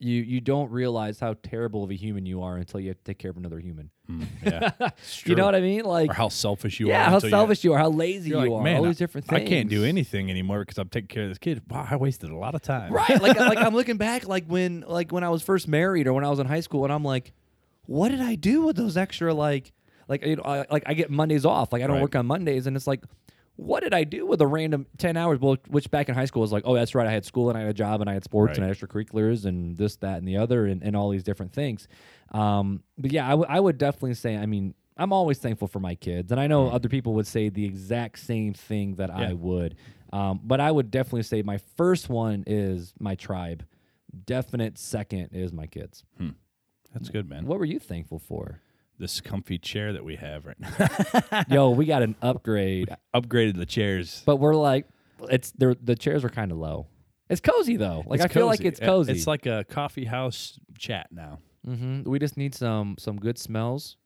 you 0.00 0.22
you 0.22 0.40
don't 0.40 0.70
realize 0.70 1.18
how 1.18 1.34
terrible 1.42 1.82
of 1.82 1.90
a 1.90 1.94
human 1.94 2.24
you 2.24 2.42
are 2.42 2.56
until 2.56 2.78
you 2.78 2.88
have 2.88 2.98
to 2.98 3.02
take 3.04 3.18
care 3.18 3.30
of 3.32 3.36
another 3.36 3.58
human. 3.58 3.90
Mm, 4.10 4.26
yeah. 4.80 4.90
You 5.24 5.34
know 5.34 5.44
what 5.44 5.54
I 5.56 5.60
mean? 5.60 5.84
Like 5.84 6.10
or 6.10 6.14
how 6.14 6.28
selfish 6.28 6.78
you 6.78 6.86
are. 6.86 6.90
yeah, 6.90 7.04
how 7.08 7.14
until 7.16 7.28
you- 7.28 7.32
selfish 7.32 7.64
you 7.64 7.72
are, 7.72 7.78
how 7.78 7.90
lazy 7.90 8.30
you're 8.30 8.44
you 8.44 8.50
like, 8.52 8.60
are, 8.60 8.62
man, 8.64 8.76
all 8.76 8.84
I- 8.84 8.88
these 8.88 8.98
different 8.98 9.26
things. 9.26 9.42
I 9.42 9.44
can't 9.44 9.68
do 9.68 9.84
anything 9.84 10.30
anymore 10.30 10.60
because 10.60 10.78
I'm 10.78 10.88
taking 10.88 11.08
care 11.08 11.24
of 11.24 11.30
this 11.30 11.38
kid. 11.38 11.62
Wow, 11.68 11.86
I 11.90 11.96
wasted 11.96 12.30
a 12.30 12.36
lot 12.36 12.54
of 12.54 12.62
time. 12.62 12.92
right 12.92 13.20
like 13.20 13.36
like 13.38 13.58
i'm 13.58 13.74
looking 13.80 13.96
back 13.96 14.26
like 14.28 14.46
when 14.46 14.84
like 14.86 15.10
when 15.12 15.24
i 15.24 15.28
was 15.28 15.42
first 15.42 15.66
married 15.68 16.06
or 16.06 16.12
when 16.12 16.24
i 16.24 16.30
was 16.30 16.38
in 16.38 16.46
high 16.46 16.60
school 16.60 16.84
and 16.84 16.92
i'm 16.92 17.04
like 17.04 17.32
what 17.86 18.10
did 18.10 18.20
i 18.20 18.34
do 18.36 18.62
with 18.62 18.76
those 18.76 18.96
extra 18.96 19.34
like 19.34 19.72
like 20.06 20.24
you 20.24 20.36
know 20.36 20.42
I, 20.44 20.64
like 20.70 20.84
i 20.86 20.94
get 20.94 21.10
mondays 21.10 21.44
off 21.44 21.72
like 21.72 21.82
i 21.82 21.86
don't 21.86 21.96
Right. 21.96 22.02
work 22.02 22.14
on 22.16 22.26
mondays 22.26 22.66
and 22.66 22.76
it's 22.76 22.86
like 22.86 23.02
what 23.60 23.82
did 23.82 23.92
i 23.92 24.04
do 24.04 24.24
with 24.24 24.40
a 24.40 24.46
random 24.46 24.86
10 24.98 25.16
hours 25.16 25.38
well 25.40 25.56
which 25.66 25.90
back 25.90 26.08
in 26.08 26.14
high 26.14 26.24
school 26.26 26.40
was 26.42 26.52
like 26.52 26.62
oh 26.64 26.74
that's 26.74 26.94
right 26.94 27.08
i 27.08 27.10
had 27.10 27.24
school 27.24 27.48
and 27.48 27.58
i 27.58 27.62
had 27.62 27.70
a 27.70 27.74
job 27.74 28.00
and 28.00 28.08
i 28.08 28.12
had 28.14 28.22
sports 28.22 28.56
and 28.56 28.64
Right. 28.66 28.74
extracurriculars 28.76 29.44
and 29.46 29.76
this 29.76 29.96
that 29.96 30.18
and 30.18 30.28
the 30.28 30.36
other 30.36 30.66
and, 30.66 30.82
and 30.82 30.94
all 30.96 31.10
these 31.10 31.24
different 31.24 31.52
things 31.52 31.88
um 32.32 32.82
but 32.96 33.10
yeah 33.12 33.28
I 33.28 33.58
would- 33.60 33.78
definitely 33.78 34.14
say 34.14 34.36
i 34.36 34.46
mean 34.46 34.74
i'm 34.96 35.12
always 35.12 35.38
thankful 35.38 35.66
for 35.68 35.80
my 35.80 35.96
kids 35.96 36.30
and 36.30 36.40
i 36.40 36.46
know 36.46 36.68
other 36.68 36.88
people 36.88 37.14
would 37.14 37.26
say 37.26 37.48
the 37.48 37.64
exact 37.64 38.20
same 38.20 38.54
thing 38.54 38.94
that 38.94 39.10
i 39.14 39.32
Mm. 39.32 39.38
Would 39.40 39.74
um, 40.12 40.40
but 40.42 40.58
I 40.58 40.70
would 40.70 40.90
definitely 40.90 41.24
say 41.24 41.42
my 41.42 41.58
first 41.76 42.08
one 42.08 42.42
is 42.46 42.94
my 42.98 43.14
tribe. 43.14 43.62
Definite 44.24 44.78
second 44.78 45.30
is 45.32 45.52
my 45.52 45.66
kids. 45.66 46.02
That's 46.94 47.10
good, 47.10 47.28
man. 47.28 47.44
What 47.44 47.58
were 47.58 47.66
you 47.66 47.78
thankful 47.78 48.18
for? 48.18 48.60
This 48.98 49.20
comfy 49.20 49.58
chair 49.58 49.92
that 49.92 50.04
we 50.04 50.16
have 50.16 50.44
right 50.46 50.58
now. 50.58 51.44
Yo, 51.48 51.70
we 51.70 51.86
got 51.86 52.02
an 52.02 52.16
upgrade, 52.20 52.88
Upgraded 53.14 53.56
the 53.56 53.66
chairs. 53.66 54.22
but 54.26 54.36
we're 54.36 54.56
like, 54.56 54.86
it's 55.30 55.52
they're, 55.52 55.74
the 55.74 55.94
chairs 55.94 56.24
are 56.24 56.28
kind 56.28 56.50
of 56.50 56.58
low. 56.58 56.86
It's 57.30 57.40
cozy 57.40 57.76
though. 57.76 58.02
Like 58.06 58.20
It's 58.20 58.24
I 58.24 58.28
feel 58.34 58.46
like 58.46 58.58
cozy. 58.60 58.68
it's 58.68 58.80
cozy. 58.80 59.12
It's 59.12 59.26
like 59.26 59.46
a 59.46 59.64
coffee 59.68 60.04
house 60.06 60.58
chat 60.78 61.08
now. 61.12 61.38
hmm 61.64 62.02
we 62.04 62.18
just 62.18 62.36
need 62.36 62.54
some 62.54 62.96
some 62.98 63.18
good 63.18 63.38
smells. 63.38 63.96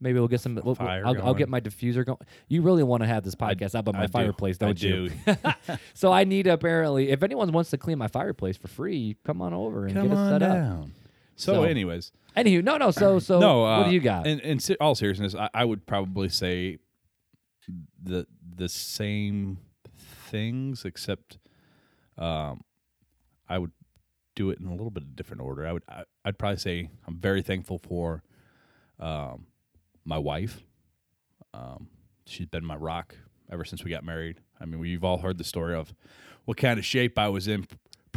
Maybe 0.00 0.18
we'll 0.18 0.26
get 0.26 0.40
some. 0.40 0.58
we'll- 0.64 0.74
Fire 0.74 1.04
I'll, 1.06 1.14
I'll 1.22 1.34
get 1.34 1.44
going. 1.48 1.50
my 1.50 1.60
diffuser 1.60 2.04
going. 2.04 2.18
You 2.48 2.62
really 2.62 2.82
want 2.82 3.04
to 3.04 3.06
have 3.06 3.22
this 3.22 3.36
podcast 3.36 3.76
up 3.76 3.86
at 3.86 3.94
my 3.94 4.02
I 4.02 4.06
do. 4.06 4.12
fireplace, 4.12 4.56
I 4.60 4.64
don't 4.66 4.82
you? 4.82 5.10
do. 5.10 5.36
So 5.94 6.10
I 6.10 6.24
need 6.24 6.48
apparently, 6.48 7.10
if 7.10 7.22
anyone 7.22 7.52
wants 7.52 7.70
to 7.70 7.78
clean 7.78 7.98
my 7.98 8.08
fireplace 8.08 8.56
for 8.56 8.66
free, 8.66 9.16
come 9.24 9.40
on 9.40 9.54
over 9.54 9.84
and 9.86 9.94
Come 9.94 10.08
get 10.08 10.12
it 10.14 10.18
on 10.18 10.30
set 10.32 10.42
up. 10.42 10.56
down. 10.56 10.92
So, 11.36 11.54
So- 11.54 11.62
anyways, 11.64 12.12
Anywho, 12.36 12.64
no, 12.64 12.78
no. 12.78 12.90
So, 12.90 13.18
so 13.18 13.38
no. 13.38 13.60
what 13.60 13.68
uh, 13.68 13.84
do 13.88 13.90
you 13.90 14.00
got? 14.00 14.26
In, 14.26 14.40
in 14.40 14.58
se- 14.58 14.78
all 14.80 14.94
seriousness, 14.94 15.34
I, 15.34 15.50
I 15.52 15.64
would 15.66 15.86
probably 15.86 16.30
say 16.30 16.78
the 18.02 18.26
the 18.56 18.68
same 18.70 19.58
things, 20.30 20.84
except 20.86 21.38
um, 22.16 22.62
I 23.50 23.58
would 23.58 23.72
do 24.34 24.48
it 24.48 24.58
in 24.60 24.66
a 24.66 24.70
little 24.70 24.90
bit 24.90 25.02
of 25.02 25.14
different 25.14 25.42
order. 25.42 25.66
I 25.66 25.72
would. 25.72 25.82
I, 25.88 26.04
I'd 26.24 26.38
probably 26.38 26.56
say 26.56 26.88
I'm 27.06 27.18
very 27.18 27.42
thankful 27.42 27.76
for 27.78 28.22
um, 28.98 29.46
my 30.06 30.16
wife. 30.18 30.62
Um, 31.52 31.88
she's 32.24 32.46
been 32.46 32.64
my 32.64 32.76
rock 32.76 33.14
ever 33.50 33.64
since 33.66 33.84
we 33.84 33.90
got 33.90 34.04
married. 34.04 34.40
I 34.58 34.64
mean, 34.64 34.80
we've 34.80 35.04
all 35.04 35.18
heard 35.18 35.36
the 35.36 35.44
story 35.44 35.74
of 35.74 35.92
what 36.46 36.56
kind 36.56 36.78
of 36.78 36.84
shape 36.86 37.18
I 37.18 37.28
was 37.28 37.46
in 37.46 37.66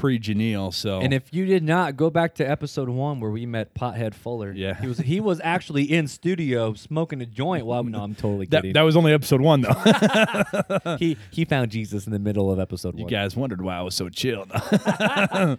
pre 0.06 0.20
Janelle. 0.20 0.72
So 0.72 1.00
And 1.02 1.14
if 1.14 1.34
you 1.34 1.48
did 1.48 1.64
not 1.64 1.98
go 1.98 2.12
back 2.12 2.36
to 2.36 2.48
episode 2.48 2.90
one 2.90 3.20
where 3.20 3.32
we 3.32 3.48
met 3.48 3.74
Pothead 3.74 4.14
Fuller, 4.14 4.52
Yeah. 4.52 4.80
he 4.80 4.88
was 4.88 5.00
he 5.00 5.20
was 5.20 5.42
actually 5.44 5.84
in 5.92 6.08
studio 6.08 6.76
smoking 6.76 7.22
a 7.22 7.26
joint. 7.26 7.66
Well, 7.66 7.84
no, 7.84 8.04
I'm 8.04 8.14
totally 8.14 8.46
that, 8.48 8.58
kidding. 8.62 8.74
that 8.74 8.84
was 8.84 8.96
only 8.96 9.14
episode 9.14 9.42
one, 9.42 9.62
though. 9.62 10.98
he 11.00 11.18
he 11.32 11.44
found 11.46 11.72
Jesus 11.72 12.06
in 12.06 12.12
the 12.14 12.20
middle 12.20 12.52
of 12.52 12.60
episode 12.60 12.90
one. 12.94 13.00
You 13.00 13.06
one. 13.06 13.12
guys 13.12 13.36
wondered 13.36 13.62
why 13.64 13.78
I 13.78 13.82
was 13.82 13.96
so 13.96 14.10
chill. 14.10 14.46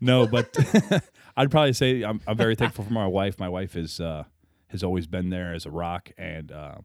no, 0.00 0.26
but 0.26 0.56
I'd 1.36 1.50
probably 1.52 1.72
say 1.72 2.02
I'm, 2.02 2.20
I'm 2.26 2.36
very 2.36 2.56
thankful 2.56 2.84
for 2.84 2.92
my 2.92 3.06
wife. 3.06 3.38
My 3.38 3.48
wife 3.48 3.76
is 3.76 4.00
uh, 4.00 4.24
has 4.68 4.82
always 4.82 5.06
been 5.06 5.30
there 5.30 5.54
as 5.54 5.66
a 5.66 5.70
rock 5.70 6.10
and 6.18 6.50
uh, 6.50 6.76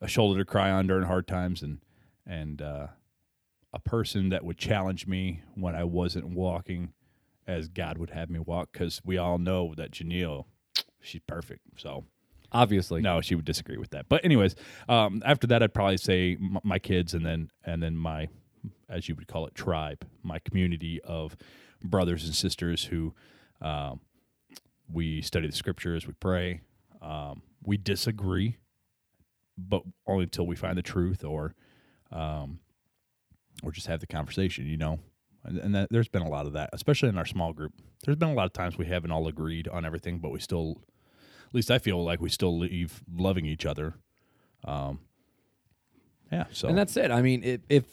a 0.00 0.08
shoulder 0.08 0.40
to 0.40 0.46
cry 0.46 0.70
on 0.70 0.86
during 0.86 1.04
hard 1.06 1.26
times, 1.28 1.62
and 1.62 1.80
and 2.26 2.62
uh, 2.62 2.86
a 3.76 3.80
person 3.88 4.30
that 4.30 4.42
would 4.44 4.56
challenge 4.56 5.06
me 5.06 5.42
when 5.54 5.74
I 5.74 5.84
wasn't 5.84 6.30
walking 6.30 6.94
as 7.46 7.68
God 7.68 7.98
would 7.98 8.10
have 8.10 8.30
me 8.30 8.38
walk. 8.40 8.70
Because 8.72 9.02
we 9.04 9.18
all 9.18 9.38
know 9.38 9.74
that 9.76 9.90
Janelle, 9.90 10.46
she's 11.00 11.20
perfect. 11.26 11.60
So 11.76 12.04
Obviously, 12.52 13.02
no, 13.02 13.20
she 13.20 13.34
would 13.34 13.44
disagree 13.44 13.76
with 13.76 13.90
that. 13.90 14.08
But 14.08 14.24
anyways, 14.24 14.54
um, 14.88 15.20
after 15.26 15.46
that, 15.48 15.62
I'd 15.62 15.74
probably 15.74 15.96
say 15.98 16.38
m- 16.40 16.58
my 16.62 16.78
kids, 16.78 17.12
and 17.12 17.26
then 17.26 17.50
and 17.64 17.82
then 17.82 17.96
my, 17.96 18.28
as 18.88 19.08
you 19.08 19.16
would 19.16 19.26
call 19.26 19.46
it, 19.46 19.54
tribe, 19.54 20.06
my 20.22 20.38
community 20.38 21.00
of 21.02 21.36
brothers 21.82 22.24
and 22.24 22.34
sisters 22.34 22.84
who 22.84 23.14
um, 23.60 24.00
we 24.90 25.20
study 25.22 25.48
the 25.48 25.52
scriptures, 25.56 26.06
we 26.06 26.14
pray, 26.14 26.60
um, 27.02 27.42
we 27.64 27.76
disagree 27.76 28.56
but 29.58 29.82
only 30.06 30.24
until 30.24 30.46
we 30.46 30.54
find 30.56 30.76
the 30.76 30.82
truth 30.82 31.24
or, 31.24 31.54
um, 32.12 32.60
or 33.62 33.70
just 33.72 33.86
have 33.86 34.00
the 34.00 34.06
conversation. 34.06 34.66
You 34.66 34.76
know, 34.76 34.98
and, 35.44 35.58
and 35.58 35.74
that, 35.74 35.88
there's 35.90 36.08
been 36.08 36.22
a 36.22 36.28
lot 36.28 36.46
of 36.46 36.52
that, 36.54 36.70
especially 36.72 37.08
in 37.08 37.18
our 37.18 37.26
small 37.26 37.52
group. 37.52 37.72
There's 38.04 38.16
been 38.16 38.28
a 38.30 38.34
lot 38.34 38.46
of 38.46 38.52
times 38.52 38.76
we 38.78 38.86
haven't 38.86 39.10
all 39.10 39.26
agreed 39.28 39.68
on 39.68 39.84
everything, 39.84 40.18
but 40.18 40.30
we 40.30 40.40
still, 40.40 40.82
at 41.48 41.54
least 41.54 41.70
I 41.70 41.78
feel 41.78 42.02
like 42.04 42.20
we 42.20 42.28
still 42.28 42.58
leave 42.58 43.02
loving 43.12 43.46
each 43.46 43.66
other. 43.66 43.94
Um, 44.64 45.00
yeah. 46.32 46.44
So 46.52 46.68
And 46.68 46.76
that's 46.76 46.96
it. 46.96 47.10
I 47.10 47.22
mean, 47.22 47.42
if, 47.44 47.60
if 47.68 47.84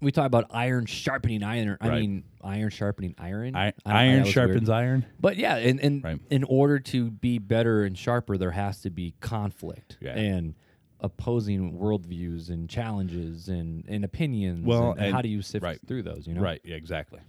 we 0.00 0.12
talk 0.12 0.26
about 0.26 0.46
iron 0.50 0.86
sharpening 0.86 1.42
iron, 1.42 1.76
I 1.80 1.88
Right. 1.88 2.00
mean 2.00 2.24
iron 2.42 2.70
sharpening 2.70 3.14
iron. 3.18 3.56
I, 3.56 3.72
I 3.84 4.04
iron 4.04 4.24
sharpens 4.24 4.68
weird. 4.68 4.78
iron. 4.78 5.06
But 5.18 5.36
yeah, 5.36 5.56
in 5.56 5.78
in, 5.80 6.00
Right. 6.02 6.20
in 6.30 6.44
order 6.44 6.78
to 6.80 7.10
be 7.10 7.38
better 7.38 7.84
and 7.84 7.96
sharper, 7.98 8.36
there 8.38 8.50
has 8.52 8.80
to 8.82 8.90
be 8.90 9.14
conflict 9.20 9.96
Yeah. 10.00 10.16
and 10.16 10.54
opposing 11.00 11.78
worldviews 11.78 12.50
and 12.50 12.68
challenges 12.68 13.48
and, 13.48 13.84
and 13.88 14.04
opinions. 14.04 14.66
Well, 14.66 14.92
and, 14.92 15.12
how 15.12 15.18
and- 15.18 15.22
do 15.22 15.28
you 15.28 15.42
sift 15.42 15.62
right. 15.62 15.78
through 15.86 16.02
those? 16.02 16.26
You 16.26 16.34
know, 16.34 16.42
Right. 16.42 16.60
Yeah. 16.64 16.76
Exactly. 16.76 17.20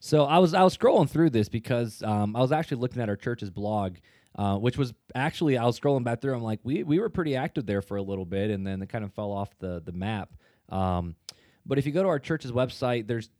So 0.00 0.24
I 0.24 0.38
was 0.38 0.52
I 0.52 0.62
was 0.62 0.76
scrolling 0.76 1.08
through 1.08 1.30
this 1.30 1.48
because 1.48 2.02
um, 2.02 2.36
I 2.36 2.40
was 2.40 2.52
actually 2.52 2.76
looking 2.76 3.00
at 3.00 3.08
our 3.08 3.16
church's 3.16 3.48
blog, 3.48 3.96
uh, 4.36 4.58
which 4.58 4.76
was 4.76 4.92
actually 5.14 5.56
I 5.56 5.64
was 5.64 5.80
scrolling 5.80 6.04
back 6.04 6.20
through. 6.20 6.34
I'm 6.34 6.42
like, 6.42 6.60
we 6.62 6.82
we 6.82 6.98
were 6.98 7.08
pretty 7.08 7.36
active 7.36 7.64
there 7.64 7.80
for 7.80 7.96
a 7.96 8.02
little 8.02 8.26
bit, 8.26 8.50
and 8.50 8.66
then 8.66 8.82
it 8.82 8.90
kind 8.90 9.02
of 9.02 9.14
fell 9.14 9.32
off 9.32 9.48
the 9.60 9.80
the 9.82 9.92
map. 9.92 10.34
Um, 10.68 11.16
but 11.64 11.78
if 11.78 11.86
you 11.86 11.92
go 11.92 12.02
to 12.02 12.08
our 12.10 12.18
church's 12.18 12.52
website, 12.52 13.06
there's 13.06 13.30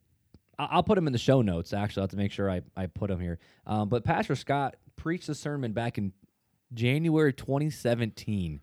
I'll 0.57 0.83
put 0.83 0.95
them 0.95 1.05
in 1.05 1.13
the 1.13 1.19
show 1.19 1.41
notes. 1.41 1.73
Actually, 1.73 2.01
I 2.01 2.03
have 2.05 2.11
to 2.11 2.17
make 2.17 2.31
sure 2.31 2.49
I, 2.49 2.61
I 2.75 2.87
put 2.87 3.09
them 3.09 3.19
here. 3.19 3.39
Um, 3.67 3.89
but 3.89 4.03
Pastor 4.03 4.35
Scott 4.35 4.75
preached 4.95 5.29
a 5.29 5.35
sermon 5.35 5.73
back 5.73 5.97
in 5.97 6.13
January 6.73 7.33
2017, 7.33 8.61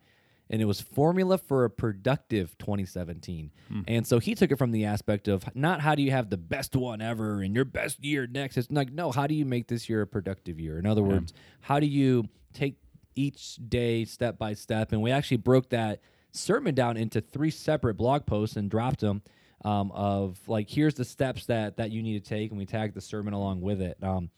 and 0.53 0.61
it 0.61 0.67
was 0.67 0.83
Formula 0.83 1.39
for 1.39 1.65
a 1.65 1.71
Productive 1.71 2.57
2017. 2.59 3.51
And 3.89 4.07
so 4.07 4.19
he 4.19 4.35
took 4.35 4.53
it 4.53 4.57
from 4.59 4.71
the 4.71 4.85
aspect 4.85 5.27
of 5.27 5.45
not 5.57 5.81
how 5.81 5.95
do 5.95 6.03
you 6.03 6.11
have 6.11 6.29
the 6.29 6.37
best 6.37 6.77
one 6.77 7.01
ever 7.01 7.41
and 7.41 7.55
your 7.55 7.65
best 7.65 8.05
year 8.05 8.27
next. 8.27 8.59
It's 8.59 8.71
like, 8.71 8.93
no, 8.93 9.11
how 9.11 9.27
do 9.27 9.35
you 9.35 9.47
make 9.47 9.67
this 9.69 9.89
year 9.89 10.03
a 10.03 10.07
productive 10.07 10.61
year? 10.61 10.79
In 10.79 10.85
other 10.85 11.03
words, 11.03 11.33
how 11.63 11.81
do 11.81 11.87
you 11.87 12.25
take 12.53 12.77
each 13.15 13.57
day 13.67 14.05
step 14.05 14.39
by 14.39 14.53
step? 14.53 14.93
And 14.93 15.01
we 15.01 15.11
actually 15.11 15.39
broke 15.39 15.71
that 15.71 16.01
sermon 16.33 16.75
down 16.75 16.99
into 16.99 17.23
three 17.23 17.51
separate 17.51 17.95
blog 17.95 18.27
posts 18.27 18.57
and 18.57 18.71
dropped 18.71 19.01
them 19.01 19.23
um, 19.65 19.91
of 19.93 20.39
like 20.47 20.69
here's 20.69 20.95
the 20.95 21.05
steps 21.05 21.47
that 21.47 21.79
that 21.79 21.91
you 21.91 22.03
need 22.03 22.23
to 22.23 22.29
take 22.29 22.51
and 22.51 22.59
we 22.59 22.67
tagged 22.67 22.95
the 22.95 23.01
sermon 23.01 23.33
along 23.33 23.61
with 23.61 23.81
it 23.81 23.97
um, 24.03 24.29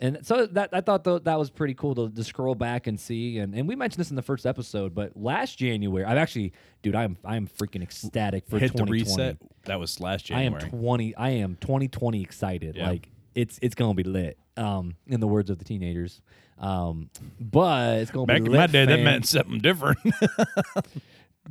and 0.00 0.24
so 0.24 0.46
that 0.46 0.70
I 0.72 0.80
thought 0.80 1.04
tho- 1.04 1.18
that 1.20 1.38
was 1.38 1.50
pretty 1.50 1.74
cool 1.74 1.94
to, 1.96 2.08
to 2.10 2.24
scroll 2.24 2.54
back 2.54 2.86
and 2.86 2.98
see 2.98 3.38
and, 3.38 3.54
and 3.54 3.66
we 3.68 3.74
mentioned 3.76 4.00
this 4.00 4.10
in 4.10 4.16
the 4.16 4.22
first 4.22 4.46
episode 4.46 4.94
but 4.94 5.16
last 5.16 5.58
January 5.58 6.04
I've 6.04 6.18
actually 6.18 6.52
dude 6.82 6.94
I'm 6.94 7.16
I'm 7.24 7.46
freaking 7.48 7.82
ecstatic 7.82 8.46
for 8.48 8.58
Hit 8.58 8.74
the 8.76 8.84
reset. 8.84 9.38
That 9.64 9.80
was 9.80 10.00
last 10.00 10.26
January. 10.26 10.62
I 10.62 10.64
am 10.64 10.70
20 10.70 11.14
I 11.16 11.30
am 11.30 11.56
2020 11.60 12.22
excited 12.22 12.76
Yeah. 12.76 12.88
like 12.90 13.08
it's 13.34 13.58
it's 13.62 13.74
gonna 13.74 13.94
be 13.94 14.04
lit 14.04 14.38
um 14.56 14.94
in 15.06 15.20
the 15.20 15.26
words 15.28 15.50
of 15.50 15.58
the 15.58 15.64
teenagers 15.64 16.20
um 16.58 17.10
but 17.40 17.98
it's 17.98 18.10
gonna 18.10 18.26
Back 18.26 18.38
be 18.42 18.46
in 18.46 18.52
lit 18.52 18.58
my 18.58 18.66
day, 18.66 18.84
that 18.86 19.00
meant 19.00 19.26
something 19.26 19.58
different. 19.58 19.98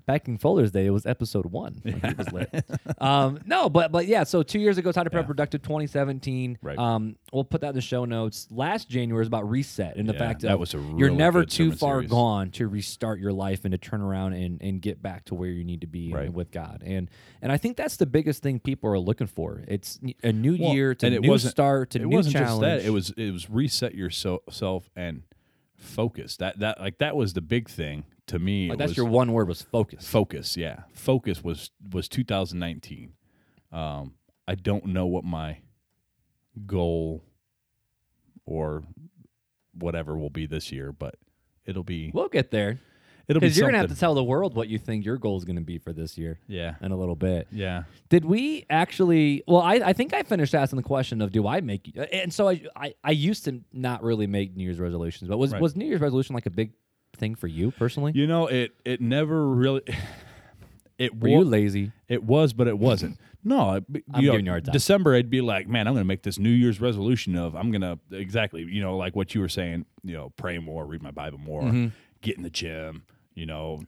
back 0.08 0.28
in 0.28 0.40
Fuller's 0.40 0.72
day, 0.72 0.88
it 0.88 0.90
was 0.90 1.06
episode 1.06 1.46
one. 1.46 1.80
when 1.84 2.00
he 2.02 2.14
was 2.16 2.32
lit. 2.32 2.66
um, 3.00 3.40
no, 3.46 3.70
but 3.70 3.92
but 3.92 4.08
yeah. 4.08 4.24
So 4.24 4.42
two 4.42 4.60
years 4.60 4.80
ago, 4.80 4.92
to 4.92 5.00
Prep 5.04 5.14
Yeah. 5.14 5.22
Productive 5.28 5.62
2017. 5.62 6.58
Right. 6.64 6.78
Um, 6.80 7.18
we'll 7.32 7.44
put 7.44 7.62
that 7.62 7.70
in 7.70 7.76
the 7.76 7.82
show 7.82 8.06
notes. 8.06 8.48
Last 8.50 8.90
January 8.90 9.20
was 9.22 9.28
about 9.28 9.48
reset 9.48 9.98
and 9.98 10.10
the 10.10 10.14
Yeah, 10.14 10.20
fact 10.20 10.42
that 10.42 10.54
of 10.54 10.60
was 10.60 10.74
a 10.74 10.78
you're 10.78 10.88
really 11.10 11.16
never 11.18 11.42
good 11.42 11.50
too 11.50 11.64
sermon 11.66 11.78
far 11.78 11.96
series. 11.98 12.10
gone 12.10 12.52
to 12.52 12.68
restart 12.68 13.20
your 13.20 13.34
life 13.34 13.66
and 13.66 13.74
to 13.74 13.78
turn 13.78 14.02
around 14.02 14.34
and, 14.34 14.62
and 14.62 14.82
get 14.82 15.02
back 15.02 15.26
to 15.26 15.36
where 15.36 15.50
you 15.50 15.64
need 15.64 15.82
to 15.82 15.88
be 15.88 16.12
Right. 16.12 16.32
with 16.34 16.50
God. 16.52 16.82
And 16.86 17.10
and 17.42 17.52
I 17.52 17.58
think 17.58 17.78
that's 17.78 17.98
the 17.98 18.06
biggest 18.08 18.42
thing 18.42 18.60
people 18.60 18.90
are 18.90 18.98
looking 19.00 19.28
for. 19.28 19.62
It's 19.68 20.00
a 20.24 20.32
new 20.32 20.58
Well, 20.60 20.74
year 20.74 20.96
to 20.96 21.06
and 21.06 21.14
it 21.16 21.22
new 21.22 21.30
wasn't- 21.30 21.52
start 21.52 21.90
to 21.92 22.00
it 22.00 22.06
new 22.08 22.16
wasn't 22.16 22.34
challenge. 22.38 22.62
just 22.66 22.84
that. 22.84 22.88
It 22.88 22.92
was 22.92 23.10
it 23.12 23.32
was 23.32 23.50
reset 23.50 23.94
yourself 23.94 24.90
and 24.96 25.24
focus. 25.78 26.38
That 26.38 26.60
that 26.60 26.80
like 26.80 26.98
that 27.00 27.16
was 27.16 27.34
the 27.34 27.42
big 27.42 27.70
thing 27.70 28.06
to 28.28 28.40
me. 28.40 28.70
like 28.70 28.78
that's 28.78 28.92
was 28.92 28.98
your 28.98 29.06
one 29.06 29.32
word 29.32 29.48
was 29.48 29.62
focus. 29.62 30.08
focus. 30.08 30.58
Yeah, 30.58 30.82
focus 30.94 31.44
was 31.44 31.72
was 31.92 32.08
2019. 32.08 33.14
Um, 33.72 34.14
I 34.48 34.56
don't 34.56 34.88
know 34.88 35.06
what 35.06 35.24
my 35.24 35.60
goal 36.66 37.24
or 38.46 38.84
whatever 39.74 40.18
will 40.18 40.30
be 40.30 40.46
this 40.46 40.72
year, 40.72 40.92
but 40.92 41.16
it'll 41.66 41.84
be 41.84 42.12
We'll 42.14 42.30
get 42.30 42.52
there 42.52 42.80
it'll 43.28 43.40
be 43.40 43.48
because 43.48 43.58
you're 43.58 43.68
gonna 43.68 43.78
have 43.78 43.86
something. 43.86 43.96
to 43.96 44.00
tell 44.00 44.16
the 44.16 44.24
world 44.24 44.56
what 44.56 44.68
you 44.68 44.78
think 44.78 45.06
your 45.06 45.18
goal 45.18 45.38
is 45.38 45.46
gonna 45.46 45.62
be 45.62 45.78
for 45.78 45.94
this 45.94 46.18
year 46.18 46.40
yeah, 46.48 46.76
in 46.82 46.92
a 46.92 46.96
little 46.98 47.16
bit. 47.16 47.48
yeah. 47.52 47.84
Did 48.10 48.26
we 48.26 48.66
actually? 48.70 49.44
Well, 49.48 49.62
I, 49.62 49.76
I 49.76 49.94
think 49.94 50.14
I 50.14 50.24
finished 50.24 50.56
asking 50.56 50.78
the 50.78 50.84
question 50.84 51.22
of 51.22 51.32
do 51.32 51.48
I 51.48 51.62
make? 51.62 51.96
And 52.12 52.34
so 52.34 52.50
I, 52.50 52.62
I 52.76 52.94
I 53.04 53.12
used 53.12 53.46
to 53.46 53.62
not 53.74 54.04
really 54.04 54.28
make 54.28 54.56
New 54.56 54.64
Year's 54.64 54.80
resolutions, 54.80 55.30
but 55.30 55.38
was 55.38 55.52
Right. 55.54 55.62
was 55.62 55.76
New 55.76 55.86
Year's 55.86 56.02
resolution 56.02 56.34
like 56.36 56.46
a 56.46 56.52
big 56.52 56.72
thing 57.18 57.36
for 57.36 57.48
you 57.48 57.72
personally? 57.72 58.12
You 58.16 58.28
know, 58.28 58.48
it 58.48 58.72
it 58.86 59.02
never 59.02 59.48
really. 59.48 59.82
It 60.98 61.22
Were 61.22 61.30
wa- 61.30 61.38
you 61.40 61.46
lazy? 61.46 61.92
It 62.08 62.24
was, 62.24 62.54
but 62.54 62.68
it 62.68 62.78
wasn't. 62.80 63.20
No, 63.44 63.76
it- 63.76 63.86
I'm 64.14 64.22
you 64.22 64.28
know, 64.28 64.34
giving 64.34 64.46
you 64.48 64.52
a 64.52 64.54
hard 64.56 64.66
time. 64.66 64.74
December, 64.74 65.16
I'd 65.16 65.30
be 65.30 65.40
like, 65.42 65.68
man, 65.70 65.88
I'm 65.88 65.94
going 65.94 66.04
to 66.04 66.08
make 66.08 66.24
this 66.24 66.38
New 66.40 66.50
Year's 66.50 66.82
resolution 66.82 67.38
of 67.38 67.56
I'm 67.56 67.72
going 67.72 67.82
to 67.82 67.98
exactly, 68.12 68.64
you 68.64 68.82
know, 68.82 68.98
like 68.98 69.16
what 69.16 69.34
you 69.36 69.40
were 69.42 69.48
saying, 69.48 69.86
you 70.04 70.14
know, 70.18 70.34
pray 70.36 70.58
more, 70.58 70.86
read 70.86 71.02
my 71.02 71.12
Bible 71.12 71.38
more, 71.38 71.62
mm-hmm. 71.62 71.88
get 72.22 72.36
in 72.36 72.44
the 72.44 72.50
gym, 72.50 73.04
you 73.38 73.46
know. 73.46 73.80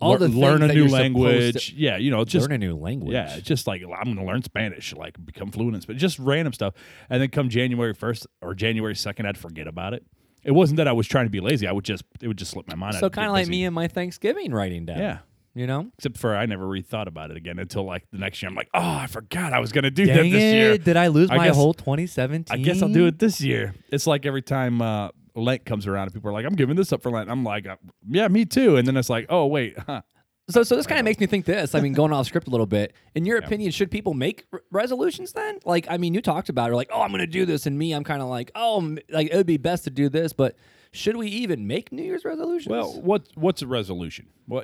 All 0.00 0.10
lear- 0.16 0.18
the 0.18 0.28
learn 0.28 0.62
a 0.62 0.72
new 0.72 0.88
language. 0.88 1.72
Yeah, 1.76 1.96
you 1.98 2.10
know, 2.10 2.24
just 2.24 2.48
Learn 2.48 2.54
a 2.62 2.66
new 2.66 2.76
language. 2.76 3.12
yeah, 3.12 3.38
just 3.40 3.66
like 3.66 3.82
I'm 3.82 4.04
going 4.04 4.16
to 4.16 4.24
learn 4.24 4.42
Spanish, 4.42 4.92
like 4.94 5.14
become 5.24 5.50
fluent 5.52 5.76
in 5.76 5.80
Spanish, 5.82 6.00
just 6.00 6.18
random 6.18 6.52
stuff. 6.52 6.74
And 7.10 7.20
then 7.22 7.28
come 7.30 7.48
January 7.48 7.94
1st 7.94 8.26
or 8.42 8.54
January 8.54 8.94
2nd, 8.94 9.24
I'd 9.26 9.38
forget 9.38 9.68
about 9.68 9.94
it. 9.94 10.04
It 10.44 10.52
wasn't 10.52 10.78
that 10.78 10.88
I 10.88 10.92
was 10.92 11.06
trying 11.06 11.26
to 11.26 11.30
be 11.30 11.40
lazy. 11.40 11.66
I 11.68 11.72
would 11.72 11.84
just, 11.84 12.04
it 12.20 12.26
would 12.28 12.38
just 12.38 12.50
slip 12.52 12.66
my 12.68 12.74
mind. 12.74 12.96
So 12.96 13.10
kind 13.10 13.26
of 13.26 13.32
like 13.32 13.42
busy. 13.42 13.50
me 13.52 13.64
and 13.66 13.74
my 13.74 13.86
Thanksgiving 13.88 14.52
writing 14.52 14.86
down. 14.86 14.98
Yeah. 14.98 15.18
You 15.54 15.66
know. 15.66 15.90
Except 15.98 16.16
for 16.18 16.36
I 16.36 16.46
never 16.46 16.66
really 16.66 16.82
thought 16.82 17.08
about 17.08 17.30
it 17.32 17.36
again 17.36 17.58
until 17.58 17.84
like 17.84 18.04
the 18.12 18.18
next 18.18 18.40
year. 18.42 18.48
I'm 18.48 18.54
like, 18.54 18.68
oh, 18.74 18.80
I 18.80 19.06
forgot 19.08 19.52
I 19.52 19.58
was 19.58 19.72
going 19.72 19.84
to 19.84 19.90
do 19.90 20.06
that 20.06 20.14
this 20.14 20.32
it! 20.34 20.54
year. 20.54 20.78
Did 20.78 20.96
I 20.96 21.08
lose 21.08 21.30
I 21.30 21.36
my 21.36 21.46
guess- 21.48 21.56
whole 21.56 21.74
2017? 21.74 22.46
I 22.52 22.62
guess 22.62 22.82
I'll 22.82 22.88
do 22.88 23.06
it 23.06 23.18
this 23.18 23.40
year. 23.40 23.74
It's 23.90 24.06
like 24.06 24.26
every 24.26 24.42
time 24.42 24.80
uh, 24.80 25.08
Lent 25.38 25.64
comes 25.64 25.86
around 25.86 26.04
and 26.04 26.14
people 26.14 26.30
are 26.30 26.32
like, 26.32 26.44
I'm 26.46 26.54
giving 26.56 26.76
this 26.76 26.92
up 26.92 27.02
for 27.02 27.10
Lent. 27.10 27.30
I'm 27.30 27.44
like, 27.44 27.66
uh, 27.66 27.76
yeah, 28.08 28.28
me 28.28 28.44
too. 28.44 28.76
And 28.76 28.86
then 28.86 28.96
it's 28.96 29.08
like, 29.10 29.26
oh, 29.28 29.46
wait. 29.46 29.78
Huh. 29.78 30.02
So, 30.50 30.62
so 30.62 30.76
this 30.76 30.86
kind 30.86 30.98
of 30.98 31.04
makes 31.04 31.20
me 31.20 31.26
think 31.26 31.44
this. 31.44 31.74
I 31.74 31.80
mean, 31.80 31.92
going 31.92 32.10
off 32.10 32.26
script 32.26 32.48
a 32.48 32.50
little 32.50 32.64
bit. 32.66 32.94
In 33.14 33.26
your 33.26 33.38
Yeah. 33.38 33.44
opinion, 33.46 33.70
should 33.70 33.90
people 33.90 34.14
make 34.14 34.46
r- 34.50 34.62
resolutions 34.70 35.32
then? 35.32 35.58
Like, 35.66 35.86
I 35.90 35.98
mean, 35.98 36.14
you 36.14 36.22
talked 36.22 36.48
about 36.48 36.70
it, 36.70 36.74
like, 36.74 36.88
oh, 36.90 37.02
I'm 37.02 37.10
going 37.10 37.20
to 37.20 37.26
do 37.26 37.44
this, 37.44 37.66
and 37.66 37.78
me, 37.78 37.92
I'm 37.92 38.02
kind 38.02 38.22
of 38.22 38.28
like, 38.28 38.50
oh, 38.54 38.78
m- 38.78 38.98
like 39.10 39.28
it 39.30 39.36
would 39.36 39.46
be 39.46 39.58
best 39.58 39.84
to 39.84 39.90
do 39.90 40.08
this, 40.08 40.32
but 40.32 40.56
should 40.90 41.16
we 41.16 41.28
even 41.28 41.66
make 41.66 41.92
New 41.92 42.02
Year's 42.02 42.24
resolutions? 42.24 42.70
Well, 42.70 42.98
what 43.02 43.28
what's 43.34 43.60
a 43.60 43.66
resolution? 43.66 44.28
Well, 44.46 44.62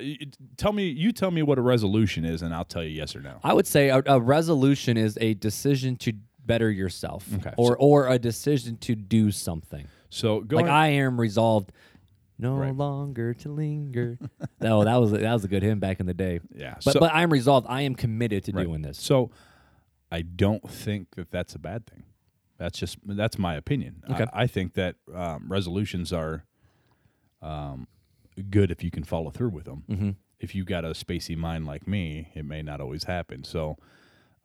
tell 0.56 0.72
me. 0.72 0.88
You 0.88 1.12
tell 1.12 1.30
me 1.30 1.42
what 1.42 1.58
a 1.58 1.60
resolution 1.60 2.24
is, 2.24 2.40
and 2.40 2.54
I'll 2.54 2.64
tell 2.64 2.82
you 2.82 2.88
yes 2.88 3.14
or 3.14 3.20
no. 3.20 3.38
I 3.44 3.52
would 3.52 3.66
say 3.66 3.90
a, 3.90 4.02
a 4.06 4.18
resolution 4.18 4.96
is 4.96 5.18
a 5.20 5.34
decision 5.34 5.96
to 5.96 6.14
better 6.46 6.70
yourself, 6.70 7.28
Okay. 7.34 7.52
or 7.58 7.76
or 7.76 8.08
a 8.08 8.18
decision 8.18 8.78
to 8.78 8.94
do 8.94 9.30
something. 9.30 9.86
So 10.14 10.40
going, 10.40 10.66
like 10.66 10.72
I 10.72 10.88
am 10.88 11.20
resolved, 11.20 11.72
no 12.38 12.54
Right. 12.56 12.74
longer 12.74 13.34
to 13.34 13.48
linger. 13.48 14.18
no, 14.60 14.84
that 14.88 14.96
was 14.96 15.10
that 15.12 15.32
was 15.32 15.44
a 15.44 15.48
good 15.48 15.62
hymn 15.62 15.80
back 15.80 16.00
in 16.00 16.06
the 16.06 16.14
day. 16.14 16.40
yeah. 16.54 16.74
But 16.84 16.94
so, 16.94 17.00
but 17.00 17.12
I 17.12 17.22
am 17.22 17.32
resolved. 17.32 17.66
I 17.68 17.82
am 17.82 17.94
committed 17.94 18.44
to 18.44 18.52
right. 18.52 18.64
doing 18.64 18.82
this. 18.82 18.98
So 18.98 19.30
I 20.12 20.22
don't 20.22 20.68
think 20.70 21.16
that 21.16 21.30
that's 21.30 21.54
a 21.54 21.58
bad 21.58 21.86
thing. 21.86 22.04
That's 22.58 22.78
just 22.78 22.98
that's 23.04 23.38
my 23.38 23.56
opinion. 23.56 24.02
Okay. 24.08 24.26
I, 24.32 24.42
I 24.42 24.46
think 24.46 24.74
that 24.74 24.96
um, 25.12 25.46
resolutions 25.48 26.12
are 26.12 26.44
um, 27.42 27.88
good 28.50 28.70
if 28.70 28.82
you 28.84 28.90
can 28.90 29.02
follow 29.04 29.30
through 29.30 29.50
with 29.50 29.64
them. 29.64 29.84
Mm-hmm. 29.90 30.10
If 30.38 30.54
you 30.54 30.64
got 30.64 30.84
a 30.84 30.90
spacey 30.90 31.36
mind 31.36 31.66
like 31.66 31.88
me, 31.88 32.28
it 32.34 32.44
may 32.44 32.62
not 32.62 32.80
always 32.80 33.04
happen. 33.04 33.42
So 33.44 33.76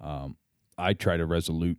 um, 0.01 0.37
I 0.77 0.93
try 0.93 1.17
to 1.17 1.25
resolute 1.25 1.77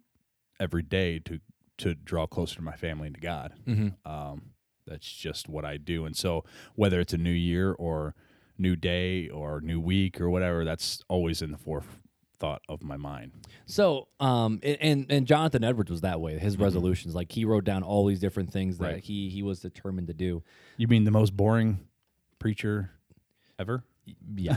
every 0.60 0.82
day 0.82 1.18
to 1.20 1.40
to 1.80 1.94
draw 1.94 2.26
closer 2.26 2.56
to 2.56 2.62
my 2.62 2.76
family 2.76 3.06
and 3.08 3.14
to 3.16 3.20
God. 3.20 3.52
Mm-hmm. 3.66 4.10
Um, 4.10 4.42
that's 4.86 5.10
just 5.10 5.48
what 5.48 5.64
I 5.64 5.76
do. 5.76 6.04
And 6.04 6.16
so 6.16 6.44
whether 6.74 6.98
it's 7.00 7.12
a 7.12 7.18
new 7.18 7.30
year 7.30 7.72
or 7.72 8.14
new 8.58 8.76
day 8.76 9.28
or 9.28 9.60
new 9.60 9.80
week 9.80 10.20
or 10.20 10.28
whatever, 10.30 10.64
that's 10.64 11.02
always 11.08 11.42
in 11.42 11.50
the 11.52 11.58
forethought 11.58 12.62
of 12.68 12.82
my 12.82 12.96
mind. 12.96 13.32
So, 13.66 14.08
um, 14.18 14.58
and- 14.62 15.06
and 15.10 15.26
Jonathan 15.26 15.62
Edwards 15.64 15.90
was 15.90 16.00
that 16.00 16.20
way. 16.20 16.38
His 16.38 16.58
resolutions, 16.58 17.14
like 17.14 17.30
he 17.32 17.44
wrote 17.44 17.64
down 17.64 17.82
all 17.82 18.06
these 18.06 18.20
different 18.20 18.52
things 18.52 18.78
that 18.78 18.84
Mm-hmm. 18.84 18.94
Right. 18.94 19.04
he 19.04 19.28
he 19.28 19.42
was 19.42 19.60
determined 19.60 20.08
to 20.08 20.14
do. 20.14 20.42
You 20.76 20.88
mean 20.88 21.04
the 21.04 21.10
most 21.10 21.36
boring 21.36 21.80
preacher 22.38 22.90
ever? 23.58 23.84
Yeah. 24.34 24.56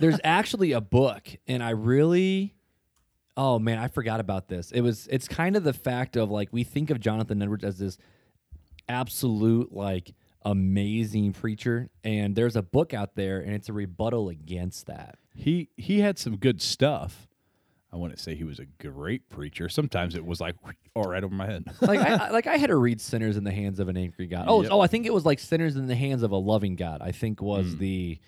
There's 0.00 0.20
actually 0.24 0.72
a 0.72 0.80
book, 0.80 1.28
and 1.48 1.62
I 1.62 1.70
really, 1.70 2.54
oh 3.36 3.58
man, 3.58 3.78
I 3.78 3.88
forgot 3.88 4.20
about 4.20 4.48
this. 4.48 4.70
It 4.72 4.80
was 4.82 5.06
it's 5.10 5.28
kind 5.28 5.56
of 5.56 5.64
the 5.64 5.72
fact 5.72 6.16
of 6.16 6.30
like 6.30 6.48
we 6.52 6.64
think 6.64 6.90
of 6.90 7.00
Jonathan 7.00 7.40
Edwards 7.42 7.64
as 7.64 7.78
this 7.78 7.98
absolute 8.88 9.72
like 9.72 10.14
amazing 10.44 11.32
preacher, 11.32 11.90
and 12.04 12.34
there's 12.34 12.56
a 12.56 12.62
book 12.62 12.92
out 12.94 13.14
there, 13.14 13.40
and 13.40 13.54
it's 13.54 13.68
a 13.68 13.72
rebuttal 13.72 14.28
against 14.28 14.86
that. 14.86 15.18
He 15.34 15.70
he 15.76 16.00
had 16.00 16.18
some 16.18 16.36
good 16.36 16.60
stuff. 16.60 17.28
I 17.94 17.96
wouldn't 17.96 18.20
say 18.20 18.34
he 18.34 18.44
was 18.44 18.58
a 18.58 18.64
great 18.64 19.28
preacher. 19.28 19.68
Sometimes 19.68 20.14
it 20.14 20.24
was 20.24 20.40
like 20.40 20.56
all 20.94 21.04
right 21.04 21.22
over 21.22 21.34
my 21.34 21.46
head. 21.46 21.64
like 21.80 22.00
I, 22.00 22.26
I- 22.26 22.30
like 22.30 22.46
I 22.46 22.56
had 22.56 22.68
to 22.68 22.76
read 22.76 23.00
"Sinners 23.00 23.36
in 23.36 23.44
the 23.44 23.52
Hands 23.52 23.78
of 23.78 23.88
an 23.88 23.96
Angry 23.96 24.26
God." 24.26 24.46
Oh, 24.48 24.62
Yep. 24.62 24.72
oh, 24.72 24.80
I 24.80 24.86
think 24.86 25.06
it 25.06 25.12
was 25.14 25.24
like 25.24 25.38
"Sinners 25.38 25.76
in 25.76 25.86
the 25.86 25.94
Hands 25.96 26.22
of 26.22 26.32
a 26.32 26.36
Loving 26.36 26.76
God." 26.76 27.00
I 27.02 27.12
think 27.12 27.40
was 27.40 27.76
the 27.76 28.18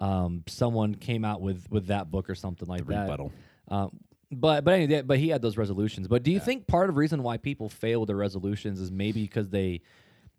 um, 0.00 0.44
someone 0.46 0.94
came 0.94 1.24
out 1.24 1.40
with 1.40 1.66
with 1.70 1.86
that 1.88 2.10
book 2.10 2.30
or 2.30 2.34
something 2.34 2.68
like 2.68 2.86
that. 2.86 3.02
rebuttal. 3.02 3.32
Um, 3.68 3.98
but 4.30 4.64
but 4.64 4.74
anyway, 4.74 5.02
but 5.02 5.18
he 5.18 5.28
had 5.28 5.42
those 5.42 5.56
resolutions. 5.56 6.08
But 6.08 6.22
do 6.22 6.30
you 6.30 6.40
think 6.40 6.66
part 6.66 6.88
of 6.88 6.94
the 6.94 6.98
reason 6.98 7.22
why 7.22 7.36
people 7.36 7.68
fail 7.68 8.04
their 8.06 8.16
resolutions 8.16 8.80
is 8.80 8.90
maybe 8.90 9.22
because 9.22 9.48
they 9.48 9.80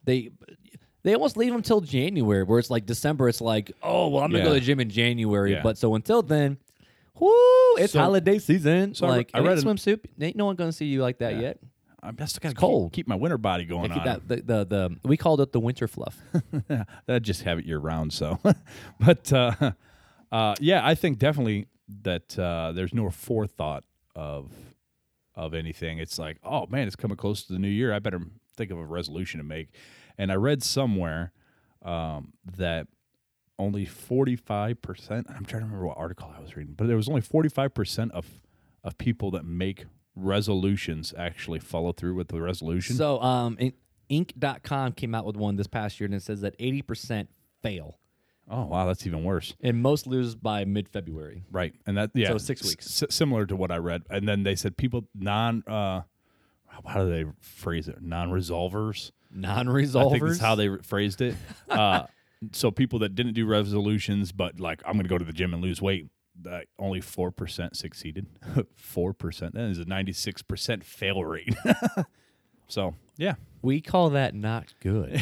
they 0.04 0.32
they 1.04 1.14
almost 1.14 1.38
leave 1.38 1.52
them 1.52 1.62
till 1.62 1.82
January, 1.82 2.44
where 2.44 2.60
it's 2.60 2.70
like 2.70 2.86
December. 2.86 3.30
It's 3.30 3.42
like, 3.42 3.72
oh 3.82 4.10
well, 4.10 4.24
I'm 4.24 4.32
gonna 4.32 4.44
go 4.44 4.50
to 4.54 4.60
the 4.60 4.66
gym 4.66 4.80
in 4.80 4.90
January. 4.90 5.54
Yeah. 5.54 5.62
But 5.64 5.78
so 5.78 5.96
until 5.96 6.22
then, 6.22 6.58
whoo, 7.20 7.30
it's 7.78 7.94
So- 7.94 8.00
holiday 8.00 8.38
season. 8.40 8.94
so 8.96 9.08
like 9.08 9.32
I 9.34 9.40
read 9.40 9.58
an- 9.58 9.64
swimsuit. 9.64 10.02
Ain't 10.22 10.36
no 10.36 10.46
one 10.46 10.56
gonna 10.56 10.72
see 10.72 10.86
you 10.86 11.02
like 11.02 11.20
that 11.20 11.36
Yeah. 11.36 11.42
yet. 11.42 11.60
I'm 12.02 12.16
just 12.16 12.40
gotta 12.40 12.56
cold. 12.56 12.92
Keep, 12.94 13.06
keep 13.06 13.08
my 13.10 13.16
winter 13.16 13.38
body 13.38 13.66
going 13.66 13.92
on. 13.92 14.06
that, 14.06 14.26
the, 14.26 14.36
the 14.38 14.66
the 14.66 14.98
we 15.04 15.18
called 15.18 15.42
it 15.42 15.52
the 15.52 15.60
winter 15.60 15.86
fluff. 15.88 16.18
I 17.10 17.20
just 17.20 17.44
have 17.44 17.60
it 17.60 17.66
year 17.66 17.78
round. 17.80 18.14
So, 18.14 18.40
but 19.02 19.34
uh, 19.34 19.72
uh, 20.32 20.56
yeah, 20.62 20.86
I 20.88 20.96
think 20.96 21.20
definitely 21.20 21.68
that 22.04 22.38
uh, 22.38 22.72
there's 22.74 22.94
no 22.94 23.10
forethought 23.10 23.84
of 24.16 24.52
of 25.36 25.54
anything. 25.54 26.00
It's 26.00 26.20
like, 26.20 26.38
oh 26.44 26.68
man, 26.68 26.86
it's 26.88 26.96
coming 26.96 27.18
close 27.18 27.44
to 27.44 27.54
the 27.54 27.60
new 27.60 27.70
year. 27.70 27.94
I 27.94 28.00
better 28.00 28.22
think 28.56 28.72
of 28.72 28.78
a 28.78 28.86
resolution 28.86 29.38
to 29.40 29.44
make. 29.44 29.70
And 30.18 30.32
I 30.32 30.36
read 30.36 30.62
somewhere 30.64 31.32
um, 31.82 32.34
that 32.58 32.88
only 33.58 33.86
45 33.86 34.82
percent. 34.82 35.28
I'm 35.30 35.46
trying 35.46 35.62
to 35.62 35.66
remember 35.66 35.88
what 35.88 35.98
article 35.98 36.34
I 36.36 36.42
was 36.42 36.56
reading, 36.56 36.74
but 36.78 36.88
there 36.88 36.98
was 36.98 37.10
only 37.10 37.22
45 37.22 37.74
percent 37.74 38.12
of 38.12 38.26
of 38.84 38.98
people 38.98 39.32
that 39.32 39.44
make 39.46 39.86
resolutions 40.16 41.14
actually 41.18 41.60
follow 41.60 41.92
through 41.92 42.16
with 42.16 42.30
the 42.30 42.42
resolution. 42.42 42.96
so 42.96 43.22
um, 43.22 43.58
in- 43.60 43.74
Inc.com 44.10 44.94
came 44.94 45.14
out 45.14 45.24
with 45.24 45.36
one 45.36 45.56
this 45.56 45.68
past 45.68 46.00
year, 46.00 46.06
and 46.06 46.16
it 46.16 46.24
says 46.24 46.42
that 46.42 46.56
80 46.60 46.82
percent 46.82 47.30
fail, 47.62 48.00
oh 48.50 48.66
wow, 48.66 48.86
that's 48.86 49.06
even 49.08 49.24
worse. 49.24 49.54
and 49.62 49.82
most 49.82 50.08
lose 50.08 50.36
by 50.36 50.66
mid 50.66 50.88
February. 50.90 51.44
Right, 51.52 51.74
and 51.86 51.98
that 51.98 52.12
yeah, 52.14 52.30
So 52.30 52.38
six 52.38 52.64
weeks. 52.64 53.04
s- 53.04 53.14
similar 53.16 53.46
to 53.46 53.56
what 53.56 53.72
I 53.72 53.78
read, 53.78 54.04
and 54.10 54.28
then 54.28 54.44
they 54.44 54.56
said 54.56 54.78
people 54.78 55.08
non, 55.16 55.64
uh, 55.68 56.02
how 56.86 57.04
do 57.04 57.10
they 57.10 57.26
phrase 57.42 57.88
it? 57.88 58.02
Non-resolvers. 58.02 59.12
Non-resolvers. 59.34 60.12
think 60.12 60.24
that's 60.26 60.40
how 60.40 60.56
they 60.56 60.78
phrased 60.78 61.22
it. 61.22 61.36
uh, 61.70 62.04
so 62.54 62.72
people 62.72 63.00
that 63.00 63.16
didn't 63.16 63.34
do 63.34 63.46
resolutions, 63.46 64.32
but 64.32 64.60
like 64.60 64.82
I'm 64.86 64.94
going 64.94 65.04
to 65.04 65.10
go 65.10 65.18
to 65.18 65.26
the 65.26 65.34
gym 65.34 65.54
and 65.54 65.62
lose 65.62 65.82
weight, 65.82 66.08
that 66.42 66.68
only 66.80 67.02
four 67.02 67.32
percent 67.32 67.76
succeeded. 67.76 68.28
Four 68.76 69.14
percent. 69.14 69.56
That 69.56 69.70
is 69.70 69.78
a 69.78 69.86
96 69.86 70.42
percent 70.44 70.84
fail 70.86 71.24
rate. 71.26 71.54
so 72.68 72.96
yeah, 73.18 73.36
We 73.62 73.82
call 73.82 74.10
that 74.12 74.34
not 74.34 74.74
good. 74.80 75.22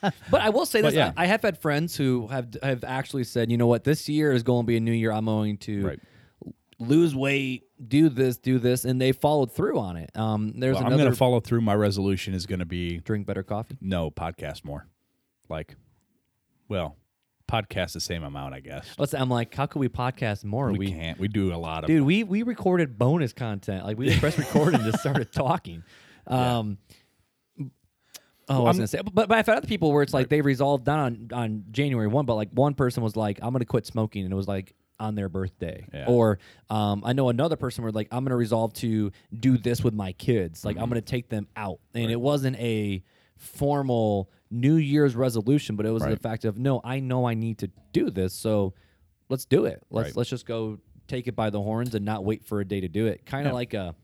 But 0.00 0.40
I 0.40 0.50
will 0.50 0.66
say 0.66 0.80
this: 0.80 0.94
yeah. 0.94 1.12
I, 1.16 1.24
I 1.24 1.26
have 1.26 1.42
had 1.42 1.58
friends 1.58 1.96
who 1.96 2.26
have 2.28 2.56
have 2.62 2.84
actually 2.84 3.24
said, 3.24 3.50
you 3.50 3.56
know 3.56 3.66
what, 3.66 3.84
this 3.84 4.08
year 4.08 4.32
is 4.32 4.42
going 4.42 4.62
to 4.64 4.66
be 4.66 4.76
a 4.76 4.80
new 4.80 4.92
year. 4.92 5.12
I'm 5.12 5.24
going 5.26 5.56
to 5.58 5.86
Right. 5.86 6.00
lose 6.78 7.14
weight, 7.14 7.64
do 7.86 8.08
this, 8.08 8.36
do 8.38 8.58
this, 8.58 8.84
and 8.84 9.00
they 9.00 9.12
followed 9.12 9.52
through 9.52 9.78
on 9.78 9.96
it. 9.96 10.10
Um, 10.16 10.52
there's 10.56 10.74
Well, 10.74 10.82
I'm 10.82 10.86
another 10.88 11.02
going 11.04 11.12
to 11.12 11.18
follow 11.18 11.40
through. 11.40 11.60
My 11.60 11.74
resolution 11.74 12.34
is 12.34 12.46
going 12.46 12.58
to 12.60 12.64
be 12.66 12.98
drink 12.98 13.26
better 13.26 13.42
coffee. 13.42 13.76
no 13.80 14.10
podcast 14.10 14.64
more. 14.64 14.86
Like, 15.48 15.76
well, 16.68 16.96
podcast 17.50 17.92
the 17.92 18.00
same 18.00 18.22
amount, 18.24 18.54
I 18.54 18.60
guess. 18.60 18.86
Let's. 18.98 19.12
I'm 19.14 19.28
like, 19.28 19.54
how 19.54 19.66
could 19.66 19.80
we 19.80 19.88
podcast 19.88 20.44
more? 20.44 20.72
we, 20.72 20.90
can't. 20.92 21.18
We 21.18 21.28
do 21.28 21.52
a 21.54 21.56
lot 21.56 21.84
of 21.84 21.88
dude 21.88 22.04
we 22.06 22.24
we 22.24 22.42
recorded 22.42 22.98
bonus 22.98 23.32
content 23.32 23.84
like 23.84 23.98
we 23.98 24.06
just 24.06 24.20
pressed 24.20 24.38
record 24.38 24.74
and 24.74 24.84
just 24.84 25.00
started 25.00 25.30
talking 25.32 25.82
um 26.28 26.78
Oh, 28.48 28.56
I 28.56 28.58
was 28.60 28.66
I'm- 28.68 28.76
gonna 28.76 28.86
say, 28.88 29.00
but, 29.02 29.28
but 29.28 29.32
I've 29.32 29.46
had 29.46 29.56
other 29.58 29.66
people 29.66 29.92
where 29.92 30.02
it's 30.02 30.12
like 30.14 30.28
they 30.28 30.40
resolved 30.40 30.86
not 30.86 30.98
on 30.98 31.28
on 31.32 31.64
January 31.70 32.08
one, 32.08 32.26
but 32.26 32.34
like 32.34 32.50
one 32.52 32.74
person 32.74 33.02
was 33.02 33.16
like, 33.16 33.38
"I'm 33.42 33.52
gonna 33.52 33.64
quit 33.64 33.86
smoking," 33.86 34.24
and 34.24 34.32
it 34.32 34.36
was 34.36 34.48
like 34.48 34.74
on 35.00 35.14
their 35.14 35.28
birthday. 35.28 35.86
Yeah. 35.92 36.04
Or 36.08 36.38
um, 36.70 37.02
I 37.04 37.12
know 37.12 37.28
another 37.28 37.56
person 37.56 37.82
where 37.82 37.92
like, 37.92 38.08
"I'm 38.10 38.24
gonna 38.24 38.36
resolve 38.36 38.72
to 38.74 39.10
do 39.38 39.56
this 39.58 39.82
with 39.82 39.94
my 39.94 40.12
kids. 40.12 40.64
Like 40.64 40.76
I'm 40.76 40.88
gonna 40.88 41.00
take 41.00 41.28
them 41.28 41.46
out," 41.56 41.78
and 41.94 42.10
it 42.10 42.20
wasn't 42.20 42.56
a 42.58 43.02
formal 43.36 44.30
New 44.50 44.76
Year's 44.76 45.16
resolution, 45.16 45.76
but 45.76 45.86
it 45.86 45.90
was 45.90 46.02
the 46.02 46.16
fact 46.16 46.44
of, 46.44 46.58
"No, 46.58 46.80
I 46.84 47.00
know 47.00 47.24
I 47.26 47.34
need 47.34 47.58
to 47.58 47.70
do 47.92 48.10
this, 48.10 48.34
so 48.34 48.74
let's 49.28 49.44
do 49.44 49.64
it. 49.64 49.82
Let's 49.90 50.08
Right. 50.10 50.16
let's 50.16 50.30
just 50.30 50.46
go 50.46 50.78
take 51.08 51.26
it 51.26 51.34
by 51.36 51.50
the 51.50 51.60
horns 51.60 51.94
and 51.94 52.04
not 52.04 52.24
wait 52.24 52.44
for 52.44 52.60
a 52.60 52.64
day 52.64 52.80
to 52.80 52.88
do 52.88 53.06
it. 53.06 53.24
Kind 53.26 53.46
of 53.46 53.50
Yeah. 53.52 53.54
like 53.54 53.74
a 53.74 53.94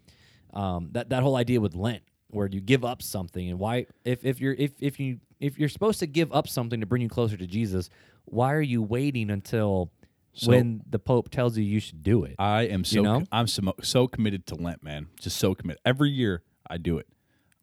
um, 0.54 0.88
that 0.92 1.10
that 1.10 1.22
whole 1.22 1.36
idea 1.36 1.60
with 1.60 1.74
Lent, 1.74 2.02
where 2.30 2.46
you 2.50 2.60
give 2.60 2.84
up 2.84 3.02
something, 3.02 3.48
and 3.48 3.58
why 3.58 3.86
if 4.04 4.24
if 4.24 4.40
you're 4.40 4.54
if 4.54 4.72
if 4.80 4.98
you 5.00 5.20
if 5.40 5.58
you're 5.58 5.68
supposed 5.68 5.98
to 6.00 6.06
give 6.06 6.32
up 6.32 6.48
something 6.48 6.80
to 6.80 6.86
bring 6.86 7.02
you 7.02 7.08
closer 7.08 7.36
to 7.36 7.46
Jesus, 7.46 7.88
why 8.24 8.52
are 8.52 8.60
you 8.62 8.82
waiting 8.82 9.30
until 9.30 9.90
So- 10.32 10.50
when 10.50 10.82
the 10.88 10.98
Pope 10.98 11.30
tells 11.30 11.56
you 11.56 11.64
you 11.64 11.80
should 11.80 12.02
do 12.02 12.24
it? 12.24 12.34
I 12.38 12.62
am 12.62 12.84
so 12.84 13.02
know? 13.02 13.24
I'm 13.32 13.46
so, 13.46 13.74
so 13.82 14.06
committed 14.08 14.46
to 14.48 14.54
Lent, 14.56 14.82
man. 14.82 15.06
Just 15.20 15.36
so 15.38 15.54
committed. 15.54 15.80
Every 15.84 16.10
year 16.10 16.42
I 16.68 16.76
do 16.76 16.98
it. 16.98 17.06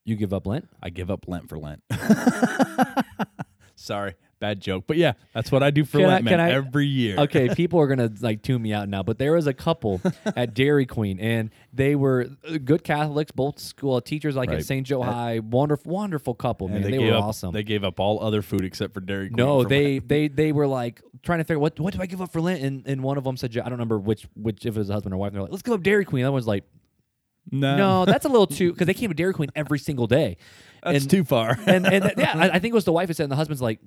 you 0.04 0.16
give 0.16 0.34
up 0.34 0.46
Lent. 0.48 0.68
I 0.82 0.90
give 0.90 1.10
up 1.12 1.28
Lent 1.28 1.50
for 1.50 1.58
Lent. 1.60 1.82
Sorry, 3.76 4.16
bad 4.46 4.62
joke. 4.62 4.84
But 4.88 4.98
yeah, 4.98 5.14
that's 5.34 5.52
what 5.52 5.64
I 5.64 5.72
do 5.72 5.84
for 5.86 5.98
Can 5.98 6.06
I- 6.06 6.14
Lent, 6.14 6.26
man. 6.26 6.40
I- 6.40 6.52
every 6.52 6.86
year. 6.86 7.18
Okay, 7.18 7.50
people 7.56 7.80
are 7.80 7.88
gonna 7.88 8.12
like 8.22 8.42
tune 8.42 8.62
me 8.62 8.74
out 8.74 8.88
now, 8.90 9.04
but 9.04 9.18
there 9.18 9.34
was 9.34 9.48
a 9.48 9.54
couple 9.54 10.02
at 10.36 10.54
Dairy 10.54 10.86
Queen, 10.86 11.20
and 11.20 11.50
they 11.74 11.96
were 11.96 12.28
uh, 12.48 12.58
good 12.64 12.84
Catholics, 12.84 13.32
both 13.32 13.60
school 13.60 14.00
teachers, 14.02 14.36
like 14.36 14.50
at 14.50 14.64
St. 14.64 14.86
Joe 14.86 15.02
High. 15.02 15.40
Wonderful, 15.40 15.92
wonderful 15.92 16.34
couple, 16.34 16.68
man. 16.68 16.82
They, 16.82 16.92
gave 16.92 17.02
were 17.02 17.18
up, 17.18 17.24
awesome. 17.26 17.54
They 17.54 17.64
gave 17.64 17.84
up 17.84 18.00
all 18.00 18.24
other 18.24 18.42
food 18.42 18.64
except 18.64 18.94
for 18.94 19.00
Dairy 19.00 19.30
Queen. 19.30 19.38
No, 19.38 19.64
they 19.64 19.96
Lent. 19.96 20.08
they 20.10 20.28
they 20.28 20.52
were 20.52 20.68
like 20.68 21.02
trying 21.24 21.40
to 21.40 21.44
figure 21.44 21.60
what 21.60 21.80
what 21.80 21.94
do 21.94 22.02
I 22.02 22.06
give 22.06 22.22
up 22.22 22.32
for 22.32 22.42
Lent, 22.42 22.62
and, 22.62 22.88
and 22.88 23.04
one 23.04 23.18
of 23.18 23.24
them 23.24 23.38
said 23.38 23.52
I 23.58 23.64
don't 23.64 23.74
remember 23.74 23.98
which 23.98 24.28
which 24.36 24.66
if 24.66 24.76
it 24.76 24.80
was 24.80 24.90
a 24.90 24.94
husband 24.94 25.14
or 25.14 25.18
wife. 25.18 25.30
And 25.30 25.36
they're 25.36 25.44
like, 25.44 25.52
let's 25.52 25.64
give 25.64 25.74
up 25.74 25.84
Dairy 25.84 26.06
Queen. 26.06 26.24
That 26.24 26.32
one's 26.32 26.48
like, 26.48 26.64
no, 27.52 27.78
no, 27.78 28.06
that's 28.12 28.26
a 28.26 28.30
little 28.30 28.48
too 28.48 28.72
because 28.72 28.88
they 28.88 28.94
came 28.94 29.10
to 29.10 29.16
Dairy 29.16 29.34
Queen 29.34 29.50
every 29.56 29.80
single 29.80 30.08
day. 30.08 30.38
that's 30.84 31.04
and, 31.04 31.10
too 31.10 31.24
far. 31.24 31.58
And 31.66 31.86
and 31.86 32.14
yeah, 32.18 32.34
I, 32.36 32.50
I 32.50 32.60
think 32.60 32.72
it 32.72 32.76
was 32.76 32.86
the 32.86 32.94
wife 32.94 33.08
who 33.08 33.14
said, 33.14 33.24
and 33.24 33.32
the 33.32 33.36
husband's 33.36 33.62
like, 33.62 33.80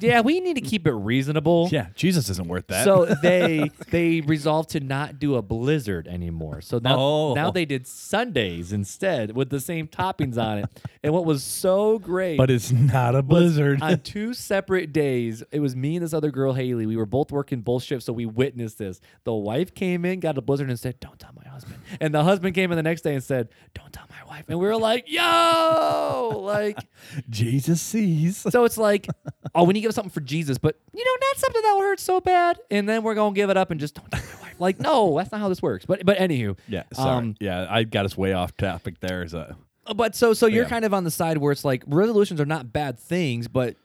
yeah, 0.00 0.20
we 0.20 0.40
need 0.40 0.54
to 0.54 0.60
keep 0.60 0.86
it 0.86 0.92
reasonable. 0.92 1.68
yeah, 1.70 1.88
Jesus 1.94 2.28
isn't 2.28 2.48
worth 2.48 2.66
that. 2.68 2.84
So 2.84 3.04
they 3.22 3.70
they 3.90 4.20
resolved 4.22 4.70
to 4.70 4.80
not 4.80 5.18
do 5.18 5.36
a 5.36 5.42
blizzard 5.42 6.08
anymore. 6.08 6.60
So 6.60 6.78
now 6.82 6.98
Oh. 6.98 7.34
now 7.34 7.50
they 7.50 7.64
did 7.64 7.86
Sundays 7.86 8.72
instead 8.72 9.34
with 9.36 9.50
the 9.50 9.60
same 9.60 9.86
toppings 9.88 10.36
on 10.42 10.58
it. 10.58 10.66
And 11.02 11.12
what 11.12 11.24
was 11.24 11.42
so 11.42 11.98
great 11.98 12.36
but 12.38 12.50
it's 12.50 12.70
not 12.72 13.14
a 13.14 13.22
blizzard. 13.22 13.82
on 13.82 14.00
two 14.04 14.34
separate 14.34 14.92
days. 14.92 15.42
It 15.52 15.60
was 15.60 15.74
me 15.76 15.96
and 15.96 16.04
this 16.04 16.14
other 16.14 16.30
girl, 16.30 16.52
Haley. 16.52 16.86
We 16.86 16.96
were 16.96 17.06
both 17.06 17.30
working 17.32 17.60
both 17.60 17.82
shifts, 17.82 18.06
so 18.06 18.12
we 18.12 18.26
witnessed 18.26 18.78
this. 18.78 19.00
The 19.24 19.34
wife 19.34 19.74
came 19.74 20.04
in, 20.04 20.20
got 20.20 20.38
a 20.38 20.40
blizzard, 20.40 20.68
and 20.70 20.78
said, 20.78 20.98
"Don't 21.00 21.18
tell 21.18 21.32
my 21.34 21.48
husband." 21.50 21.76
And 22.00 22.14
the 22.14 22.24
husband 22.24 22.54
came 22.54 22.70
in 22.72 22.76
the 22.76 22.82
next 22.82 23.02
day 23.02 23.14
and 23.14 23.22
said, 23.22 23.48
"Don't 23.74 23.92
tell 23.92 24.06
my 24.08 24.28
wife." 24.28 24.44
And 24.48 24.58
we 24.58 24.66
were 24.66 24.76
like, 24.76 25.04
"Yo!" 25.10 26.40
Like, 26.42 26.78
Jesus 27.30 27.80
sees. 27.80 28.36
so 28.38 28.64
it's 28.64 28.78
like, 28.78 29.06
oh, 29.54 29.64
we 29.64 29.72
need 29.74 29.81
give 29.82 29.94
something 29.94 30.10
for 30.10 30.20
Jesus, 30.20 30.58
but 30.58 30.78
you 30.94 31.04
know, 31.04 31.26
not 31.28 31.36
something 31.36 31.62
that 31.62 31.72
will 31.74 31.82
hurt 31.82 32.00
so 32.00 32.20
bad. 32.20 32.58
And 32.70 32.88
then 32.88 33.02
we're 33.02 33.14
gonna 33.14 33.34
give 33.34 33.50
it 33.50 33.56
up 33.56 33.70
and 33.70 33.78
just 33.78 33.94
don't 33.94 34.10
tell 34.10 34.20
my 34.20 34.46
wife. 34.46 34.54
Like, 34.58 34.80
no, 34.80 35.16
that's 35.16 35.32
not 35.32 35.40
how 35.40 35.48
this 35.48 35.60
works. 35.62 35.84
But 35.84 36.04
but 36.04 36.18
anywho, 36.18 36.56
Yeah, 36.68 36.84
sorry. 36.92 37.18
Um, 37.18 37.34
yeah, 37.40 37.66
I 37.68 37.84
got 37.84 38.04
us 38.04 38.16
way 38.16 38.32
off 38.32 38.56
topic 38.56 39.00
there. 39.00 39.26
So 39.28 39.54
But 39.94 40.14
so 40.14 40.32
so 40.34 40.46
you're 40.46 40.64
yeah. 40.64 40.68
kind 40.68 40.84
of 40.84 40.94
on 40.94 41.04
the 41.04 41.10
side 41.10 41.38
where 41.38 41.52
it's 41.52 41.64
like 41.64 41.82
resolutions 41.86 42.40
are 42.40 42.46
not 42.46 42.72
bad 42.72 42.98
things, 42.98 43.48
but 43.48 43.76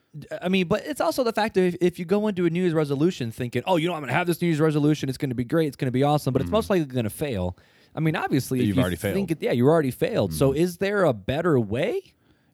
I 0.42 0.50
mean, 0.50 0.68
but 0.68 0.86
it's 0.86 1.02
also 1.02 1.24
the 1.24 1.34
fact 1.34 1.56
that 1.56 1.64
if, 1.64 1.76
if 1.82 2.00
you 2.00 2.06
go 2.06 2.28
into 2.28 2.46
a 2.46 2.50
New 2.50 2.62
Year's 2.62 2.74
resolution 2.74 3.32
thinking, 3.32 3.62
oh, 3.68 3.76
you 3.78 3.88
know, 3.88 3.94
I'm 3.94 4.00
going 4.00 4.08
to 4.08 4.16
have 4.16 4.26
this 4.26 4.42
New 4.42 4.48
Year's 4.48 4.60
resolution, 4.60 5.10
it's 5.10 5.18
going 5.18 5.30
to 5.30 5.36
be 5.36 5.44
great, 5.44 5.68
it's 5.68 5.76
going 5.76 5.88
to 5.88 5.92
be 5.92 6.04
awesome, 6.04 6.34
but 6.34 6.42
it's 6.42 6.50
most 6.50 6.70
likely 6.70 6.86
going 6.86 7.04
to 7.04 7.10
fail. 7.10 7.58
I 7.96 8.00
mean, 8.00 8.16
obviously, 8.16 8.60
Mm-hmm. 8.60 8.68
You've 8.68 8.76
you 8.78 8.82
already 8.82 8.96
think 8.96 9.16
failed. 9.16 9.28
Mm-hmm. 9.30 9.44
It, 9.44 9.46
yeah, 9.46 9.52
you 9.54 9.68
already 9.68 9.92
failed. 9.92 10.34
So 10.34 10.54
is 10.54 10.78
there 10.78 11.04
a 11.04 11.14
better 11.14 11.60
way? 11.60 12.02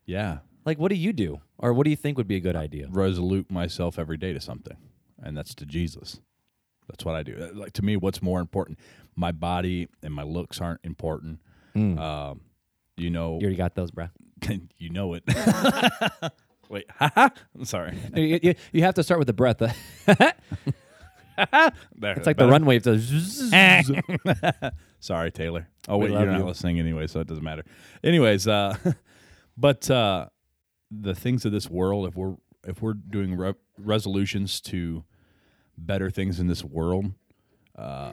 yeah, 0.06 0.40
Like, 0.66 0.80
what 0.80 0.90
do 0.90 0.96
you 0.96 1.14
do, 1.14 1.42
or 1.58 1.74
what 1.74 1.84
do 1.84 1.90
you 1.90 1.96
think 1.96 2.18
would 2.18 2.28
be 2.28 2.38
a 2.38 2.40
good 2.40 2.56
idea? 2.56 2.88
resolute 2.90 3.52
myself 3.52 4.00
every 4.00 4.18
day 4.18 4.34
to 4.34 4.40
something, 4.40 4.78
and 5.22 5.38
that's 5.38 5.54
to 5.56 5.66
Jesus. 5.66 6.20
That's 6.88 7.04
what 7.06 7.16
I 7.16 7.24
do. 7.24 7.36
Uh, 7.40 7.58
Like 7.58 7.74
to 7.74 7.82
me, 7.82 7.98
what's 7.98 8.22
more 8.22 8.40
important? 8.40 8.80
My 9.16 9.32
body 9.32 9.88
and 10.02 10.14
my 10.14 10.24
looks 10.24 10.62
aren't 10.62 10.82
important. 10.84 11.40
Um, 11.76 12.42
you 12.98 13.10
know. 13.10 13.36
You 13.40 13.46
already 13.46 13.56
got 13.56 13.76
those, 13.76 13.92
bro. 13.92 14.10
you 14.78 14.90
know 14.90 15.14
it. 15.16 15.24
Wait. 16.70 16.86
I'm 17.00 17.66
sorry. 17.66 17.98
you, 18.16 18.40
you- 18.42 18.56
you 18.72 18.84
have 18.84 18.94
to 18.96 19.04
start 19.04 19.20
with 19.20 19.28
the 19.28 19.34
breath. 19.34 19.58
There, 19.58 19.74
It's 22.16 22.28
like 22.28 22.38
the 22.38 22.48
run 22.48 22.66
wave 22.66 22.84
does. 22.84 23.52
Sorry, 25.00 25.32
Taylor. 25.32 25.68
Oh 25.88 25.98
wait, 25.98 26.12
you're 26.12 26.26
not 26.26 26.40
you. 26.40 26.46
listening 26.46 26.80
anyway, 26.80 27.08
so 27.08 27.20
it 27.20 27.28
doesn't 27.28 27.44
matter. 27.44 27.64
Anyways, 28.04 28.48
uh, 28.48 28.78
but 29.58 29.90
uh, 29.90 30.28
the 31.02 31.16
things 31.16 31.46
of 31.46 31.52
this 31.52 31.70
world, 31.70 32.08
if 32.08 32.16
we're 32.16 32.36
if 32.66 32.82
we're 32.82 32.94
doing 32.94 33.36
re- 33.36 33.54
resolutions 33.78 34.62
to 34.62 35.04
better 35.78 36.10
things 36.10 36.40
in 36.40 36.48
this 36.48 36.64
world, 36.64 37.12
uh, 37.78 38.12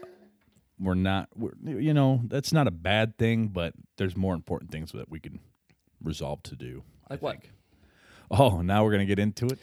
we're 0.79 0.95
not. 0.95 1.29
We're, 1.35 1.53
you 1.63 1.95
know, 1.95 2.23
that's 2.25 2.53
not 2.53 2.67
a 2.67 2.71
bad 2.71 3.19
thing, 3.19 3.49
but 3.49 3.75
there's 3.97 4.17
more 4.17 4.35
important 4.35 4.71
things 4.71 4.93
that 4.93 5.11
we 5.11 5.21
can 5.21 5.41
resolve 6.03 6.43
to 6.45 6.57
do. 6.57 6.83
Like 7.09 7.21
I 7.21 7.23
what? 7.23 7.33
think. 7.33 7.53
Oh, 8.33 8.63
now 8.63 8.85
we're 8.85 8.93
gonna 8.93 9.07
get 9.07 9.19
into 9.19 9.47
it. 9.47 9.59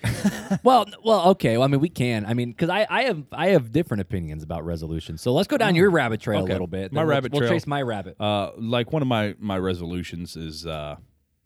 well, 0.64 0.86
well, 1.04 1.30
okay. 1.30 1.58
Well, 1.58 1.64
I 1.64 1.68
mean, 1.68 1.80
we 1.80 1.88
can. 1.90 2.26
I 2.26 2.34
mean, 2.34 2.52
because 2.52 2.70
I, 2.70 2.86
I 2.90 3.04
have, 3.04 3.24
I 3.32 3.48
have 3.50 3.72
different 3.72 4.02
opinions 4.02 4.44
about 4.44 4.66
resolutions. 4.66 5.22
So 5.22 5.34
let's 5.34 5.48
go 5.48 5.58
down 5.58 5.74
your 5.74 5.90
rabbit 5.90 6.20
trail 6.20 6.44
okay. 6.44 6.52
a 6.52 6.54
little 6.54 6.68
bit. 6.68 6.92
My 6.92 7.00
then 7.00 7.08
we'll- 7.08 7.16
rabbit 7.16 7.32
we'll, 7.32 7.48
chase 7.48 7.66
my 7.66 7.82
rabbit. 7.82 8.20
uh, 8.20 8.52
like 8.58 8.92
one 8.92 9.02
of 9.02 9.08
my 9.08 9.36
my 9.40 9.58
resolutions 9.58 10.36
is. 10.36 10.66
Uh, 10.66 10.98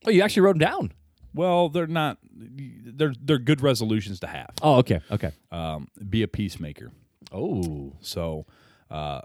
oh, 0.06 0.10
you 0.10 0.24
actually 0.24 0.42
wrote 0.42 0.54
them 0.54 0.68
down. 0.68 0.94
Well, 1.34 1.70
they're 1.70 1.88
not. 1.88 2.18
They're 2.34 3.14
they're 3.22 3.38
good 3.40 3.62
resolutions 3.62 4.20
to 4.22 4.28
have. 4.28 4.52
Oh, 4.62 4.76
okay, 4.78 5.00
okay. 5.12 5.32
Um, 5.52 5.88
be 6.10 6.24
a 6.24 6.28
peacemaker. 6.28 6.92
Oh, 7.32 7.94
So, 8.02 8.46
uh, 8.90 9.22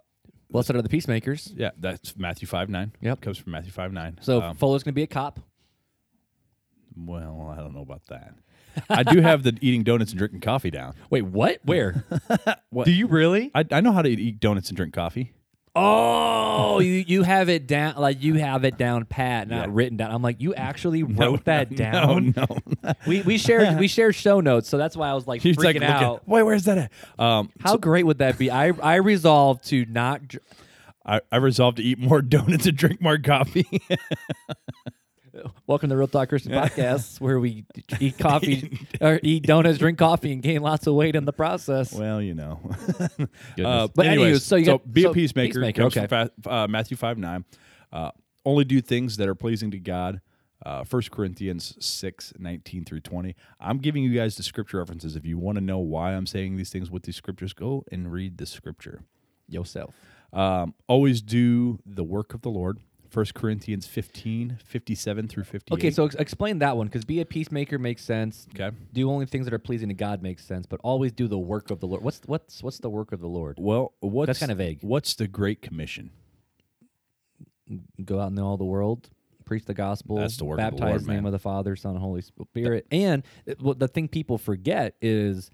blessed 0.51 0.71
are 0.71 0.83
the 0.83 0.89
peacemakers. 0.89 1.53
yeah, 1.57 1.71
that's 1.79 2.17
Matthew 2.17 2.47
five 2.47 2.69
nine. 2.69 2.93
Yep. 3.01 3.21
comes 3.21 3.39
from 3.39 3.53
Matthew 3.53 3.73
five 3.73 3.93
nine. 3.93 4.19
So 4.21 4.41
um, 4.43 4.57
Fuller's 4.57 4.83
gonna 4.83 4.93
be 4.95 5.03
a 5.03 5.07
cop. 5.09 5.41
well, 6.97 7.53
I 7.57 7.61
don't 7.61 7.75
know 7.75 7.83
about 7.83 8.03
that. 8.09 8.35
I 8.91 9.03
do 9.03 9.21
have 9.23 9.43
the 9.43 9.57
eating 9.61 9.83
donuts 9.85 10.11
and 10.13 10.19
drinking 10.19 10.41
coffee 10.41 10.71
down. 10.71 10.95
Wait, 11.11 11.23
what? 11.23 11.61
Where? 11.65 12.05
What? 12.71 12.85
Do 12.85 12.93
you 12.93 13.07
really? 13.07 13.51
I, 13.55 13.65
I 13.71 13.81
know 13.81 13.93
how 13.93 14.03
to 14.03 14.09
eat 14.11 14.39
donuts 14.39 14.69
and 14.69 14.77
drink 14.77 14.93
coffee. 14.93 15.33
Oh, 15.77 16.79
you 16.81 17.05
you 17.07 17.23
have 17.23 17.49
it 17.49 17.67
down 17.67 17.97
like 17.97 18.23
you 18.23 18.35
have 18.35 18.65
it 18.65 18.79
down 18.79 19.05
pat, 19.05 19.49
not 19.49 19.69
Yeah. 19.69 19.75
written 19.75 19.97
down. 19.99 20.11
I'm 20.11 20.23
like, 20.23 20.41
you 20.41 20.55
actually 20.55 21.03
wrote 21.05 21.45
that 21.45 21.75
down. 21.77 22.35
No, 22.37 22.47
no. 22.83 22.93
We 23.07 23.23
we 23.23 23.39
shared 23.39 23.77
we 23.79 23.87
shared 23.89 24.15
show 24.15 24.41
notes, 24.41 24.69
so 24.69 24.79
that's 24.79 24.97
why 24.97 25.09
I 25.09 25.15
was 25.15 25.27
like 25.27 25.43
He's 25.43 25.57
freaking 25.57 25.83
like, 25.83 25.83
out. 25.83 26.27
wait, 26.27 26.43
where's 26.45 26.65
that 26.65 26.79
at? 26.79 26.93
Um, 27.19 27.51
How 27.61 27.77
great 27.77 28.07
would 28.07 28.19
that 28.19 28.39
be? 28.39 28.51
I 28.51 28.69
I 28.83 28.97
resolved 28.97 29.65
to 29.69 29.85
not. 29.87 30.27
Dr- 30.29 30.43
I, 31.09 31.21
I 31.31 31.37
resolved 31.37 31.77
to 31.77 31.85
eat 31.85 32.01
more 32.01 32.21
donuts 32.21 32.67
and 32.67 32.77
drink 32.77 33.01
more 33.01 33.17
coffee. 33.19 33.81
Welcome 35.67 35.91
to 35.91 35.97
Real 35.97 36.09
Talk 36.09 36.29
Christian 36.29 36.53
Podcast, 36.53 37.21
where 37.21 37.39
we 37.39 37.65
eat 38.01 38.19
coffee 38.19 38.87
or 39.01 39.21
eat 39.23 39.45
donuts, 39.45 39.79
drink 39.79 39.99
coffee, 39.99 40.33
and 40.33 40.43
gain 40.43 40.63
lots 40.63 40.87
of 40.87 40.95
weight 40.95 41.15
in 41.15 41.25
the 41.25 41.33
process. 41.33 41.93
well, 41.93 42.21
you 42.21 42.35
know. 42.35 42.61
Uh, 43.65 43.89
but 43.95 44.07
anyways, 44.07 44.25
anyways, 44.27 44.45
so 44.45 44.57
you 44.57 44.67
got 44.67 44.93
be 44.93 45.03
so 45.03 45.11
a 45.11 45.15
peacemaker. 45.15 45.61
peacemaker, 45.61 45.83
okay. 45.85 46.07
fa- 46.07 46.31
uh, 46.47 46.67
Matthew 46.69 46.97
five 46.97 47.17
nine. 47.17 47.45
Uh, 47.93 48.11
only 48.45 48.65
do 48.65 48.81
things 48.81 49.17
that 49.17 49.29
are 49.29 49.35
pleasing 49.35 49.71
to 49.71 49.79
God. 49.79 50.21
Uh, 50.65 50.85
1 50.85 51.03
Corinthians 51.11 51.77
6, 51.85 52.33
19 52.39 52.85
through 52.85 53.01
20. 53.01 53.35
I'm 53.61 53.79
giving 53.79 54.03
you 54.03 54.15
guys 54.15 54.37
the 54.37 54.43
scripture 54.43 54.79
references. 54.79 55.15
If 55.15 55.25
you 55.25 55.39
want 55.39 55.57
to 55.57 55.65
know 55.65 55.79
why 55.79 56.13
I'm 56.13 56.27
saying 56.27 56.57
these 56.57 56.71
things 56.71 56.91
with 56.91 57.03
these 57.05 57.17
scriptures, 57.17 57.53
go 57.53 57.85
and 57.93 58.11
read 58.11 58.39
the 58.39 58.47
scripture. 58.47 59.03
Yourself. 59.49 59.95
Um, 60.33 60.75
always 60.89 61.23
do 61.23 61.79
the 61.87 62.05
work 62.05 62.35
of 62.35 62.43
the 62.43 62.51
Lord. 62.51 62.79
1 63.13 63.27
Corinthians 63.35 63.87
15, 63.87 64.59
57 64.65 65.29
through 65.29 65.45
58. 65.45 65.75
Okay, 65.79 65.91
so 65.91 66.05
ex- 66.07 66.15
explain 66.17 66.59
that 66.61 66.77
one 66.77 66.87
because 66.87 67.05
be 67.05 67.21
a 67.21 67.25
peacemaker 67.25 67.79
makes 67.79 68.03
sense. 68.05 68.47
Okay. 68.55 68.75
Do 68.93 69.11
only 69.11 69.27
things 69.27 69.47
that 69.47 69.55
are 69.55 69.59
pleasing 69.59 69.89
to 69.89 69.95
God 69.95 70.23
makes 70.23 70.45
sense, 70.45 70.67
but 70.67 70.81
always 70.83 71.13
do 71.13 71.29
the 71.29 71.39
work 71.39 71.71
of 71.71 71.81
the 71.81 71.87
Lord. 71.87 72.03
What's 72.03 72.21
what's 72.27 72.63
what's 72.63 72.79
the 72.79 72.91
work 72.91 73.13
of 73.13 73.21
the 73.21 73.29
Lord? 73.29 73.57
Well, 73.61 73.93
what's 74.01 74.39
kinda 74.39 74.55
vague. 74.55 74.79
What's 74.83 75.15
the 75.15 75.27
Great 75.29 75.63
Commission? 75.63 76.11
Go 78.05 78.21
out 78.21 78.31
in 78.31 78.39
all 78.39 78.57
the 78.57 78.65
world, 78.65 79.09
preach 79.45 79.65
the 79.65 79.75
gospel, 79.75 80.17
That's 80.17 80.37
the 80.37 80.45
work 80.45 80.61
of 80.61 80.65
the 80.65 80.71
baptize 80.73 80.81
Lord, 80.89 81.01
in 81.01 81.07
the 81.07 81.13
name 81.15 81.23
man. 81.23 81.27
of 81.27 81.33
the 81.33 81.39
Father, 81.41 81.75
Son, 81.75 81.93
and 81.93 82.01
Holy 82.01 82.23
Spirit. 82.23 82.87
And 82.93 83.25
it- 83.45 83.61
what 83.61 83.79
the 83.81 83.89
thing 83.89 84.07
people 84.09 84.39
forget 84.39 84.95
is 85.01 85.51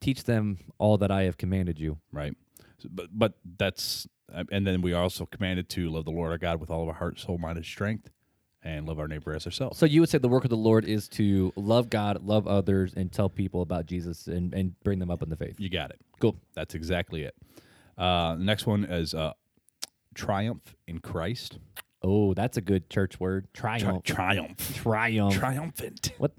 teach 0.00 0.24
them 0.24 0.58
all 0.78 0.98
that 0.98 1.12
I 1.12 1.22
have 1.24 1.36
commanded 1.36 1.78
you. 1.78 1.98
right? 2.12 2.34
So- 2.78 2.88
But 2.92 3.10
but 3.16 3.34
that's 3.58 4.06
uh, 4.21 4.21
and 4.50 4.66
then 4.66 4.82
we 4.82 4.92
are 4.92 5.02
also 5.02 5.26
commanded 5.26 5.68
to 5.70 5.90
love 5.90 6.04
the 6.04 6.10
Lord 6.10 6.30
our 6.32 6.38
God 6.38 6.60
with 6.60 6.70
all 6.70 6.82
of 6.82 6.88
our 6.88 6.94
heart, 6.94 7.18
soul, 7.18 7.38
mind, 7.38 7.56
and 7.56 7.66
strength, 7.66 8.10
and 8.62 8.86
love 8.86 8.98
our 8.98 9.08
neighbor 9.08 9.34
as 9.34 9.46
ourselves. 9.46 9.78
So 9.78 9.86
you 9.86 10.00
would 10.00 10.08
say 10.08 10.18
the 10.18 10.28
work 10.28 10.44
of 10.44 10.50
the 10.50 10.56
Lord 10.56 10.84
is 10.84 11.08
to 11.10 11.52
love 11.56 11.90
God, 11.90 12.22
love 12.24 12.46
others, 12.46 12.94
and 12.94 13.10
tell 13.12 13.28
people 13.28 13.62
about 13.62 13.86
Jesus 13.86 14.26
and, 14.28 14.52
and 14.54 14.78
bring 14.84 14.98
them 14.98 15.10
up 15.10 15.22
in 15.22 15.28
the 15.30 15.36
faith. 15.36 15.56
You 15.58 15.68
got 15.68 15.90
it. 15.90 16.00
Cool. 16.20 16.36
That's 16.54 16.74
exactly 16.74 17.22
it. 17.22 17.34
Uh, 17.98 18.36
the 18.36 18.44
next 18.44 18.66
one 18.66 18.84
is 18.84 19.14
uh, 19.14 19.32
triumph 20.14 20.74
in 20.86 20.98
Christ. 21.00 21.58
Oh, 22.04 22.34
that's 22.34 22.56
a 22.56 22.60
good 22.60 22.90
church 22.90 23.20
word. 23.20 23.46
Tri- 23.54 23.78
Triumph. 23.78 24.02
triumph. 24.04 24.74
Triumph. 24.74 25.34
Triumphant. 25.34 26.12
what? 26.18 26.32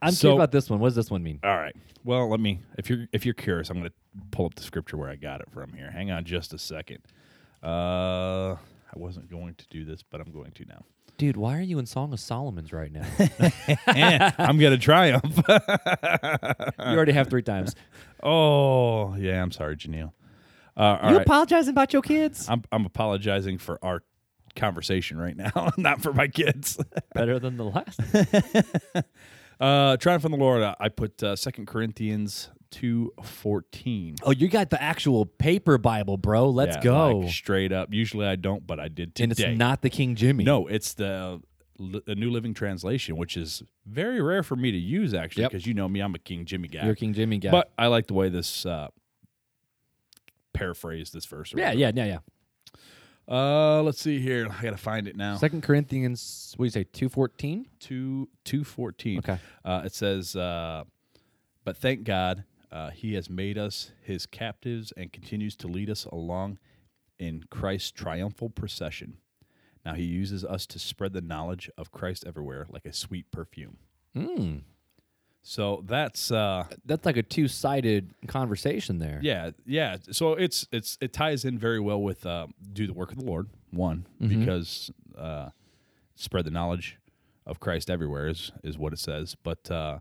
I'm 0.00 0.12
So- 0.12 0.20
curious 0.20 0.36
about 0.36 0.52
this 0.52 0.70
one. 0.70 0.80
What 0.80 0.88
does 0.88 0.96
this 0.96 1.10
one 1.10 1.22
mean? 1.22 1.38
All 1.44 1.56
right. 1.56 1.76
Well, 2.04 2.28
let 2.30 2.40
me. 2.40 2.60
If 2.78 2.88
you're 2.90 3.06
if 3.12 3.24
you're 3.24 3.34
curious, 3.34 3.68
I'm 3.70 3.78
going 3.78 3.90
to 3.90 3.94
pull 4.30 4.46
up 4.46 4.54
the 4.54 4.62
scripture 4.62 4.96
where 4.96 5.08
I 5.10 5.16
got 5.16 5.40
it 5.40 5.50
from 5.52 5.72
here. 5.74 5.90
Hang 5.90 6.10
on 6.10 6.24
just 6.24 6.52
a 6.54 6.58
second. 6.58 6.98
Uh, 7.62 8.56
I 8.56 8.96
wasn't 8.96 9.30
going 9.30 9.54
to 9.54 9.66
do 9.70 9.84
this, 9.84 10.02
but 10.02 10.20
I'm 10.20 10.32
going 10.32 10.50
to 10.52 10.64
now. 10.66 10.84
Dude, 11.18 11.36
why 11.36 11.58
are 11.58 11.62
you 11.62 11.78
in 11.78 11.86
Song 11.86 12.12
of 12.12 12.20
Solomon's 12.20 12.72
right 12.72 12.90
now? 12.90 13.06
I'm 14.38 14.58
going 14.58 14.72
to 14.72 14.78
triumph. 14.78 15.40
you 15.48 16.84
already 16.84 17.12
have 17.12 17.28
three 17.28 17.42
times. 17.42 17.76
oh, 18.22 19.14
yeah. 19.14 19.40
I'm 19.42 19.52
sorry, 19.52 19.76
Janelle. 19.76 20.12
Uh, 20.76 20.98
you 21.02 21.16
right. 21.18 21.26
apologizing 21.26 21.70
about 21.70 21.92
your 21.92 22.02
kids? 22.02 22.48
I'm 22.48 22.64
I'm 22.72 22.86
apologizing 22.86 23.58
for 23.58 23.78
our 23.84 24.02
conversation 24.56 25.18
right 25.18 25.36
now, 25.36 25.70
not 25.76 26.00
for 26.00 26.14
my 26.14 26.28
kids. 26.28 26.78
Better 27.14 27.38
than 27.38 27.58
the 27.58 27.64
last. 27.64 28.00
Uh, 29.60 29.96
triumph 29.98 30.24
in 30.24 30.32
the 30.32 30.36
Lord. 30.38 30.62
I- 30.62 30.74
I 30.80 30.88
put 30.88 31.22
uh, 31.22 31.36
Second 31.36 31.66
Corinthians 31.66 32.50
two 32.72 33.12
fourteen. 33.22 34.16
Oh, 34.24 34.32
you 34.32 34.48
got 34.48 34.70
the 34.70 34.82
actual 34.82 35.26
paper 35.26 35.78
Bible, 35.78 36.16
bro. 36.16 36.48
Let's 36.50 36.74
Yeah, 36.78 36.82
go. 36.82 37.18
like, 37.18 37.30
straight 37.32 37.70
up. 37.70 37.92
Usually 37.94 38.26
I 38.26 38.34
don't, 38.34 38.66
but 38.66 38.80
I 38.80 38.88
did 38.88 39.14
today. 39.14 39.22
and 39.24 39.32
it's 39.32 39.58
not 39.58 39.82
the 39.82 39.90
King 39.90 40.16
Jimmy. 40.16 40.42
No, 40.42 40.66
it's 40.66 40.94
the 40.94 41.40
li- 41.78 42.02
the 42.04 42.16
New 42.16 42.30
Living 42.30 42.54
Translation, 42.54 43.16
which 43.16 43.36
is 43.36 43.62
very 43.86 44.20
rare 44.20 44.42
for 44.42 44.56
me 44.56 44.72
to 44.72 44.78
use 44.78 45.14
actually, 45.14 45.42
Yep. 45.42 45.50
because 45.52 45.66
you 45.66 45.74
know 45.74 45.88
me, 45.88 46.00
I'm 46.00 46.14
a 46.14 46.18
King 46.18 46.44
Jimmy 46.46 46.66
guy. 46.66 46.82
you're 46.82 46.94
a 46.94 46.96
King 46.96 47.14
Jimmy 47.14 47.38
guy. 47.38 47.50
But 47.52 47.70
I 47.78 47.86
like 47.86 48.08
the 48.08 48.14
way 48.14 48.28
this 48.28 48.66
uh, 48.66 48.88
paraphrase 50.52 51.10
this 51.10 51.26
verse. 51.26 51.54
or 51.54 51.58
yeah, 51.58 51.72
yeah, 51.72 51.90
yeah, 51.94 52.04
yeah. 52.04 52.18
Uh, 53.28 53.80
let's 53.82 54.00
see 54.00 54.18
here. 54.18 54.48
I 54.50 54.62
gotta 54.62 54.76
find 54.76 55.06
it 55.06 55.16
now. 55.16 55.36
Second 55.36 55.62
Corinthians, 55.62 56.54
what 56.56 56.64
do 56.64 56.66
you 56.66 56.70
say, 56.70 56.84
two 56.84 57.08
fourteen? 57.08 57.66
two 57.78 58.28
two 58.44 58.64
fourteen. 58.64 59.18
Okay. 59.20 59.38
Uh, 59.64 59.82
it 59.84 59.94
says, 59.94 60.34
uh, 60.34 60.82
"But 61.64 61.76
thank 61.76 62.02
God, 62.02 62.42
uh, 62.72 62.90
He 62.90 63.14
has 63.14 63.28
made 63.30 63.58
us 63.58 63.92
His 64.02 64.26
captives 64.26 64.92
and 64.96 65.12
continues 65.12 65.54
to 65.56 65.68
lead 65.68 65.90
us 65.90 66.04
along 66.06 66.58
in 67.18 67.44
Christ's 67.50 67.90
triumphal 67.92 68.50
procession. 68.50 69.18
Now 69.84 69.94
He 69.94 70.04
uses 70.04 70.44
us 70.44 70.66
to 70.68 70.78
spread 70.78 71.12
the 71.12 71.20
knowledge 71.20 71.70
of 71.76 71.92
Christ 71.92 72.24
everywhere, 72.26 72.66
like 72.70 72.86
a 72.86 72.92
sweet 72.92 73.30
perfume." 73.30 73.76
Hmm. 74.14 74.58
So 75.44 75.82
that's 75.86 76.30
uh, 76.30 76.66
That's 76.84 77.04
like 77.04 77.16
a 77.16 77.22
two 77.22 77.48
sided 77.48 78.14
conversation 78.28 78.98
there. 79.00 79.18
yeah, 79.22 79.50
yeah. 79.66 79.96
So 80.12 80.34
it's 80.34 80.68
it's 80.70 80.96
it 81.00 81.12
ties 81.12 81.44
in 81.44 81.58
very 81.58 81.80
well 81.80 82.00
with 82.00 82.24
uh, 82.24 82.46
do 82.72 82.86
the 82.86 82.92
work 82.92 83.10
of 83.10 83.18
the 83.18 83.24
Lord. 83.24 83.48
One 83.72 84.06
because 84.20 84.90
uh, 85.18 85.48
spread 86.14 86.44
the 86.44 86.50
knowledge 86.52 86.98
of 87.44 87.58
Christ 87.58 87.90
everywhere 87.90 88.28
is 88.28 88.52
is 88.62 88.78
what 88.78 88.92
it 88.92 89.00
says. 89.00 89.34
But 89.42 89.68
uh, 89.68 89.98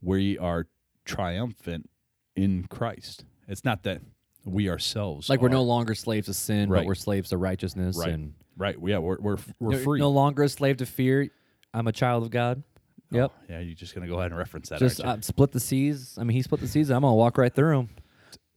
we 0.00 0.38
are 0.38 0.68
triumphant 1.04 1.90
in 2.36 2.66
Christ. 2.68 3.24
It's 3.48 3.64
not 3.64 3.82
that 3.84 4.00
we 4.44 4.68
ourselves 4.68 5.28
Like 5.28 5.40
we're 5.40 5.48
are- 5.48 5.50
no 5.50 5.62
longer 5.62 5.94
slaves 5.94 6.28
of 6.28 6.36
sin, 6.36 6.68
but 6.68 6.84
we're 6.84 6.94
slaves 6.94 7.30
to 7.30 7.36
righteousness. 7.36 7.96
right, 7.96 8.10
And 8.10 8.34
right. 8.56 8.76
Yeah, 8.84 8.98
we're 8.98 9.18
we're 9.20 9.36
we're 9.58 9.72
no, 9.72 9.78
free. 9.78 9.98
no 9.98 10.10
longer 10.10 10.42
a 10.44 10.48
slave 10.48 10.76
to 10.78 10.86
fear. 10.86 11.28
I'm 11.74 11.86
a 11.88 11.92
child 11.92 12.22
of 12.24 12.30
God. 12.30 12.62
Yep. 13.10 13.32
Yeah, 13.48 13.60
you're 13.60 13.74
just 13.74 13.94
gonna 13.94 14.06
go 14.08 14.18
ahead 14.18 14.30
and 14.32 14.38
reference 14.38 14.68
that. 14.68 14.78
Just 14.78 15.00
uh, 15.00 15.20
split 15.20 15.52
the 15.52 15.60
seas. 15.60 16.16
I 16.20 16.24
mean, 16.24 16.36
he 16.36 16.42
split 16.42 16.60
the 16.60 16.68
seas. 16.68 16.90
I'm 16.90 17.02
gonna 17.02 17.14
walk 17.14 17.38
right 17.38 17.54
through 17.54 17.76
them. 17.76 17.88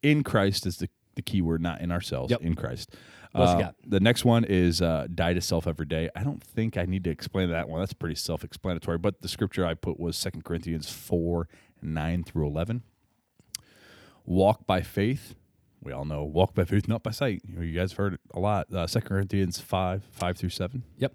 in 0.01 0.23
Christ 0.23 0.65
is 0.65 0.77
the, 0.77 0.89
the 1.15 1.21
key 1.21 1.41
word, 1.41 1.61
not 1.61 1.81
in 1.81 1.91
ourselves. 1.91 2.31
Yep. 2.31 2.41
In 2.41 2.55
Christ. 2.55 2.95
What 3.31 3.41
else 3.41 3.51
you 3.51 3.57
Uh, 3.57 3.61
got? 3.67 3.75
The 3.85 3.99
next 3.99 4.25
one 4.25 4.43
is 4.45 4.81
uh, 4.81 5.05
die 5.13 5.33
to 5.33 5.41
self 5.41 5.67
every 5.67 5.85
day. 5.85 6.09
I 6.15 6.23
don't 6.23 6.41
think 6.43 6.77
I 6.77 6.85
need 6.85 7.03
to 7.03 7.11
explain 7.11 7.51
that 7.51 7.69
one. 7.69 7.79
That's 7.79 7.93
pretty 7.93 8.15
self 8.15 8.43
explanatory. 8.43 8.97
But 8.97 9.21
the 9.21 9.27
scripture 9.27 9.65
I 9.65 9.75
put 9.75 9.99
was 9.99 10.19
2 10.19 10.41
Corinthians 10.43 10.89
4 10.89 11.47
9 11.83 12.23
through 12.23 12.47
11. 12.47 12.81
Walk 14.29 14.67
by 14.67 14.83
faith. 14.83 15.33
We 15.81 15.91
all 15.91 16.05
know 16.05 16.23
walk 16.23 16.53
by 16.53 16.63
faith, 16.63 16.87
not 16.87 17.01
by 17.01 17.09
sight. 17.09 17.41
You, 17.47 17.55
know, 17.55 17.61
you 17.63 17.73
guys 17.77 17.93
have 17.93 17.97
heard 17.97 18.13
it 18.13 18.19
a 18.31 18.39
lot. 18.39 18.67
Uh, 18.71 18.85
2 18.85 19.01
Corinthians 19.01 19.59
5 19.59 20.03
5 20.03 20.37
through 20.37 20.49
7. 20.49 20.83
Yep. 20.97 21.13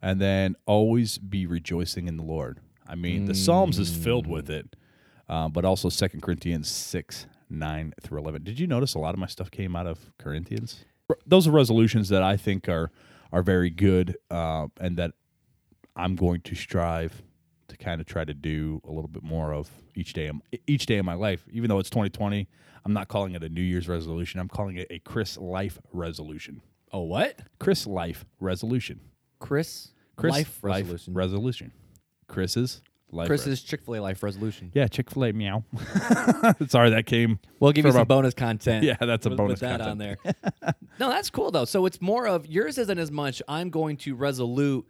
And 0.00 0.18
then 0.18 0.56
always 0.64 1.18
be 1.18 1.46
rejoicing 1.46 2.08
in 2.08 2.16
the 2.16 2.22
Lord. 2.22 2.60
I 2.88 2.94
mean, 2.94 3.26
the 3.26 3.34
Psalms 3.34 3.78
is 3.78 3.94
filled 3.94 4.26
with 4.26 4.48
it, 4.48 4.74
uh, 5.28 5.50
but 5.50 5.66
also 5.66 5.90
2 5.90 6.20
Corinthians 6.20 6.70
6, 6.70 7.26
9 7.50 7.92
through 8.00 8.18
11. 8.18 8.44
Did 8.44 8.58
you 8.58 8.66
notice 8.66 8.94
a 8.94 8.98
lot 8.98 9.14
of 9.14 9.20
my 9.20 9.26
stuff 9.26 9.50
came 9.50 9.76
out 9.76 9.86
of 9.86 9.98
Corinthians? 10.18 10.86
Those 11.26 11.46
are 11.46 11.50
resolutions 11.50 12.08
that 12.08 12.22
I 12.22 12.38
think 12.38 12.66
are, 12.66 12.90
are 13.30 13.42
very 13.42 13.68
good 13.68 14.16
uh, 14.30 14.68
and 14.80 14.96
that 14.96 15.12
I'm 15.94 16.16
going 16.16 16.40
to 16.40 16.54
strive 16.54 17.22
to 17.72 17.76
kind 17.84 18.00
of 18.00 18.06
try 18.06 18.24
to 18.24 18.34
do 18.34 18.80
a 18.86 18.90
little 18.92 19.08
bit 19.08 19.22
more 19.22 19.52
of 19.52 19.68
each 19.94 20.12
day 20.12 20.28
of, 20.28 20.36
each 20.66 20.86
day 20.86 20.98
of 20.98 21.04
my 21.04 21.14
life. 21.14 21.44
Even 21.50 21.68
though 21.68 21.78
it's 21.78 21.90
2020, 21.90 22.48
I'm 22.84 22.92
not 22.92 23.08
calling 23.08 23.34
it 23.34 23.42
a 23.42 23.48
New 23.48 23.62
Year's 23.62 23.88
resolution. 23.88 24.40
I'm 24.40 24.48
calling 24.48 24.76
it 24.76 24.86
a 24.90 24.98
Chris 25.00 25.36
life 25.38 25.78
resolution. 25.92 26.62
Oh, 26.92 27.02
what? 27.02 27.38
Chris 27.58 27.86
life 27.86 28.24
resolution. 28.40 29.00
Chris, 29.38 29.92
Chris 30.16 30.32
life 30.32 30.58
resolution. 30.62 31.14
resolution. 31.14 31.72
Chris's 32.28 32.80
life. 33.10 33.26
Chris's 33.28 33.62
Chick 33.62 33.82
Fil 33.84 33.96
A 33.96 34.00
life 34.00 34.22
resolution. 34.22 34.70
yeah, 34.74 34.86
Chick 34.86 35.10
Fil 35.10 35.24
A 35.24 35.32
meow. 35.32 35.64
Sorry, 36.68 36.90
that 36.90 37.04
came. 37.06 37.38
We'll 37.60 37.72
give 37.72 37.84
you 37.84 37.92
some 37.92 38.02
a- 38.02 38.06
bonus 38.06 38.34
content. 38.34 38.84
Yeah, 38.84 38.96
that's 39.00 39.26
a 39.26 39.30
with- 39.30 39.38
bonus 39.38 39.60
with 39.60 39.70
that 39.70 39.80
content. 39.80 39.90
on 39.90 39.98
there. 39.98 40.74
no, 41.00 41.08
that's 41.10 41.30
cool 41.30 41.50
though. 41.50 41.64
So 41.64 41.86
it's 41.86 42.00
more 42.00 42.26
of 42.26 42.46
yours 42.46 42.78
isn't 42.78 42.98
as 42.98 43.10
much. 43.10 43.42
I'm 43.48 43.70
going 43.70 43.96
to 43.98 44.14
resolute 44.14 44.86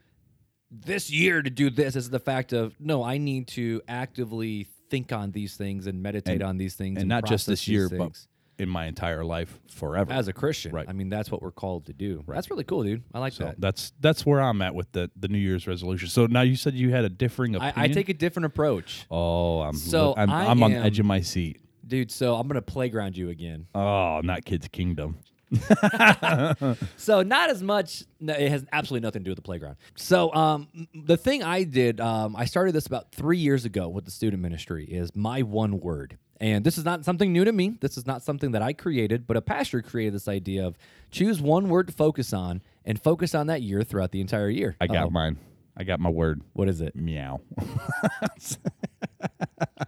this 0.73 1.11
year 1.11 1.43
to 1.43 1.51
do 1.51 1.71
this. 1.71 1.97
Is 1.97 2.11
the 2.11 2.19
fact 2.19 2.53
of 2.53 2.75
no, 2.81 3.03
I 3.03 3.19
need 3.19 3.49
to 3.49 3.83
actively 3.89 4.67
think 4.91 5.13
on 5.13 5.31
these 5.33 5.57
things 5.57 5.87
and 5.87 6.03
meditate 6.03 6.35
And- 6.41 6.43
on 6.43 6.57
these 6.59 6.75
things, 6.75 6.99
and 6.99 7.09
not 7.09 7.27
just 7.27 7.47
this 7.47 7.69
year, 7.69 7.89
but 7.89 8.19
in 8.59 8.69
my 8.69 8.85
entire 8.87 9.25
life 9.25 9.59
forever. 9.69 10.13
as 10.13 10.29
a 10.29 10.33
Christian. 10.33 10.73
Right. 10.73 10.87
I 10.89 10.93
mean, 10.93 11.09
that's 11.09 11.31
what 11.31 11.43
we're 11.43 11.51
called 11.51 11.87
to 11.87 11.93
do. 11.93 12.23
That's 12.29 12.51
really 12.51 12.65
cool, 12.65 12.85
dude. 12.85 13.03
I 13.13 13.19
like 13.19 13.33
so 13.33 13.45
that. 13.45 13.61
that's 13.61 13.93
that's 14.01 14.25
where 14.27 14.41
I'm 14.41 14.61
at 14.63 14.75
with 14.75 14.93
the 14.93 15.11
the 15.17 15.29
New 15.29 15.39
Year's 15.39 15.67
resolution. 15.67 16.09
So 16.09 16.27
now 16.27 16.43
you 16.43 16.57
said 16.57 16.75
you 16.75 16.91
had 16.91 17.05
a 17.05 17.09
differing 17.09 17.57
I, 17.57 17.71
opinion. 17.71 17.91
I 17.91 17.95
take 17.95 18.09
a 18.09 18.15
different 18.15 18.47
approach, 18.47 19.07
Oh, 19.11 19.61
I'm 19.63 19.75
So 19.75 20.15
I'm, 20.17 20.31
I 20.31 20.47
I'm 20.47 20.63
on 20.63 20.73
the 20.73 20.79
edge 20.79 20.99
of 21.01 21.07
my 21.07 21.21
seat. 21.21 21.61
dude. 21.87 22.11
So 22.11 22.37
I'm 22.37 22.47
gonna 22.47 22.63
playground 22.63 23.17
you 23.17 23.31
again. 23.31 23.67
Oh, 23.75 24.21
not 24.23 24.45
Kids 24.45 24.69
Kingdom. 24.69 25.19
So 26.97 27.23
not 27.23 27.51
as 27.51 27.63
much. 27.63 28.05
no, 28.21 28.33
It 28.35 28.51
has 28.51 28.65
absolutely 28.73 29.05
nothing 29.07 29.21
to 29.21 29.25
do 29.25 29.31
with 29.31 29.37
the 29.39 29.43
playground. 29.43 29.77
So 29.97 30.33
um, 30.35 30.69
the 30.95 31.17
thing 31.17 31.43
I 31.43 31.65
did, 31.65 32.01
um, 32.01 32.35
I 32.37 32.45
started 32.45 32.73
this 32.73 32.87
about 32.87 33.13
three 33.13 33.39
years 33.39 33.65
ago 33.65 33.89
with 33.89 34.05
the 34.05 34.11
student 34.11 34.43
ministry. 34.43 34.85
Is 34.85 35.15
my 35.17 35.43
one 35.43 35.81
word, 35.81 36.19
and 36.41 36.65
this 36.65 36.79
is 36.79 36.85
not 36.85 37.05
something 37.05 37.33
new 37.33 37.45
to 37.45 37.53
me. 37.53 37.75
This 37.81 37.97
is 37.97 38.07
not 38.07 38.23
something 38.23 38.53
that 38.53 38.63
I 38.63 38.73
created, 38.73 39.27
but 39.27 39.37
a 39.37 39.43
pastor 39.43 39.83
created 39.83 40.15
this 40.15 40.29
idea 40.29 40.67
of 40.67 40.77
choose 41.11 41.41
one 41.41 41.69
word 41.69 41.89
to 41.89 41.93
focus 41.93 42.33
on 42.33 42.63
and 42.85 43.01
focus 43.03 43.35
on 43.35 43.47
that 43.49 43.63
year 43.63 43.83
throughout 43.83 44.13
the 44.13 44.21
entire 44.21 44.49
year. 44.51 44.77
I 44.81 44.87
got 44.87 45.05
Uh-oh. 45.05 45.11
mine. 45.11 45.39
I 45.77 45.85
got 45.85 46.01
my 46.01 46.11
word. 46.11 46.43
What 46.53 46.69
is 46.69 46.81
it? 46.83 46.95
Meow. 46.95 47.41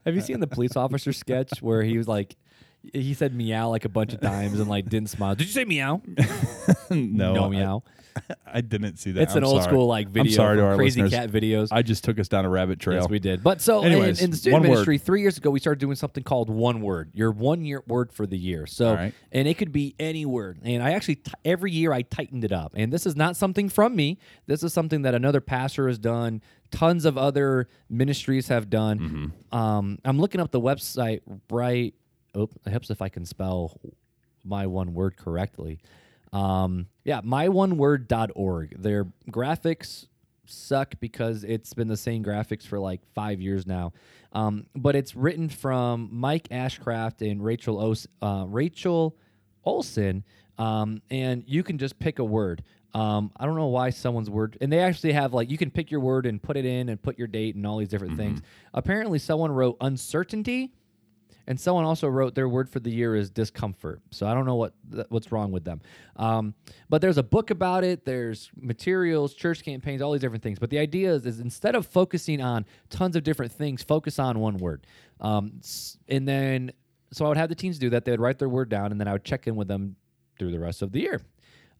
Have 0.04 0.14
you 0.14 0.20
seen 0.20 0.40
the 0.40 0.46
police 0.46 0.76
officer 0.76 1.12
sketch 1.12 1.60
where 1.62 1.82
he 1.82 1.98
was 1.98 2.08
like, 2.08 2.36
he 2.94 3.14
said 3.14 3.34
meow 3.34 3.68
like 3.68 3.84
a 3.84 3.88
bunch 3.88 4.12
of 4.12 4.20
times 4.20 4.60
and 4.60 4.68
like 4.68 4.88
didn't 4.88 5.10
smile. 5.10 5.34
Did 5.34 5.46
you 5.46 5.52
say 5.52 5.64
meow? 5.64 6.00
no, 6.90 7.34
no 7.34 7.44
I- 7.44 7.48
meow. 7.48 7.82
I, 8.46 8.60
didn't 8.60 8.98
see 8.98 9.10
that. 9.12 9.22
It's 9.22 9.34
an 9.34 9.42
I'm 9.42 9.48
old 9.48 9.62
sorry. 9.62 9.72
school 9.72 9.86
like 9.86 10.08
video. 10.08 10.30
I'm 10.30 10.34
sorry 10.36 10.56
to 10.56 10.62
from 10.62 10.70
our 10.70 10.76
crazy 10.76 11.02
listeners. 11.02 11.20
cat 11.20 11.30
videos. 11.32 11.68
I 11.72 11.82
just 11.82 12.04
took 12.04 12.18
us 12.20 12.28
down 12.28 12.44
a 12.44 12.48
rabbit 12.48 12.78
trail. 12.78 13.00
Yes, 13.00 13.10
we 13.10 13.18
did. 13.18 13.42
But 13.42 13.60
so 13.60 13.82
Anyways, 13.82 14.20
in, 14.20 14.26
in 14.26 14.30
the 14.30 14.36
student 14.36 14.60
one 14.60 14.70
word. 14.70 14.74
ministry, 14.74 14.98
three 14.98 15.20
years 15.20 15.36
ago, 15.36 15.50
we 15.50 15.58
started 15.58 15.80
doing 15.80 15.96
something 15.96 16.22
called 16.22 16.48
one 16.48 16.80
word. 16.80 17.10
Your 17.12 17.32
one 17.32 17.64
year 17.64 17.82
word 17.88 18.12
for 18.12 18.26
the 18.26 18.38
year. 18.38 18.66
So, 18.66 18.90
All 18.90 18.94
right. 18.94 19.14
and 19.32 19.48
it 19.48 19.54
could 19.54 19.72
be 19.72 19.96
any 19.98 20.24
word. 20.24 20.60
And 20.62 20.82
I 20.82 20.92
actually 20.92 21.16
t- 21.16 21.32
every 21.44 21.72
year 21.72 21.92
I 21.92 22.02
tightened 22.02 22.44
it 22.44 22.52
up. 22.52 22.72
And 22.76 22.92
this 22.92 23.04
is 23.04 23.16
not 23.16 23.36
something 23.36 23.68
from 23.68 23.96
me. 23.96 24.18
This 24.46 24.62
is 24.62 24.72
something 24.72 25.02
that 25.02 25.14
another 25.14 25.40
pastor 25.40 25.88
has 25.88 25.98
done. 25.98 26.40
Tons 26.70 27.04
of 27.04 27.18
other 27.18 27.68
ministries 27.90 28.46
have 28.48 28.70
done. 28.70 29.32
Mm-hmm. 29.50 29.56
Um, 29.56 29.98
I'm 30.04 30.20
looking 30.20 30.40
up 30.40 30.52
the 30.52 30.60
website 30.60 31.20
right. 31.50 31.94
Oh, 32.34 32.48
it 32.66 32.70
helps 32.70 32.90
if 32.90 33.00
I 33.02 33.08
can 33.08 33.24
spell 33.24 33.78
my 34.44 34.66
one 34.66 34.94
word 34.94 35.16
correctly. 35.16 35.80
Um, 36.32 36.86
yeah, 37.04 37.20
myoneword.org. 37.20 38.82
Their 38.82 39.06
graphics 39.30 40.06
suck 40.46 40.94
because 41.00 41.44
it's 41.44 41.72
been 41.74 41.88
the 41.88 41.96
same 41.96 42.24
graphics 42.24 42.66
for 42.66 42.78
like 42.78 43.00
five 43.14 43.40
years 43.40 43.66
now. 43.66 43.92
Um, 44.32 44.66
but 44.74 44.96
it's 44.96 45.14
written 45.14 45.48
from 45.48 46.08
Mike 46.12 46.48
Ashcraft 46.48 47.28
and 47.28 47.42
Rachel 47.42 47.78
Os- 47.78 48.06
uh, 48.20 48.44
Rachel 48.48 49.16
Olsen, 49.64 50.24
um, 50.58 51.00
and 51.10 51.44
you 51.46 51.62
can 51.62 51.78
just 51.78 51.98
pick 51.98 52.18
a 52.18 52.24
word. 52.24 52.62
Um, 52.94 53.32
I 53.36 53.44
don't 53.46 53.56
know 53.56 53.68
why 53.68 53.90
someone's 53.90 54.30
word, 54.30 54.56
and 54.60 54.72
they 54.72 54.80
actually 54.80 55.12
have 55.12 55.32
like 55.32 55.50
you 55.50 55.58
can 55.58 55.70
pick 55.70 55.90
your 55.90 56.00
word 56.00 56.26
and 56.26 56.42
put 56.42 56.56
it 56.56 56.64
in 56.64 56.88
and 56.88 57.00
put 57.00 57.18
your 57.18 57.26
date 57.26 57.54
and 57.54 57.66
all 57.66 57.78
these 57.78 57.88
different 57.88 58.16
things. 58.16 58.40
Apparently, 58.72 59.18
someone 59.18 59.50
wrote 59.50 59.76
uncertainty, 59.80 60.72
and 61.46 61.58
someone 61.58 61.84
also 61.84 62.08
wrote 62.08 62.34
their 62.34 62.48
word 62.48 62.68
for 62.68 62.80
the 62.80 62.90
year 62.90 63.14
is 63.14 63.30
discomfort. 63.30 64.00
So 64.10 64.26
I 64.26 64.34
don't 64.34 64.46
know 64.46 64.56
what 64.56 64.74
what's 65.08 65.30
wrong 65.32 65.52
with 65.52 65.64
them. 65.64 65.80
Um, 66.16 66.54
but 66.88 67.00
there's 67.00 67.18
a 67.18 67.22
book 67.22 67.50
about 67.50 67.84
it. 67.84 68.04
There's 68.04 68.50
materials, 68.56 69.34
church 69.34 69.62
campaigns, 69.62 70.02
all 70.02 70.12
these 70.12 70.20
different 70.20 70.42
things. 70.42 70.58
But 70.58 70.70
the 70.70 70.78
idea 70.78 71.12
is, 71.12 71.26
is 71.26 71.40
instead 71.40 71.74
of 71.74 71.86
focusing 71.86 72.40
on 72.40 72.64
tons 72.90 73.16
of 73.16 73.24
different 73.24 73.52
things, 73.52 73.82
focus 73.82 74.18
on 74.18 74.38
one 74.38 74.56
word. 74.58 74.86
Um, 75.20 75.60
and 76.08 76.26
then 76.26 76.72
so 77.12 77.24
I 77.24 77.28
would 77.28 77.36
have 77.36 77.48
the 77.48 77.54
teens 77.54 77.78
do 77.78 77.90
that. 77.90 78.04
They 78.04 78.10
would 78.10 78.20
write 78.20 78.38
their 78.38 78.48
word 78.48 78.68
down, 78.68 78.90
and 78.90 79.00
then 79.00 79.06
I 79.06 79.12
would 79.12 79.24
check 79.24 79.46
in 79.46 79.54
with 79.54 79.68
them 79.68 79.96
through 80.38 80.50
the 80.50 80.58
rest 80.58 80.82
of 80.82 80.92
the 80.92 81.00
year. 81.00 81.20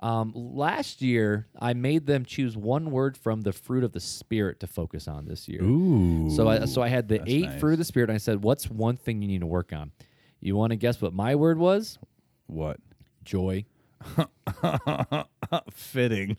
Um, 0.01 0.33
last 0.35 1.01
year, 1.01 1.47
I 1.59 1.73
made 1.73 2.07
them 2.07 2.25
choose 2.25 2.57
one 2.57 2.91
word 2.91 3.17
from 3.17 3.41
the 3.41 3.53
fruit 3.53 3.85
of 3.85 3.93
the 3.93 4.01
spirit 4.01 4.61
to 4.61 4.67
focus 4.67 5.09
on 5.09 5.25
this 5.27 5.49
year. 5.49 5.63
Ooh. 5.63 6.29
So 6.31 6.49
I 6.49 6.67
so 6.67 6.83
I 6.83 6.89
had 6.89 7.09
the 7.09 7.23
eight 7.27 7.47
nice. 7.49 7.61
fruit 7.61 7.73
of 7.73 7.79
the 7.79 7.85
spirit. 7.85 8.11
And 8.11 8.15
I 8.15 8.19
said, 8.19 8.43
"What's 8.43 8.69
one 8.69 8.97
thing 8.97 9.23
you 9.23 9.29
need 9.29 9.41
to 9.41 9.47
work 9.47 9.73
on?" 9.73 9.93
You 10.41 10.57
want 10.57 10.73
to 10.73 10.77
guess 10.77 11.01
what 11.01 11.15
my 11.15 11.35
word 11.37 11.59
was? 11.59 11.99
what? 12.47 12.79
Joy. 13.25 13.65
Fitting. 15.73 16.37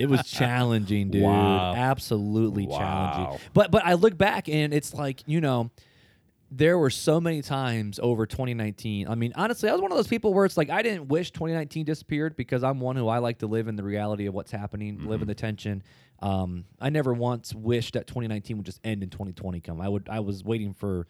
It 0.00 0.08
was 0.08 0.22
challenging, 0.30 1.10
dude. 1.10 1.22
Wow. 1.22 1.74
Absolutely 1.74 2.66
Wow. 2.66 2.78
challenging. 2.78 3.40
But 3.54 3.70
but 3.70 3.84
I 3.84 3.94
look 3.94 4.16
back 4.16 4.48
and 4.48 4.72
it's 4.72 4.94
like 4.94 5.22
you 5.26 5.40
know. 5.40 5.70
There 6.50 6.78
were 6.78 6.88
so 6.90 7.20
many 7.20 7.42
times 7.42 8.00
over 8.02 8.24
2019. 8.24 9.06
I 9.08 9.14
mean, 9.14 9.32
honestly, 9.36 9.68
I 9.68 9.72
was 9.72 9.82
one 9.82 9.92
of 9.92 9.98
those 9.98 10.06
people 10.06 10.32
where 10.32 10.46
it's 10.46 10.56
like 10.56 10.70
I 10.70 10.80
didn't 10.80 11.08
wish 11.08 11.30
2019 11.30 11.84
disappeared 11.84 12.36
because 12.36 12.64
I'm 12.64 12.80
one 12.80 12.96
who 12.96 13.06
I 13.08 13.18
like 13.18 13.38
to 13.40 13.46
live 13.46 13.68
in 13.68 13.76
the 13.76 13.82
reality 13.84 14.26
of 14.26 14.34
what's 14.34 14.50
happening, 14.50 14.98
live 15.00 15.16
Mm-hmm. 15.16 15.22
in 15.22 15.28
the 15.28 15.34
tension. 15.34 15.82
Um, 16.20 16.64
I 16.80 16.88
never 16.88 17.12
once 17.12 17.54
wished 17.54 17.94
that 17.94 18.06
2019 18.06 18.56
would 18.56 18.66
just 18.66 18.80
end 18.82 19.02
and 19.02 19.12
2020 19.12 19.60
come. 19.60 19.80
I 19.80 19.88
would. 19.88 20.08
I 20.08 20.20
was 20.20 20.42
waiting 20.42 20.72
for 20.72 21.06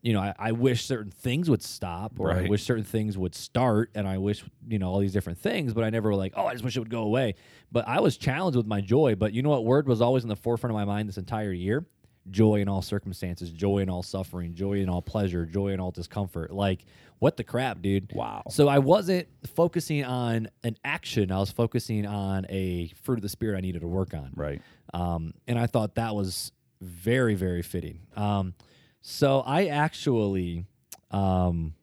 you 0.00 0.12
know, 0.12 0.20
I, 0.20 0.32
I 0.38 0.52
wish 0.52 0.84
certain 0.84 1.10
things 1.10 1.50
would 1.50 1.60
stop, 1.62 2.20
or 2.20 2.30
I 2.30 2.42
wish 2.48 2.62
certain 2.62 2.84
things 2.84 3.18
would 3.18 3.34
start, 3.34 3.90
and 3.96 4.06
I 4.06 4.18
wish 4.18 4.44
you 4.68 4.78
know 4.78 4.90
all 4.90 5.00
these 5.00 5.12
different 5.12 5.40
things, 5.40 5.74
but 5.74 5.82
I 5.82 5.90
never 5.90 6.14
like, 6.14 6.34
oh, 6.36 6.46
I 6.46 6.52
just 6.52 6.62
wish 6.62 6.76
it 6.76 6.78
would 6.78 6.88
go 6.88 7.02
away. 7.02 7.34
But 7.72 7.88
I 7.88 7.98
was 7.98 8.16
challenged 8.16 8.56
with 8.56 8.66
my 8.66 8.80
joy. 8.80 9.16
But 9.16 9.32
you 9.32 9.42
know 9.42 9.48
what 9.50 9.64
word 9.64 9.88
was 9.88 10.00
always 10.00 10.22
in 10.22 10.28
the 10.28 10.36
forefront 10.36 10.70
of 10.70 10.74
my 10.76 10.84
mind 10.84 11.08
this 11.08 11.16
entire 11.18 11.52
year? 11.52 11.84
Joy 12.30 12.56
in 12.56 12.68
all 12.68 12.82
circumstances, 12.82 13.50
joy 13.50 13.78
in 13.78 13.88
all 13.88 14.02
suffering, 14.02 14.54
joy 14.54 14.74
in 14.74 14.88
all 14.88 15.02
pleasure, 15.02 15.46
joy 15.46 15.68
in 15.68 15.80
all 15.80 15.90
discomfort. 15.90 16.50
Like, 16.52 16.84
what 17.18 17.36
the 17.36 17.44
crap, 17.44 17.82
dude? 17.82 18.12
Wow. 18.14 18.42
So 18.50 18.68
I 18.68 18.78
wasn't 18.78 19.28
focusing 19.54 20.04
on 20.04 20.48
an 20.62 20.76
action; 20.84 21.32
I 21.32 21.38
was 21.38 21.50
focusing 21.50 22.06
on 22.06 22.46
a 22.48 22.92
fruit 23.02 23.16
of 23.16 23.22
the 23.22 23.28
spirit 23.28 23.56
I 23.56 23.60
needed 23.60 23.80
to 23.80 23.88
work 23.88 24.14
on. 24.14 24.32
right. 24.34 24.62
Um, 24.94 25.34
and 25.46 25.58
I 25.58 25.66
thought 25.66 25.96
that 25.96 26.14
was 26.14 26.52
very, 26.80 27.34
very 27.34 27.62
fitting. 27.62 28.00
Um, 28.16 28.54
so 29.00 29.40
I 29.40 29.66
actually, 29.66 30.64
um, 31.10 31.74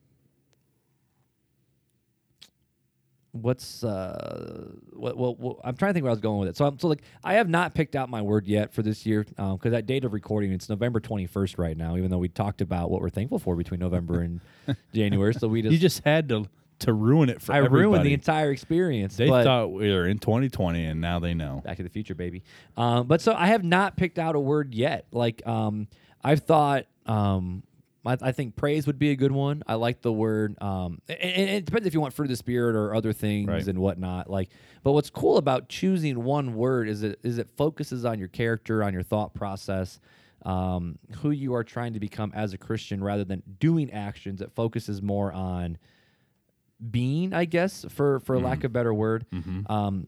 what's 3.42 3.84
uh, 3.84 4.70
what, 4.92 5.16
what, 5.16 5.38
what? 5.38 5.56
I'm 5.64 5.76
trying 5.76 5.90
to 5.90 5.94
think 5.94 6.04
where 6.04 6.10
I 6.10 6.14
was 6.14 6.20
going 6.20 6.40
with 6.40 6.48
it. 6.48 6.56
So 6.56 6.66
I'm 6.66 6.78
so 6.78 6.88
like 6.88 7.02
I 7.24 7.34
have 7.34 7.48
not 7.48 7.74
picked 7.74 7.96
out 7.96 8.08
my 8.08 8.22
word 8.22 8.46
yet 8.46 8.72
for 8.72 8.82
this 8.82 9.06
year 9.06 9.24
because 9.24 9.72
that 9.72 9.86
date 9.86 10.04
of 10.04 10.12
recording 10.12 10.52
it's 10.52 10.68
November 10.68 11.00
21st 11.00 11.58
right 11.58 11.76
now. 11.76 11.96
Even 11.96 12.10
though 12.10 12.18
we 12.18 12.28
talked 12.28 12.60
about 12.60 12.90
what 12.90 13.00
we're 13.00 13.10
thankful 13.10 13.38
for 13.38 13.56
between 13.56 13.80
November 13.80 14.20
and 14.20 14.40
January, 14.94 15.34
so 15.34 15.48
we 15.48 15.62
just, 15.62 15.72
You 15.72 15.78
just 15.78 16.02
had 16.04 16.28
to 16.30 16.46
to 16.80 16.92
ruin 16.92 17.30
it 17.30 17.40
for 17.40 17.52
I 17.52 17.58
everybody. 17.58 17.82
ruined 17.82 18.04
the 18.04 18.12
entire 18.12 18.50
experience. 18.50 19.16
They 19.16 19.28
thought 19.28 19.72
we 19.72 19.90
were 19.90 20.06
in 20.06 20.18
2020, 20.18 20.84
and 20.84 21.00
now 21.00 21.18
they 21.18 21.32
know. 21.32 21.62
Back 21.64 21.78
to 21.78 21.82
the 21.82 21.88
Future, 21.88 22.14
baby. 22.14 22.42
Um, 22.76 23.06
but 23.06 23.20
so 23.22 23.32
I 23.34 23.46
have 23.46 23.64
not 23.64 23.96
picked 23.96 24.18
out 24.18 24.36
a 24.36 24.40
word 24.40 24.74
yet. 24.74 25.06
Like 25.10 25.46
um, 25.46 25.88
I've 26.22 26.40
thought, 26.40 26.84
um, 27.06 27.62
I, 28.06 28.16
I 28.22 28.32
think 28.32 28.56
praise 28.56 28.86
would 28.86 28.98
be 28.98 29.10
a 29.10 29.16
good 29.16 29.32
one. 29.32 29.62
I 29.66 29.74
like 29.74 30.00
the 30.02 30.12
word. 30.12 30.56
Um, 30.62 31.00
and, 31.08 31.18
and 31.20 31.50
it 31.50 31.64
depends 31.64 31.86
if 31.86 31.94
you 31.94 32.00
want 32.00 32.14
fruit 32.14 32.26
of 32.26 32.30
the 32.30 32.36
spirit 32.36 32.76
or 32.76 32.94
other 32.94 33.12
things 33.12 33.48
Right. 33.48 33.66
and 33.66 33.78
whatnot. 33.78 34.30
Like, 34.30 34.50
but 34.82 34.92
what's 34.92 35.10
cool 35.10 35.36
about 35.38 35.68
choosing 35.68 36.22
one 36.24 36.54
word 36.54 36.88
is 36.88 37.02
it 37.02 37.18
is 37.22 37.38
it 37.38 37.48
focuses 37.56 38.04
on 38.04 38.18
your 38.18 38.28
character, 38.28 38.82
on 38.84 38.92
your 38.92 39.02
thought 39.02 39.34
process. 39.34 39.98
Um, 40.44 40.98
who 41.22 41.30
you 41.32 41.54
are 41.54 41.64
trying 41.64 41.94
to 41.94 42.00
become 42.00 42.30
as 42.34 42.52
a 42.52 42.58
Christian 42.58 43.02
rather 43.02 43.24
than 43.24 43.42
doing 43.58 43.90
actions. 43.90 44.40
It 44.40 44.52
focuses 44.54 45.02
more 45.02 45.32
on 45.32 45.76
being, 46.90 47.32
I 47.32 47.46
guess, 47.46 47.84
for 47.88 48.20
for 48.20 48.38
lack 48.38 48.58
of 48.58 48.64
a 48.64 48.68
better 48.68 48.94
word. 48.94 49.26
Um, 49.68 50.06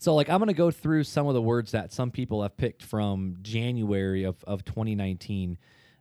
so 0.00 0.14
like 0.14 0.28
I'm 0.28 0.38
gonna 0.38 0.52
go 0.54 0.70
through 0.70 1.04
some 1.04 1.26
of 1.28 1.34
the 1.34 1.40
words 1.42 1.72
that 1.72 1.92
some 1.92 2.10
people 2.10 2.42
have 2.42 2.56
picked 2.56 2.82
from 2.82 3.36
January 3.42 4.24
of, 4.24 4.36
of 4.44 4.64
2019. 4.64 5.56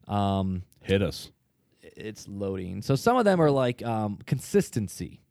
Um, 0.07 0.63
Hit 0.83 1.01
us. 1.01 1.31
it's 1.81 2.27
loading. 2.27 2.81
So 2.81 2.95
some 2.95 3.17
of 3.17 3.25
them 3.25 3.41
are 3.41 3.51
like 3.51 3.83
um, 3.83 4.17
consistency. 4.25 5.21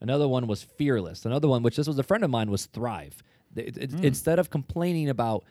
Another 0.00 0.28
one 0.28 0.46
was 0.46 0.62
fearless. 0.62 1.24
Another 1.26 1.48
one, 1.48 1.62
which 1.62 1.76
this 1.76 1.86
was 1.88 1.98
a 1.98 2.02
friend 2.04 2.22
of 2.24 2.30
mine, 2.30 2.50
was 2.50 2.66
thrive. 2.66 3.22
It- 3.56 3.76
it- 3.76 4.04
Instead 4.04 4.38
of 4.38 4.48
complaining 4.50 5.08
about 5.08 5.44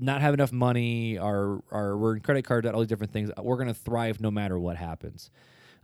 not 0.00 0.22
have 0.22 0.32
enough 0.32 0.52
money, 0.52 1.18
or 1.18 1.62
or 1.70 1.98
we're 1.98 2.14
in 2.16 2.20
credit 2.22 2.44
card 2.46 2.64
debt, 2.64 2.72
all 2.74 2.80
these 2.80 2.88
different 2.88 3.12
things. 3.12 3.30
We're 3.36 3.58
gonna 3.58 3.74
thrive 3.74 4.20
no 4.22 4.30
matter 4.30 4.58
what 4.58 4.76
happens. 4.78 5.30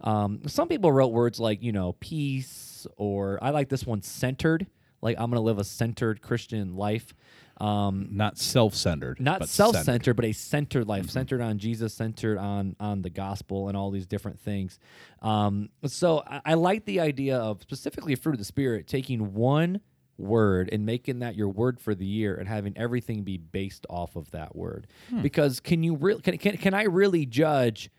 Um, 0.00 0.40
some 0.46 0.68
people 0.68 0.90
wrote 0.92 1.08
words 1.12 1.38
like 1.38 1.62
you 1.62 1.72
know 1.72 1.92
peace, 2.00 2.86
or 2.96 3.38
I 3.42 3.50
like 3.50 3.68
this 3.68 3.84
one 3.84 4.00
centered. 4.00 4.66
Like 5.02 5.16
I'm 5.18 5.30
gonna 5.30 5.42
live 5.42 5.58
a 5.58 5.64
centered 5.64 6.22
Christian 6.22 6.74
life. 6.76 7.12
Um, 7.60 8.08
Not 8.12 8.38
self-centered. 8.38 9.18
not 9.20 9.40
but 9.40 9.48
self-centered, 9.48 9.84
centered. 9.84 10.14
but 10.14 10.24
a 10.26 10.32
centered 10.32 10.86
life, 10.86 11.10
centered 11.10 11.40
on 11.40 11.58
Jesus, 11.58 11.92
centered 11.92 12.38
on 12.38 12.76
on 12.78 13.02
the 13.02 13.10
gospel, 13.10 13.66
and 13.68 13.76
all 13.76 13.90
these 13.90 14.06
different 14.06 14.38
things. 14.38 14.78
Um, 15.22 15.70
so 15.84 16.22
I, 16.26 16.40
I 16.44 16.54
like 16.54 16.84
the 16.84 17.00
idea 17.00 17.36
of 17.36 17.60
specifically 17.62 18.14
fruit 18.14 18.34
of 18.34 18.38
the 18.38 18.44
spirit, 18.44 18.86
taking 18.86 19.34
one 19.34 19.80
word 20.16 20.68
and 20.72 20.84
making 20.86 21.20
that 21.20 21.34
your 21.36 21.48
word 21.48 21.80
for 21.80 21.94
the 21.94 22.06
year, 22.06 22.36
and 22.36 22.48
having 22.48 22.76
everything 22.78 23.22
be 23.24 23.36
based 23.38 23.86
off 23.90 24.14
of 24.16 24.30
that 24.30 24.54
word. 24.54 24.86
Because 25.22 25.58
can 25.60 25.82
you 25.82 25.96
really 25.96 26.20
can, 26.22 26.38
can 26.38 26.56
can 26.58 26.74
I 26.74 26.84
really 26.84 27.26
judge 27.26 27.90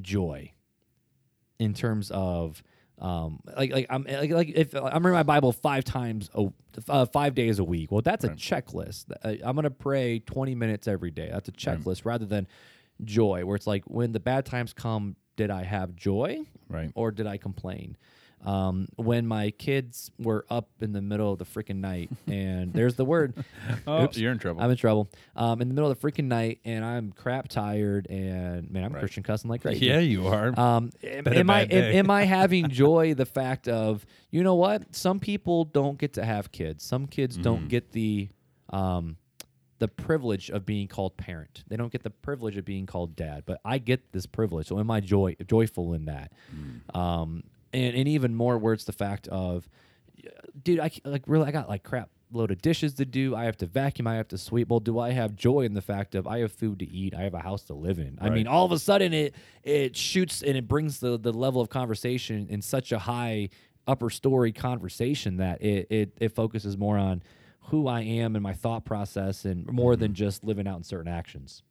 joy 0.00 0.52
in 1.58 1.74
terms 1.74 2.10
of 2.10 2.62
um, 3.00 3.40
like 3.56 3.72
like 3.72 3.86
I'm 3.90 4.04
like, 4.04 4.30
like 4.30 4.48
if 4.54 4.74
I'm 4.74 5.04
reading 5.04 5.12
my 5.12 5.22
Bible 5.22 5.52
five 5.52 5.84
times 5.84 6.30
a 6.34 6.46
uh, 6.88 7.06
five 7.06 7.34
days 7.34 7.58
a 7.58 7.64
week, 7.64 7.90
well, 7.92 8.02
that's 8.02 8.24
a 8.24 8.28
checklist. 8.30 9.06
Uh, 9.22 9.34
I'm 9.44 9.54
gonna 9.56 9.70
pray 9.70 10.18
20 10.20 10.54
minutes 10.54 10.88
every 10.88 11.10
day. 11.10 11.28
That's 11.32 11.48
a 11.48 11.52
checklist 11.52 12.04
rather 12.04 12.26
than 12.26 12.46
joy, 13.04 13.44
where 13.44 13.56
it's 13.56 13.66
like 13.66 13.84
when 13.86 14.12
the 14.12 14.20
bad 14.20 14.44
times 14.46 14.72
come, 14.72 15.16
did 15.36 15.50
I 15.50 15.62
have 15.64 15.94
joy, 15.94 16.38
Right. 16.68 16.90
or 16.94 17.10
did 17.12 17.26
I 17.26 17.36
complain? 17.36 17.96
Um, 18.44 18.86
when 18.96 19.26
my 19.26 19.50
kids 19.50 20.10
were 20.18 20.46
up 20.48 20.68
in 20.80 20.92
the 20.92 21.02
middle 21.02 21.32
of 21.32 21.38
the 21.38 21.44
freaking 21.44 21.76
night, 21.80 22.08
and 22.28 22.72
there's 22.72 22.94
the 22.94 23.04
word. 23.04 23.34
Oh, 23.86 24.04
Oops. 24.04 24.16
you're 24.16 24.30
in 24.32 24.38
trouble. 24.38 24.62
I'm 24.62 24.70
in 24.70 24.76
trouble. 24.76 25.10
Um, 25.34 25.60
in 25.60 25.68
the 25.68 25.74
middle 25.74 25.90
of 25.90 26.00
the 26.00 26.10
freaking 26.10 26.26
night, 26.26 26.60
and 26.64 26.84
I'm 26.84 27.10
crap 27.12 27.48
tired, 27.48 28.06
and 28.08 28.70
man, 28.70 28.84
I'm 28.84 28.94
a 28.94 28.98
Christian 29.00 29.22
cussing 29.24 29.50
like 29.50 29.62
crazy. 29.62 29.86
yeah, 29.86 29.98
you 29.98 30.28
are. 30.28 30.58
Um, 30.58 30.90
am, 31.02 31.26
am 31.26 31.50
I 31.50 31.62
am, 31.62 31.70
am 31.96 32.10
I 32.10 32.24
having 32.24 32.68
joy 32.70 33.14
the 33.14 33.26
fact 33.26 33.66
of 33.68 34.06
you 34.30 34.42
know 34.44 34.54
what? 34.54 34.94
Some 34.94 35.18
people 35.20 35.64
don't 35.64 35.98
get 35.98 36.14
to 36.14 36.24
have 36.24 36.52
kids. 36.52 36.84
Some 36.84 37.06
kids 37.06 37.34
Mm-hmm. 37.36 37.42
don't 37.42 37.68
get 37.68 37.90
the 37.92 38.28
um, 38.70 39.16
the 39.80 39.88
privilege 39.88 40.50
of 40.50 40.64
being 40.66 40.88
called 40.88 41.16
parent. 41.16 41.62
They 41.68 41.76
don't 41.76 41.92
get 41.92 42.02
the 42.02 42.10
privilege 42.10 42.56
of 42.56 42.64
being 42.64 42.86
called 42.86 43.14
dad. 43.16 43.44
But 43.46 43.60
I 43.64 43.78
get 43.78 44.12
this 44.12 44.26
privilege. 44.26 44.66
So 44.68 44.78
am 44.78 44.90
I 44.90 45.00
joy 45.00 45.36
joyful 45.46 45.94
in 45.94 46.06
that? 46.06 46.32
Mm. 46.54 46.96
Um, 46.96 47.44
and 47.72 47.94
and 47.94 48.08
even 48.08 48.34
more 48.34 48.58
where 48.58 48.72
it's 48.72 48.84
the 48.84 48.92
fact 48.92 49.28
of, 49.28 49.68
dude, 50.62 50.80
I 50.80 50.90
like 51.04 51.22
really 51.26 51.46
I 51.46 51.50
got 51.50 51.68
like 51.68 51.82
crap 51.82 52.10
load 52.32 52.50
of 52.50 52.60
dishes 52.60 52.94
to 52.94 53.04
do. 53.04 53.34
I 53.34 53.44
have 53.44 53.56
to 53.58 53.66
vacuum. 53.66 54.06
I 54.06 54.16
have 54.16 54.28
to 54.28 54.38
sweep. 54.38 54.68
Well, 54.68 54.80
do 54.80 54.98
I 54.98 55.12
have 55.12 55.34
joy 55.34 55.62
in 55.62 55.74
the 55.74 55.82
fact 55.82 56.14
of 56.14 56.26
I 56.26 56.40
have 56.40 56.52
food 56.52 56.78
to 56.80 56.88
eat? 56.88 57.14
I 57.14 57.22
have 57.22 57.34
a 57.34 57.40
house 57.40 57.62
to 57.64 57.74
live 57.74 57.98
in. 57.98 58.18
I 58.20 58.30
mean, 58.30 58.46
all 58.46 58.64
of 58.64 58.72
a 58.72 58.78
sudden 58.78 59.12
it 59.12 59.34
it 59.62 59.96
shoots 59.96 60.42
and 60.42 60.56
it 60.56 60.68
brings 60.68 61.00
the 61.00 61.18
the 61.18 61.32
level 61.32 61.60
of 61.60 61.68
conversation 61.68 62.46
in 62.50 62.62
such 62.62 62.92
a 62.92 62.98
high 62.98 63.50
upper 63.86 64.10
story 64.10 64.52
conversation 64.52 65.38
that 65.38 65.62
it 65.62 65.86
it, 65.90 66.12
it 66.20 66.34
focuses 66.34 66.76
more 66.76 66.98
on 66.98 67.22
who 67.68 67.86
I 67.86 68.00
am 68.00 68.34
and 68.34 68.42
my 68.42 68.54
thought 68.54 68.84
process 68.84 69.44
and 69.44 69.66
more 69.66 69.94
than 69.94 70.08
mm-hmm. 70.08 70.14
just 70.14 70.44
living 70.44 70.66
out 70.66 70.78
in 70.78 70.84
certain 70.84 71.12
actions. 71.12 71.62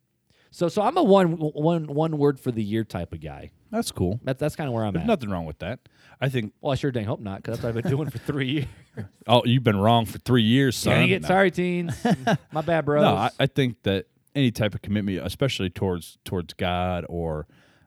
So 0.51 0.69
so 0.69 0.81
I'm 0.81 0.97
a 0.97 1.03
one 1.03 1.33
one 1.33 1.87
one 1.87 2.17
word 2.17 2.39
for 2.39 2.51
the 2.51 2.63
year 2.63 2.83
type 2.83 3.13
of 3.13 3.21
guy. 3.21 3.51
That's 3.71 3.91
cool. 3.91 4.19
That's 4.23 4.39
that's 4.39 4.55
kind 4.55 4.67
of 4.67 4.73
where 4.73 4.85
I'm 4.85 4.93
There's 4.93 5.03
at. 5.03 5.07
nothing 5.07 5.29
wrong 5.29 5.45
with 5.45 5.59
that. 5.59 5.79
I 6.21 6.29
think. 6.29 6.53
Well, 6.61 6.71
I 6.71 6.75
sure 6.75 6.89
dang 6.91 7.05
hope 7.05 7.19
not, 7.19 7.43
because 7.43 7.57
that's 7.59 7.63
what 7.63 7.77
I've 7.77 7.83
been 7.83 7.91
doing 7.91 8.09
for 8.09 8.17
three 8.17 8.47
years. 8.95 9.07
Oh, 9.27 9.43
you've 9.45 9.63
been 9.63 9.77
wrong 9.77 10.05
for 10.05 10.17
three 10.19 10.41
years, 10.43 10.75
son. 10.77 10.93
Dang 10.93 11.09
it, 11.09 11.21
No. 11.23 11.27
sorry, 11.27 11.51
teens. 11.51 11.95
My 12.51 12.61
bad, 12.61 12.85
bros. 12.85 13.01
No, 13.03 13.13
I, 13.15 13.29
I 13.39 13.45
think 13.45 13.83
that 13.83 14.05
any 14.33 14.49
type 14.51 14.73
of 14.73 14.81
commitment, 14.81 15.19
especially 15.25 15.69
towards 15.69 16.17
towards 16.23 16.53
God 16.53 17.05
or 17.09 17.45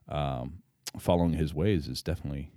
um, 0.08 0.62
following 0.98 1.32
His 1.32 1.54
ways, 1.54 1.88
is 1.88 2.02
definitely 2.02 2.50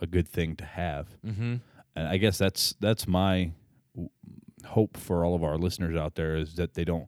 a 0.00 0.06
good 0.06 0.28
thing 0.28 0.54
to 0.56 0.64
have. 0.64 1.08
mm-hmm. 1.26 1.56
And 1.96 2.08
I 2.08 2.16
guess 2.18 2.38
that's 2.38 2.74
that's 2.80 3.06
my 3.08 3.52
w- 3.94 4.10
hope 4.66 4.96
for 4.96 5.24
all 5.24 5.34
of 5.34 5.42
our 5.44 5.56
listeners 5.58 5.96
out 5.96 6.14
there 6.14 6.36
is 6.36 6.54
that 6.56 6.74
they 6.74 6.84
don't 6.84 7.06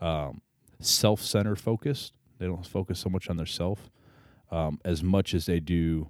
um, 0.00 0.40
self-center 0.82 1.56
focused. 1.56 2.12
They 2.38 2.46
don't 2.46 2.66
focus 2.66 2.98
so 2.98 3.08
much 3.08 3.28
on 3.30 3.36
their 3.36 3.46
self 3.46 3.90
um, 4.50 4.80
as 4.84 5.02
much 5.02 5.34
as 5.34 5.46
they 5.46 5.60
do 5.60 6.08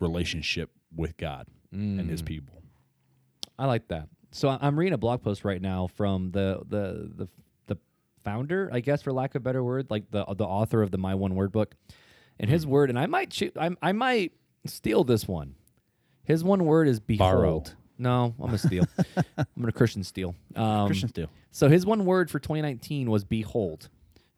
relationship 0.00 0.70
with 0.94 1.16
God 1.16 1.46
and 1.72 2.08
His 2.08 2.22
people. 2.22 2.62
I 3.58 3.66
like 3.66 3.88
that. 3.88 4.08
So 4.30 4.48
I'm 4.48 4.78
reading 4.78 4.94
a 4.94 4.98
blog 4.98 5.22
post 5.22 5.44
right 5.44 5.60
now 5.60 5.86
from 5.88 6.30
the 6.32 6.60
the 6.68 7.10
the 7.16 7.28
the 7.66 7.78
founder, 8.24 8.68
I 8.72 8.80
guess, 8.80 9.02
for 9.02 9.12
lack 9.12 9.34
of 9.34 9.42
a 9.42 9.44
better 9.44 9.62
word, 9.62 9.88
like 9.90 10.10
the 10.10 10.24
the 10.24 10.44
author 10.44 10.82
of 10.82 10.90
the 10.90 10.98
My 10.98 11.14
One 11.14 11.34
Word 11.34 11.52
book, 11.52 11.74
and 12.40 12.48
his 12.50 12.66
word, 12.66 12.90
and 12.90 12.98
I 12.98 13.06
might 13.06 13.30
choo- 13.30 13.52
I, 13.58 13.70
I 13.82 13.92
might 13.92 14.32
steal 14.66 15.04
this 15.04 15.28
one. 15.28 15.54
His 16.24 16.42
one 16.42 16.64
word 16.64 16.88
is 16.88 16.98
behold. 17.00 17.32
Borrow. 17.32 17.64
No, 17.98 18.34
I'm 18.40 18.46
gonna 18.46 18.58
steal. 18.58 18.86
I'm 19.36 19.46
gonna 19.58 19.72
Christian 19.72 20.02
steal. 20.02 20.34
Um, 20.56 20.86
Christian 20.86 21.08
Steele. 21.10 21.30
So 21.52 21.68
his 21.68 21.86
one 21.86 22.04
word 22.04 22.28
for 22.30 22.38
2019 22.40 23.08
was 23.10 23.22
behold. 23.24 23.88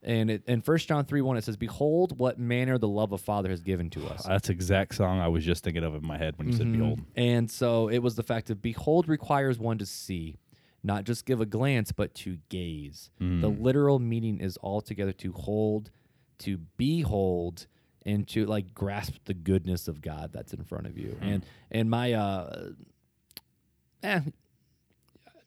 And 0.03 0.31
it, 0.31 0.43
in 0.47 0.61
First 0.61 0.87
John 0.89 1.05
3 1.05 1.21
1, 1.23 1.37
it 1.37 1.45
says, 1.45 1.57
Behold 1.57 2.19
what 2.19 2.39
manner 2.39 2.79
the 2.79 2.87
love 2.89 3.13
of 3.13 3.21
Father 3.21 3.51
has 3.51 3.63
given 3.63 3.91
to 3.91 4.07
us. 4.07 4.25
That's 4.25 4.47
the 4.49 4.53
exact 4.53 4.95
song 4.95 5.19
I 5.21 5.29
was 5.29 5.45
just 5.45 5.65
thinking 5.65 5.83
of 5.83 5.95
in 5.95 6.07
my 6.07 6.17
head 6.19 6.35
when 6.39 6.47
you 6.49 6.53
said 6.55 6.67
Mhm. 6.67 6.73
"Behold." 6.73 7.01
And 7.17 7.51
so 7.51 7.89
it 7.89 7.99
was 7.99 8.15
the 8.15 8.23
fact 8.23 8.51
of 8.51 8.63
behold 8.63 9.09
requires 9.09 9.59
one 9.59 9.79
to 9.79 9.87
see, 9.87 10.39
not 10.85 11.05
just 11.05 11.27
give 11.27 11.41
a 11.41 11.47
glance, 11.47 11.91
but 11.93 12.15
to 12.17 12.39
gaze. 12.49 13.11
The 13.19 13.49
literal 13.49 13.99
meaning 13.99 14.39
is 14.39 14.57
altogether 14.63 15.13
to 15.15 15.33
hold, 15.33 15.91
to 16.39 16.59
behold, 16.77 17.67
and 18.05 18.29
to 18.29 18.47
like 18.47 18.73
grasp 18.75 19.15
the 19.25 19.35
goodness 19.35 19.89
of 19.89 20.01
God 20.03 20.31
that's 20.33 20.53
in 20.53 20.63
front 20.63 20.87
of 20.87 20.97
you. 20.97 21.17
And 21.21 21.45
and 21.73 21.91
my 21.91 22.13
uh 22.13 22.71
eh, 24.05 24.21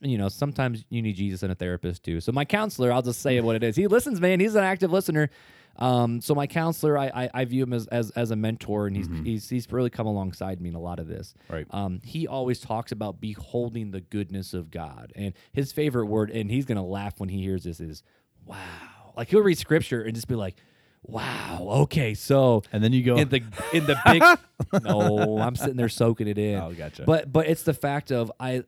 you 0.01 0.17
know, 0.17 0.29
sometimes 0.29 0.85
you 0.89 1.01
need 1.01 1.13
Jesus 1.15 1.43
and 1.43 1.51
a 1.51 1.55
therapist 1.55 2.03
too. 2.03 2.21
So 2.21 2.31
my 2.31 2.45
counselor, 2.45 2.91
I'll 2.91 3.01
just 3.01 3.21
say 3.21 3.39
what 3.41 3.55
it 3.55 3.63
is. 3.63 3.75
He 3.75 3.87
listens, 3.87 4.19
man. 4.21 4.39
He's 4.39 4.55
an 4.55 4.63
active 4.63 4.91
listener. 4.91 5.29
Um, 5.77 6.19
so 6.19 6.35
my 6.35 6.45
counselor, 6.47 6.97
I, 6.97 7.05
I, 7.07 7.29
I 7.33 7.45
view 7.45 7.63
him 7.63 7.71
as, 7.73 7.87
as, 7.87 8.09
as 8.11 8.31
a 8.31 8.35
mentor, 8.35 8.87
and 8.87 8.97
he's, 8.97 9.07
he's 9.23 9.49
he's 9.49 9.71
really 9.71 9.89
come 9.89 10.07
alongside 10.07 10.59
me 10.59 10.67
in 10.69 10.75
a 10.75 10.79
lot 10.79 10.99
of 10.99 11.07
this. 11.07 11.33
Right. 11.49 11.65
Um, 11.71 12.01
he 12.03 12.27
always 12.27 12.59
talks 12.59 12.91
about 12.91 13.21
beholding 13.21 13.91
the 13.91 14.01
goodness 14.01 14.53
of 14.53 14.71
God, 14.71 15.13
and 15.15 15.33
his 15.53 15.71
favorite 15.71 16.07
word, 16.07 16.31
and 16.31 16.51
he's 16.51 16.65
gonna 16.65 16.85
laugh 16.85 17.19
when 17.21 17.29
he 17.29 17.41
hears 17.41 17.63
this, 17.63 17.79
is 17.79 18.03
"wow." 18.45 19.13
Like 19.15 19.29
he'll 19.29 19.39
read 19.41 19.57
scripture 19.57 20.01
and 20.01 20.13
just 20.15 20.27
be 20.27 20.35
like, 20.35 20.55
"Wow, 21.03 21.67
okay, 21.83 22.13
so." 22.13 22.63
And 22.73 22.83
then 22.83 22.91
you 22.91 23.03
go, 23.03 23.15
in 23.15 23.29
the 23.29 23.41
in 23.73 23.85
the 23.85 23.97
big 24.05 24.21
no 24.83 25.37
i'm 25.39 25.55
sitting 25.55 25.77
there 25.77 25.87
soaking 25.89 26.27
it 26.27 26.37
in 26.37 26.59
Oh, 26.59 26.73
gotcha. 26.73 27.03
but 27.05 27.31
but 27.31 27.47
it's 27.47 27.63
the 27.63 27.73
fact 27.73 28.11
of 28.11 28.31
I- 28.39 28.63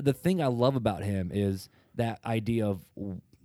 the 0.00 0.12
thing 0.12 0.42
i 0.42 0.46
love 0.46 0.76
about 0.76 1.02
him 1.02 1.30
is 1.32 1.68
that 1.94 2.20
idea 2.24 2.66
of 2.66 2.84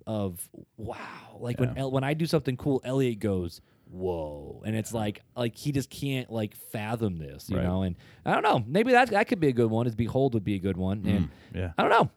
of 0.06 0.48
wow. 0.78 0.98
Like 1.40 1.60
when. 1.60 1.78
El, 1.78 1.92
when 1.92 2.04
i 2.04 2.14
do 2.14 2.26
something 2.26 2.56
cool 2.58 2.82
elliot 2.84 3.20
goes 3.20 3.62
whoa. 3.90 4.62
And 4.66 4.76
it's 4.76 4.94
like 4.94 5.22
like 5.36 5.56
he 5.56 5.72
just 5.72 5.90
can't 5.90 6.30
like 6.30 6.56
fathom 6.56 7.18
this 7.18 7.50
you 7.50 7.58
Right. 7.58 7.64
know? 7.66 7.84
And 7.84 7.96
i 8.26 8.34
don't 8.34 8.44
know. 8.44 8.64
Maybe 8.68 8.92
that 8.92 9.10
that 9.12 9.28
could 9.28 9.40
be 9.40 9.48
a 9.48 9.54
good 9.54 9.70
one. 9.70 9.88
Is 9.88 9.96
behold 9.96 10.34
would 10.34 10.44
be 10.44 10.56
a 10.56 10.60
good 10.60 10.78
one. 10.78 11.04
And 11.06 11.30
yeah, 11.54 11.72
i 11.78 11.82
don't 11.84 11.92
know. 11.92 12.10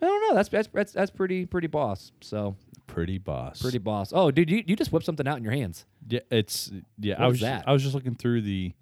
I 0.00 0.06
don't 0.06 0.28
know. 0.28 0.34
That's 0.34 0.48
that's 0.48 0.68
that's, 0.72 0.92
that's 0.92 1.10
pretty 1.10 1.46
pretty 1.46 1.68
boss. 1.68 2.12
So 2.20 2.56
pretty 2.86 3.18
boss. 3.18 3.62
pretty 3.62 3.78
boss. 3.78 4.12
Oh 4.14 4.30
dude 4.30 4.50
you, 4.50 4.62
you 4.66 4.76
just 4.76 4.92
whipped 4.92 5.06
something 5.06 5.26
out 5.26 5.38
in 5.38 5.44
your 5.44 5.52
hands. 5.52 5.86
Yeah, 6.08 6.20
it's 6.30 6.70
yeah. 6.98 7.14
I 7.18 7.26
was 7.26 7.36
is 7.36 7.40
just, 7.40 7.50
that? 7.50 7.68
I 7.68 7.72
was 7.72 7.82
just 7.82 7.94
looking 7.94 8.14
through 8.14 8.42
the 8.42 8.72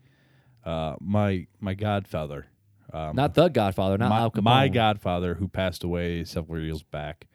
uh, 0.65 0.97
my 1.01 1.47
my 1.61 1.75
godfather, 1.75 2.47
um, 2.93 3.16
not 3.16 3.34
the 3.34 3.49
godfather 3.49 3.99
not 3.99 4.09
my, 4.11 4.18
Al 4.20 4.30
Capone. 4.30 4.43
my 4.45 4.68
godfather 4.68 5.34
who 5.34 5.49
passed 5.49 5.84
away 5.84 6.24
several 6.24 6.61
years 6.62 6.82
back, 6.82 7.26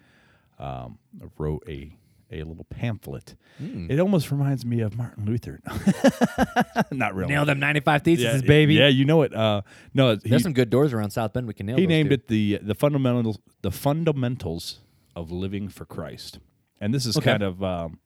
um, 0.59 0.97
wrote 1.37 1.63
a 1.67 1.95
a 2.31 2.41
little 2.43 2.65
pamphlet. 2.65 3.35
Hmm. 3.59 3.89
It 3.89 3.99
almost 3.99 4.31
reminds 4.31 4.65
me 4.65 4.81
of 4.81 4.97
Martin 4.97 5.25
Luther. 5.25 5.61
Not 6.91 7.13
really. 7.15 7.29
nail 7.33 7.45
them 7.45 7.59
95 7.59 8.01
theses 8.01 8.23
yeah, 8.25 8.41
baby 8.47 8.73
Yeah, 8.75 8.87
you 8.87 9.05
know 9.05 9.21
it. 9.21 9.33
Uh, 9.33 9.61
no, 9.93 10.11
it- 10.11 10.23
he, 10.23 10.29
There's 10.29 10.41
some 10.43 10.53
good 10.53 10.69
doors 10.71 10.91
around 10.91 11.11
South 11.11 11.33
Bend. 11.33 11.47
We 11.47 11.53
can 11.53 11.67
nail. 11.67 11.77
he 11.77 11.85
named 11.87 12.09
too. 12.09 12.13
it 12.15 12.27
the 12.27 12.59
the 12.63 12.75
fundamentals 12.75 13.37
the 13.61 13.71
fundamentals 13.71 14.79
of 15.15 15.31
living 15.31 15.69
for 15.69 15.85
Christ, 15.85 16.39
and 16.81 16.93
this 16.93 17.05
is 17.05 17.15
Okay. 17.17 17.31
kind 17.31 17.43
of 17.43 17.63
um, 17.63 17.99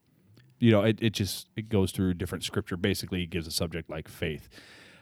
you 0.60 0.72
know 0.72 0.82
it, 0.84 1.00
it 1.02 1.12
just 1.12 1.48
it 1.56 1.70
goes 1.70 1.92
through 1.92 2.14
different 2.16 2.44
scripture. 2.44 2.78
Basically, 2.78 3.20
he 3.20 3.26
gives 3.26 3.48
a 3.48 3.52
subject 3.52 3.90
like 3.90 4.08
faith, 4.08 4.50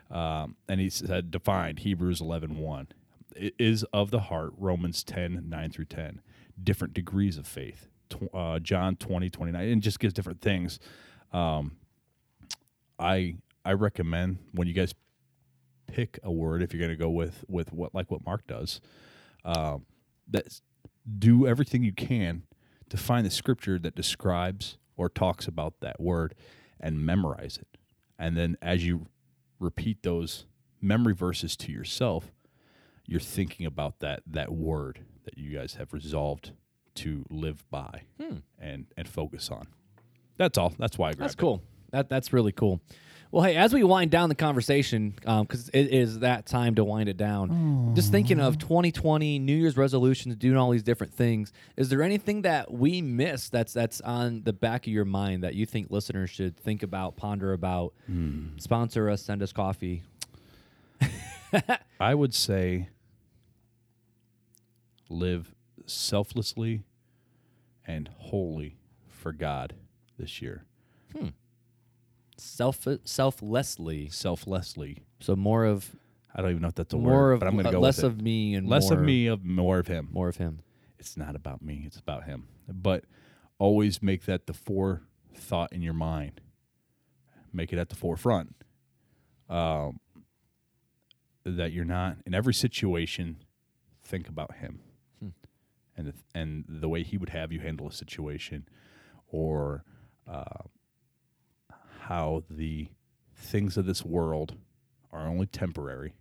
um, 0.09 0.55
and 0.67 0.79
he 0.79 0.89
said 0.89 1.31
defined 1.31 1.79
Hebrews 1.79 2.21
11, 2.21 2.57
1. 2.57 2.87
It 3.35 3.53
is 3.59 3.83
of 3.93 4.11
the 4.11 4.21
heart 4.21 4.53
Romans 4.57 5.03
10, 5.03 5.43
9 5.47 5.71
through 5.71 5.85
ten. 5.85 6.21
Different 6.61 6.93
degrees 6.93 7.37
of 7.37 7.45
faith. 7.45 7.87
Uh, 8.33 8.57
John 8.59 8.95
20, 8.95 9.29
29, 9.29 9.69
and 9.69 9.81
just 9.81 9.99
gives 9.99 10.13
different 10.13 10.41
things. 10.41 10.79
Um, 11.33 11.73
I 12.97 13.35
I 13.65 13.73
recommend 13.73 14.37
when 14.53 14.67
you 14.67 14.73
guys 14.73 14.95
pick 15.87 16.19
a 16.23 16.31
word 16.31 16.61
if 16.61 16.73
you're 16.73 16.79
going 16.79 16.97
to 16.97 17.01
go 17.01 17.09
with 17.09 17.43
with 17.47 17.73
what 17.73 17.93
like 17.93 18.09
what 18.09 18.25
Mark 18.25 18.47
does, 18.47 18.79
um, 19.43 19.85
that 20.29 20.61
do 21.19 21.45
everything 21.45 21.83
you 21.83 21.93
can 21.93 22.43
to 22.89 22.97
find 22.97 23.25
the 23.25 23.31
scripture 23.31 23.77
that 23.79 23.95
describes 23.95 24.77
or 24.95 25.09
talks 25.09 25.47
about 25.47 25.79
that 25.81 25.99
word 25.99 26.33
and 26.79 27.05
memorize 27.05 27.57
it. 27.57 27.77
And 28.17 28.35
then 28.37 28.57
as 28.61 28.85
you 28.85 29.07
repeat 29.59 30.03
those 30.03 30.45
memory 30.81 31.13
verses 31.13 31.55
to 31.57 31.71
yourself, 31.71 32.31
you're 33.05 33.19
thinking 33.19 33.65
about 33.65 33.99
that 33.99 34.21
that 34.27 34.51
word 34.51 34.99
that 35.23 35.37
you 35.37 35.57
guys 35.57 35.75
have 35.75 35.93
resolved 35.93 36.51
to 36.95 37.25
live 37.29 37.63
by 37.69 38.01
hmm. 38.19 38.37
and 38.59 38.85
and 38.97 39.07
focus 39.07 39.49
on. 39.49 39.67
That's 40.37 40.57
all. 40.57 40.73
That's 40.77 40.97
why 40.97 41.09
I 41.09 41.13
grabbed 41.13 41.21
That's 41.21 41.33
it. 41.33 41.37
cool. 41.37 41.61
That 41.91 42.09
that's 42.09 42.33
really 42.33 42.51
cool. 42.51 42.81
Well, 43.32 43.43
hey, 43.43 43.55
as 43.55 43.73
we 43.73 43.84
wind 43.84 44.09
down 44.09 44.30
the 44.30 44.36
conversation, 44.36 45.15
um, 45.25 45.43
because 45.43 45.69
it 45.69 45.93
is 45.93 46.19
that 46.19 46.45
time 46.45 46.75
to 46.75 46.84
wind 46.84 47.09
it 47.09 47.17
down. 47.17 47.93
Just 47.93 48.11
thinking 48.11 48.39
of 48.39 48.57
2020 48.57 49.39
New 49.39 49.55
Year's 49.55 49.75
resolutions, 49.75 50.36
doing 50.36 50.55
all 50.55 50.71
these 50.71 50.84
different 50.84 51.13
things. 51.13 51.51
Is 51.75 51.89
there 51.89 52.01
anything 52.01 52.43
that 52.43 52.71
we 52.71 53.01
missed 53.01 53.51
that's 53.51 53.73
that's 53.73 53.99
on 54.01 54.43
the 54.43 54.53
back 54.53 54.88
of 54.88 54.93
your 54.93 55.05
mind 55.05 55.43
that 55.43 55.55
you 55.55 55.65
think 55.65 55.88
listeners 55.89 56.30
should 56.30 56.57
think 56.57 56.84
about, 56.84 57.17
ponder 57.17 57.51
about? 57.51 57.93
Hmm. 58.05 58.57
Sponsor 58.57 59.09
us, 59.09 59.21
send 59.23 59.43
us 59.43 59.51
coffee. 59.51 60.03
I 61.99 62.15
would 62.15 62.34
say 62.34 62.89
live 65.09 65.53
selflessly 65.86 66.84
and 67.86 68.09
wholly 68.17 68.78
for 69.07 69.32
God 69.32 69.73
this 70.17 70.41
year. 70.41 70.65
Hmm. 71.15 71.28
Self 72.38 72.88
selflessly. 73.03 74.09
Selflessly. 74.09 75.03
So 75.19 75.35
more 75.35 75.65
of 75.65 75.95
I 76.35 76.41
don't 76.41 76.51
even 76.51 76.61
know 76.61 76.67
if 76.67 76.75
that's 76.75 76.93
a 76.93 76.97
more 76.97 77.13
word, 77.13 77.33
of 77.33 77.39
but 77.39 77.47
I'm 77.47 77.53
going 77.53 77.63
to 77.63 77.69
uh, 77.69 77.73
go 77.73 77.79
less 77.79 77.97
with 77.97 78.05
it. 78.05 78.07
of 78.07 78.21
me 78.21 78.53
and 78.53 78.67
less 78.69 78.89
more, 78.89 78.99
of 78.99 79.05
me, 79.05 79.27
of 79.27 79.43
more 79.43 79.79
of 79.79 79.88
him. 79.88 80.09
more 80.11 80.29
of 80.29 80.38
him. 80.38 80.61
It's 80.99 81.17
not 81.17 81.35
about 81.35 81.61
me; 81.63 81.83
it's 81.85 81.97
about 81.97 82.25
him. 82.25 82.47
But 82.67 83.05
always 83.57 84.03
make 84.03 84.25
that 84.25 84.45
the 84.45 84.53
forethought 84.53 85.73
in 85.73 85.81
your 85.81 85.93
mind. 85.93 86.41
Make 87.51 87.73
it 87.73 87.79
at 87.79 87.89
the 87.89 87.95
forefront. 87.95 88.55
Um, 89.49 89.99
that 91.43 91.71
you're 91.71 91.85
not 91.85 92.17
in 92.25 92.35
every 92.35 92.53
situation. 92.53 93.38
Think 94.03 94.29
about 94.29 94.55
him, 94.55 94.81
and 95.95 96.07
the, 96.07 96.13
and 96.35 96.65
the 96.67 96.88
way 96.88 97.03
he 97.03 97.17
would 97.17 97.29
have 97.29 97.51
you 97.51 97.59
handle 97.61 97.88
a 97.88 97.91
situation, 97.91 98.67
or 99.27 99.83
uh, 100.29 100.63
how 102.07 102.43
the 102.49 102.87
things 103.35 103.77
of 103.77 103.85
this 103.85 104.03
world 104.03 104.55
are 105.11 105.27
only 105.27 105.45
temporary. 105.45 106.13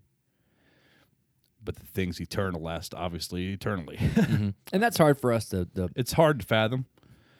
But 1.64 1.76
the 1.76 1.87
things 1.87 2.20
eternal 2.20 2.61
last, 2.62 2.95
obviously, 2.95 3.53
eternally. 3.53 3.99
And 4.72 4.82
that's 4.82 4.99
hard 4.99 5.20
for 5.20 5.32
us 5.32 5.47
to, 5.49 5.64
to 5.74 5.89
it's 5.97 6.12
hard 6.12 6.41
to 6.41 6.47
fathom. 6.47 6.87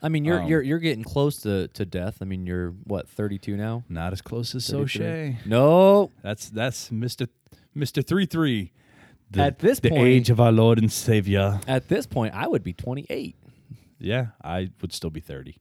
I 0.03 0.09
mean, 0.09 0.24
you're 0.24 0.40
Um, 0.42 0.49
you're 0.49 0.62
you're 0.62 0.78
getting 0.78 1.05
close 1.05 1.38
to, 1.42 1.68
to 1.68 1.84
death. 1.84 2.18
I 2.20 2.24
mean, 2.24 2.47
you're 2.47 2.70
what 2.84 3.09
32 3.09 3.57
now. 3.57 3.84
Not 3.88 4.12
as 4.12 4.20
close 4.22 4.55
as 4.55 4.66
33? 4.68 5.05
Soche. 5.42 5.47
No, 5.47 6.11
That's 6.22 6.51
that's 6.51 6.90
Mister 6.90 7.26
Mister 7.74 8.03
Three 8.03 8.26
Three. 8.26 8.72
At 9.36 9.59
this 9.61 9.80
the 9.80 9.90
point- 9.90 10.07
age 10.07 10.30
of 10.30 10.40
our 10.40 10.53
Lord 10.53 10.78
and 10.78 10.90
Savior. 10.92 11.61
at 11.66 11.88
this 11.88 12.07
point, 12.07 12.32
I 12.34 12.47
would 12.47 12.62
be 12.62 12.72
28. 12.72 13.34
Yeah, 13.99 14.26
I 14.44 14.70
would 14.80 14.92
still 14.92 15.11
be 15.11 15.20
thirty. 15.20 15.57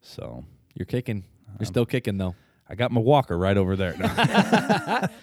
So 0.00 0.44
You're 0.74 0.86
kicking. 0.86 1.24
You're 1.58 1.66
still 1.66 1.86
kicking 1.86 2.18
though. 2.18 2.34
I 2.68 2.74
got 2.74 2.90
my 2.92 3.00
walker 3.00 3.36
right 3.38 3.56
over 3.56 3.76
there. 3.76 3.94
No. 3.98 5.00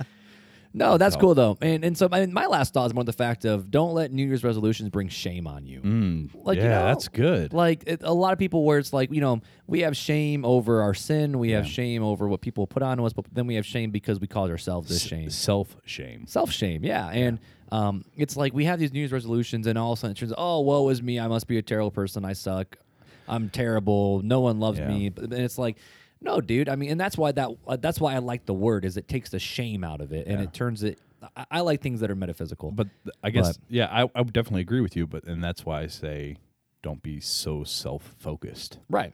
No, 0.73 0.97
that's 0.97 1.17
cool 1.17 1.35
though. 1.35 1.57
And 1.61 1.83
and 1.83 1.97
so 1.97 2.07
my, 2.09 2.25
my 2.27 2.45
last 2.45 2.73
thought 2.73 2.85
is 2.85 2.93
more 2.93 3.03
the 3.03 3.11
fact 3.11 3.43
of 3.43 3.69
don't 3.69 3.93
let 3.93 4.13
New 4.13 4.25
Year's 4.25 4.41
resolutions 4.41 4.89
bring 4.89 5.09
shame 5.09 5.45
on 5.45 5.65
you. 5.65 5.81
Mm, 5.81 6.29
Like, 6.45 6.59
you 6.59 6.63
yeah, 6.63 6.69
know, 6.79 6.85
that's 6.85 7.09
good. 7.09 7.51
Like 7.51 7.83
it, 7.87 8.03
a 8.03 8.13
lot 8.13 8.31
of 8.31 8.39
people, 8.39 8.63
where 8.63 8.79
it's 8.79 8.93
like 8.93 9.11
you 9.11 9.19
know 9.19 9.41
we 9.67 9.81
have 9.81 9.97
shame 9.97 10.45
over 10.45 10.81
our 10.81 10.93
sin, 10.93 11.39
we 11.39 11.51
have 11.51 11.67
shame 11.67 12.03
over 12.03 12.25
what 12.29 12.39
people 12.39 12.67
put 12.67 12.83
on 12.83 13.01
us, 13.01 13.11
but 13.11 13.25
then 13.33 13.47
we 13.47 13.55
have 13.55 13.65
shame 13.65 13.91
because 13.91 14.21
we 14.21 14.27
cause 14.27 14.49
ourselves 14.49 14.87
this 14.87 15.01
shame. 15.01 15.29
Self 15.29 15.75
shame. 15.83 16.25
self 16.25 16.53
shame 16.53 16.85
yeah 16.85 17.09
and 17.09 17.39
um, 17.73 18.05
it's 18.15 18.37
like 18.37 18.53
we 18.53 18.63
have 18.63 18.79
these 18.79 18.93
new 18.93 18.99
year's 18.99 19.11
resolutions 19.11 19.67
and 19.67 19.77
all 19.77 19.91
of 19.91 19.97
a 19.97 19.99
sudden 19.99 20.15
it 20.15 20.19
turns 20.19 20.31
out 20.31 20.37
oh 20.37 20.61
woe 20.61 20.87
is 20.87 21.01
me 21.03 21.19
i 21.19 21.27
must 21.27 21.47
be 21.47 21.57
a 21.57 21.61
terrible 21.61 21.91
person 21.91 22.23
i 22.25 22.33
suck 22.33 22.77
i'm 23.29 23.49
terrible 23.49 24.21
no 24.23 24.39
one 24.41 24.59
loves 24.59 24.79
Yeah. 24.79 24.87
me 24.89 25.07
but 25.09 25.29
then 25.29 25.41
it's 25.41 25.57
like 25.57 25.77
no 26.21 26.39
dude 26.41 26.69
i 26.69 26.75
mean 26.75 26.91
and 26.91 26.99
that's 26.99 27.17
why 27.17 27.31
that 27.31 27.49
uh, 27.67 27.75
that's 27.77 27.99
why 27.99 28.13
i 28.13 28.17
like 28.19 28.45
the 28.45 28.53
word 28.53 28.85
is 28.85 28.95
it 28.97 29.07
takes 29.07 29.29
the 29.29 29.39
shame 29.39 29.83
out 29.83 30.01
of 30.01 30.11
it 30.11 30.27
and 30.27 30.37
Yeah. 30.39 30.43
it 30.45 30.53
turns 30.53 30.83
it 30.83 30.99
I, 31.35 31.45
I 31.51 31.59
like 31.61 31.81
things 31.81 31.99
that 31.99 32.09
are 32.09 32.15
metaphysical 32.15 32.71
But 32.71 32.87
th- 33.03 33.15
I 33.23 33.29
guess 33.29 33.57
But- 33.57 33.65
yeah, 33.69 33.85
I, 33.91 34.09
I 34.15 34.21
would 34.21 34.33
definitely 34.33 34.61
agree 34.61 34.81
with 34.81 34.95
you. 34.95 35.05
But 35.05 35.25
and 35.25 35.43
that's 35.43 35.63
why 35.65 35.81
I 35.81 35.87
say 35.87 36.37
don't 36.81 37.03
be 37.03 37.19
so 37.19 37.63
self 37.63 38.15
focused 38.17 38.79
right 38.89 39.13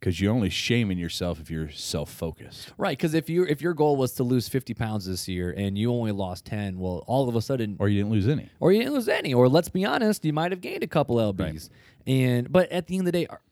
because 0.00 0.18
you're 0.18 0.32
only 0.32 0.48
shaming 0.48 0.96
yourself 0.98 1.38
if 1.40 1.50
you're 1.50 1.68
self 1.70 2.10
focused. 2.10 2.72
right 2.78 2.96
because 2.96 3.12
if 3.12 3.28
you 3.28 3.44
if 3.44 3.60
your 3.60 3.74
goal 3.74 3.96
was 3.96 4.12
to 4.14 4.22
lose 4.24 4.48
50 4.48 4.72
pounds 4.72 5.04
this 5.04 5.28
year 5.28 5.52
and 5.54 5.76
you 5.76 5.92
only 5.92 6.10
lost 6.12 6.46
10 6.46 6.78
well 6.78 7.04
all 7.06 7.28
of 7.28 7.36
a 7.36 7.42
sudden 7.42 7.76
Or 7.78 7.88
you 7.90 7.98
didn't 8.02 8.12
lose 8.12 8.28
any. 8.28 8.48
or 8.58 8.72
you 8.72 8.78
didn't 8.78 8.94
lose 8.94 9.08
any, 9.08 9.34
or 9.34 9.46
let's 9.48 9.68
be 9.68 9.84
honest, 9.84 10.24
you 10.24 10.32
might 10.32 10.52
have 10.52 10.62
gained 10.62 10.82
a 10.82 10.86
couple 10.88 11.16
lbs. 11.16 11.68
And 12.06 12.50
but 12.50 12.72
at 12.72 12.86
the 12.86 12.94
end 12.96 13.02
of 13.06 13.12
the 13.12 13.18
day, 13.20 13.26
are- 13.26 13.42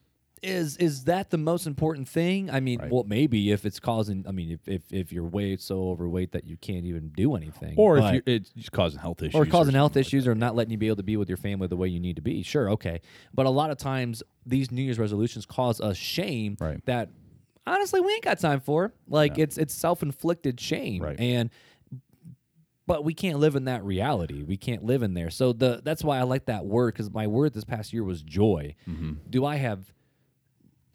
is 0.42 0.76
is 0.78 1.04
that 1.04 1.30
the 1.30 1.36
most 1.38 1.66
important 1.66 2.08
thing? 2.08 2.50
I 2.50 2.60
mean, 2.60 2.78
Right. 2.78 2.90
well, 2.90 3.04
maybe 3.06 3.50
if 3.50 3.66
it's 3.66 3.78
causing, 3.78 4.24
I 4.26 4.32
mean, 4.32 4.50
if 4.50 4.66
if, 4.68 4.92
if 4.92 5.12
you're 5.12 5.26
way 5.26 5.56
so 5.56 5.90
overweight 5.90 6.32
that 6.32 6.44
you 6.44 6.56
can't 6.56 6.86
even 6.86 7.10
do 7.10 7.34
anything, 7.36 7.74
Or 7.76 7.98
if 7.98 8.14
you 8.14 8.22
it's 8.26 8.68
causing 8.70 9.00
health 9.00 9.22
issues. 9.22 9.34
or 9.34 9.44
causing 9.46 9.74
health 9.74 9.90
something 9.92 10.00
like 10.00 10.06
issues 10.06 10.26
or 10.26 10.34
not 10.34 10.54
letting 10.56 10.70
you 10.72 10.78
be 10.78 10.86
able 10.86 10.96
to 10.96 11.02
be 11.02 11.16
with 11.16 11.28
your 11.28 11.36
family 11.36 11.66
the 11.66 11.76
way 11.76 11.88
you 11.88 12.00
need 12.00 12.16
to 12.16 12.22
be. 12.22 12.42
Sure, 12.42 12.70
okay. 12.70 13.00
But 13.34 13.46
a 13.46 13.50
lot 13.50 13.70
of 13.70 13.76
times 13.78 14.22
these 14.46 14.70
New 14.70 14.82
Year's 14.82 14.98
resolutions 14.98 15.44
cause 15.46 15.80
us 15.80 15.96
shame 15.98 16.56
Right. 16.58 16.84
that 16.86 17.10
honestly 17.66 18.00
we 18.00 18.12
ain't 18.14 18.24
got 18.24 18.38
time 18.38 18.60
for. 18.60 18.94
Like 19.08 19.36
it's 19.38 19.58
it's 19.58 19.74
self-inflicted 19.74 20.58
shame. 20.58 21.02
Right. 21.02 21.20
And 21.20 21.50
but 22.86 23.04
we 23.04 23.14
can't 23.14 23.38
live 23.38 23.54
in 23.54 23.66
that 23.66 23.84
reality. 23.84 24.42
We 24.42 24.56
can't 24.56 24.84
live 24.84 25.02
in 25.02 25.14
there. 25.14 25.30
So 25.30 25.52
the 25.52 25.80
that's 25.84 26.02
why 26.02 26.18
I 26.18 26.22
like 26.22 26.46
that 26.46 26.64
word 26.66 26.94
cuz 26.94 27.10
my 27.10 27.26
word 27.26 27.52
this 27.54 27.64
past 27.64 27.92
year 27.92 28.02
was 28.02 28.22
joy. 28.22 28.74
Mm-hmm. 28.88 29.12
Do 29.28 29.44
I 29.44 29.56
have 29.56 29.92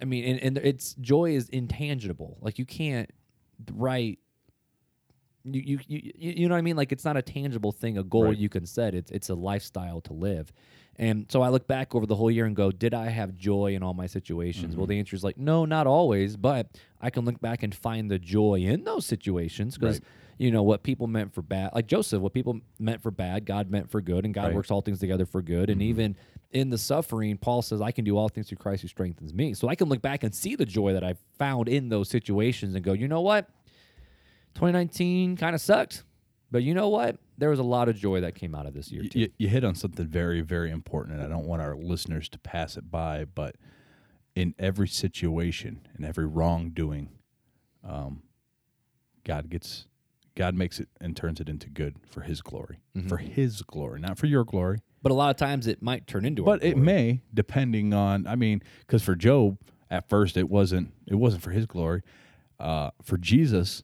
I 0.02 0.06
mean 0.06 0.24
and, 0.26 0.40
and 0.40 0.58
it's 0.58 0.94
joy 0.96 1.32
is 1.36 1.50
intangible. 1.50 2.38
Like 2.42 2.60
you 2.60 2.66
can't 2.66 3.10
write 3.74 4.20
you, 5.44 5.62
you 5.62 5.80
you 5.88 6.12
you 6.18 6.48
know 6.48 6.56
what 6.56 6.60
I 6.60 6.62
mean? 6.64 6.76
Like 6.76 6.92
it's 6.92 7.06
not 7.06 7.18
a 7.18 7.22
tangible 7.22 7.72
thing, 7.72 7.98
a 7.98 8.04
goal 8.04 8.26
Right. 8.26 8.38
you 8.38 8.50
can 8.50 8.66
set. 8.66 8.96
It's 8.96 9.12
it's 9.12 9.30
a 9.30 9.36
lifestyle 9.36 10.02
to 10.02 10.14
live. 10.14 10.52
And 10.98 11.26
so 11.30 11.42
I 11.42 11.50
look 11.50 11.68
back 11.68 11.94
over 11.94 12.06
the 12.06 12.16
whole 12.16 12.32
year 12.32 12.46
and 12.46 12.56
go, 12.56 12.72
did 12.72 12.94
I 12.94 13.10
have 13.10 13.36
joy 13.36 13.76
in 13.76 13.84
all 13.84 13.94
my 13.94 14.08
situations? 14.08 14.72
Mm-hmm. 14.72 14.80
Well, 14.80 14.88
the 14.88 14.98
answer 14.98 15.14
is 15.16 15.26
like, 15.26 15.38
no, 15.38 15.66
not 15.66 15.88
always, 15.88 16.38
but 16.38 16.70
I 17.02 17.10
can 17.10 17.26
look 17.26 17.42
back 17.42 17.64
and 17.64 17.76
find 17.76 18.10
the 18.10 18.18
joy 18.18 18.62
in 18.62 18.86
those 18.86 19.06
situations 19.06 19.78
because 19.78 20.00
Right. 20.00 20.08
You 20.38 20.52
know 20.52 20.64
what 20.64 20.84
people 20.84 21.08
meant 21.08 21.34
for 21.34 21.42
bad, 21.42 21.72
like 21.74 21.88
Joseph, 21.88 22.22
what 22.22 22.34
people 22.34 22.60
meant 22.80 23.02
for 23.02 23.12
bad, 23.12 23.46
God 23.46 23.70
meant 23.70 23.90
for 23.90 24.02
good, 24.02 24.26
and 24.26 24.34
God 24.34 24.42
Right. 24.42 24.48
Mm-hmm. 24.50 24.56
works 24.58 24.72
all 24.72 24.82
things 24.82 25.00
together 25.00 25.26
for 25.26 25.42
good. 25.42 25.70
And 25.70 25.82
even 25.82 26.16
in 26.52 26.70
the 26.70 26.78
suffering, 26.78 27.38
Paul 27.38 27.62
says, 27.62 27.82
I 27.82 27.92
can 27.92 28.04
do 28.06 28.18
all 28.18 28.28
things 28.30 28.50
through 28.50 28.58
Christ 28.58 28.82
who 28.82 28.88
strengthens 28.88 29.34
me. 29.34 29.54
So 29.54 29.68
I 29.68 29.76
can 29.76 29.88
look 29.90 30.02
back 30.02 30.24
and 30.24 30.34
see 30.34 30.56
the 30.56 30.66
joy 30.66 30.94
that 30.94 31.04
I 31.04 31.16
found 31.38 31.68
in 31.70 31.90
those 31.90 32.10
situations 32.10 32.76
and 32.76 32.84
go, 32.84 32.94
you 32.94 33.08
know 33.08 33.22
what? 33.22 33.48
2019 34.56 35.38
kind 35.38 35.56
of 35.56 35.62
sucked. 35.62 36.04
But 36.52 36.64
you 36.64 36.74
know 36.74 36.90
what? 36.90 37.18
There 37.38 37.50
was 37.50 37.60
a 37.60 37.64
lot 37.64 37.90
of 37.90 37.96
joy 37.98 38.22
that 38.22 38.36
came 38.36 38.56
out 38.56 38.66
of 38.66 38.74
this 38.74 38.92
year, 38.92 39.04
too. 39.04 39.20
You, 39.20 39.30
you 39.38 39.48
hit 39.50 39.64
on 39.66 39.76
something 39.76 40.06
very, 40.06 40.42
very 40.42 40.72
important, 40.72 41.16
and 41.16 41.24
I 41.26 41.28
don't 41.28 41.46
want 41.46 41.62
our 41.62 41.76
listeners 41.76 42.30
to 42.30 42.40
pass 42.40 42.78
it 42.78 42.90
by. 42.90 43.26
But 43.26 43.56
in 44.36 44.54
every 44.58 44.88
situation, 44.88 45.88
in 45.98 46.06
every 46.06 46.26
wrongdoing, 46.26 47.10
um, 47.84 48.22
God 49.26 49.50
gets, 49.50 49.88
God 50.36 50.56
makes 50.56 50.80
it 50.80 50.90
and 51.02 51.16
turns 51.16 51.40
it 51.40 51.48
into 51.50 51.70
good 51.70 51.96
for 52.10 52.22
His 52.22 52.42
glory, 52.42 52.80
Mm-hmm. 52.96 53.08
for 53.08 53.18
His 53.18 53.62
glory, 53.62 54.00
not 54.00 54.18
for 54.18 54.26
your 54.28 54.44
glory. 54.44 54.80
But 55.02 55.12
a 55.12 55.16
lot 55.16 55.30
of 55.30 55.38
times 55.38 55.68
it 55.68 55.82
might 55.82 56.08
turn 56.08 56.26
into 56.26 56.44
But 56.44 56.64
it 56.64 56.78
may, 56.78 57.22
depending 57.34 57.94
on. 57.94 58.26
I 58.28 58.36
mean, 58.36 58.62
because 58.80 59.04
for 59.04 59.16
Job, 59.16 59.58
at 59.92 60.10
first 60.10 60.36
it 60.36 60.50
wasn't. 60.50 60.92
It 61.08 61.16
wasn't 61.16 61.44
for 61.44 61.52
his 61.52 61.66
glory. 61.68 62.02
Uh, 62.60 62.90
for 63.04 63.18
Jesus, 63.18 63.84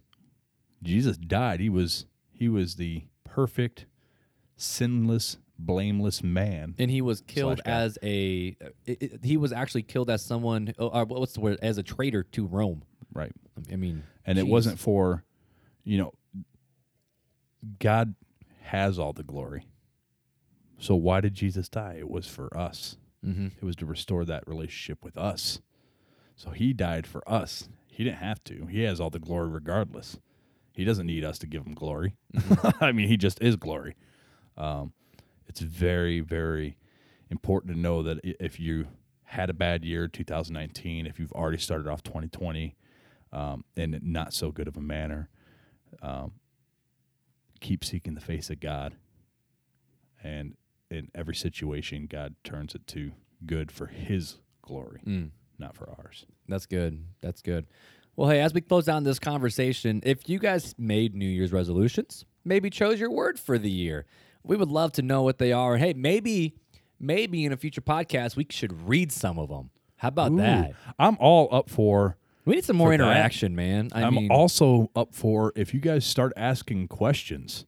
Jesus 0.82 1.18
died. 1.18 1.60
He 1.60 1.70
was. 1.70 2.06
He 2.34 2.49
was 2.49 2.76
the 2.76 3.04
perfect, 3.24 3.86
sinless, 4.56 5.38
blameless 5.60 6.24
man. 6.24 6.76
And 6.80 6.89
he 6.89 7.02
was 7.02 7.22
killed 7.22 7.62
as 7.66 7.97
a. 8.02 8.56
it- 8.86 8.97
it- 9.02 9.24
he 9.24 9.38
was 9.38 9.52
actually 9.54 9.84
killed 9.84 10.10
as 10.10 10.24
someone. 10.24 10.74
oh, 10.80 10.88
Uh, 10.89 11.06
what's 11.06 11.34
the 11.34 11.41
word? 11.41 11.60
As 11.62 11.78
a 11.78 11.84
traitor 11.84 12.24
to 12.24 12.45
Rome. 12.47 12.84
Right. 13.14 13.32
I 13.72 13.76
mean, 13.76 14.04
And 14.26 14.38
it 14.39 14.47
wasn't 14.47 14.80
for, 14.80 15.24
you 15.84 15.97
know, 15.97 16.14
God 17.80 18.16
has 18.62 18.97
all 18.97 19.14
the 19.14 19.24
glory. 19.24 19.68
So 20.78 20.95
why 20.95 21.22
did 21.22 21.34
Jesus 21.34 21.70
die? 21.70 21.97
It 21.99 22.09
was 22.09 22.28
for 22.28 22.55
us. 22.57 22.97
Mm-hmm. 23.26 23.47
It 23.62 23.64
was 23.64 23.76
to 23.78 23.86
restore 23.86 24.26
that 24.26 24.47
relationship 24.47 25.03
with 25.03 25.18
us. 25.18 25.62
So 26.36 26.51
he 26.51 26.74
died 26.74 27.05
for 27.05 27.28
us. 27.30 27.70
He 27.88 28.03
didn't 28.03 28.18
have 28.18 28.43
to. 28.45 28.66
He 28.66 28.82
has 28.84 28.99
all 28.99 29.12
the 29.12 29.20
glory 29.20 29.49
regardless. 29.49 30.18
He 30.74 30.84
doesn't 30.84 31.05
need 31.05 31.24
us 31.24 31.38
to 31.39 31.47
give 31.47 31.66
him 31.66 31.74
glory. 31.74 32.16
I 32.82 32.91
mean, 32.91 33.07
he 33.07 33.18
just 33.18 33.41
is 33.41 33.57
glory. 33.57 33.95
Um, 34.57 34.93
it's 35.47 35.59
very, 35.59 36.22
very 36.22 36.78
important 37.30 37.74
to 37.74 37.80
know 37.80 38.01
that 38.03 38.20
if 38.24 38.59
you 38.59 38.88
had 39.32 39.49
a 39.49 39.53
bad 39.53 39.86
year 39.86 40.09
2019 40.09 41.05
if 41.07 41.18
you've 41.18 41.32
already 41.32 41.57
started 41.57 41.88
off 41.88 42.03
2020 42.03 42.76
um, 43.32 43.64
in 43.78 43.97
not 44.03 44.34
so 44.34 44.51
good 44.51 44.68
of 44.68 44.76
a 44.76 44.82
manner 44.82 45.30
um, 46.01 46.34
keep 47.62 47.86
seeking 47.86 48.14
the 48.16 48.22
face 48.22 48.49
of 48.49 48.59
god 48.59 48.95
and 50.24 50.55
in 50.89 51.09
every 51.16 51.36
situation 51.36 52.07
god 52.09 52.36
turns 52.43 52.76
it 52.76 52.86
to 52.88 53.12
good 53.45 53.72
for 53.72 53.88
his 53.88 54.38
glory 54.62 55.01
Mm. 55.07 55.30
not 55.57 55.76
for 55.76 55.89
ours 55.97 56.26
That's 56.47 56.66
good. 56.66 57.05
That's 57.22 57.41
good. 57.41 57.66
Well, 58.18 58.30
hey, 58.30 58.41
as 58.41 58.53
we 58.53 58.59
close 58.59 58.84
down 58.84 59.03
this 59.05 59.20
conversation, 59.20 60.01
if 60.03 60.28
you 60.28 60.38
guys 60.38 60.76
made 60.78 61.16
New 61.16 61.26
Year's 61.30 61.53
resolutions, 61.53 62.26
maybe 62.43 62.70
chose 62.70 62.99
your 62.99 63.09
word 63.09 63.39
for 63.39 63.57
the 63.57 63.72
year, 63.72 64.05
we 64.43 64.57
would 64.57 64.68
love 64.68 64.91
to 64.93 65.01
know 65.01 65.22
what 65.22 65.38
they 65.38 65.53
are. 65.53 65.78
Hey, 65.78 65.93
maybe, 65.93 66.55
maybe 66.99 67.45
in 67.45 67.53
a 67.53 67.57
future 67.57 67.80
podcast 67.80 68.36
we 68.36 68.45
should 68.49 68.86
read 68.89 69.14
some 69.14 69.39
of 69.39 69.47
them. 69.47 69.70
How 69.95 70.09
about 70.09 70.36
that? 70.38 70.74
I'm 70.99 71.16
all 71.22 71.47
up 71.53 71.70
for 71.70 72.18
We 72.46 72.56
need 72.56 72.64
some 72.66 72.76
more 72.78 72.92
For 72.92 72.98
that, 72.98 73.04
interaction, 73.04 73.56
man. 73.56 73.89
I 73.94 74.04
I'm 74.04 74.16
mean, 74.16 74.32
also 74.32 74.89
up 74.96 75.14
for 75.14 75.54
if 75.56 75.74
you 75.74 75.80
guys 75.80 76.06
start 76.06 76.34
asking 76.36 76.88
questions, 76.88 77.66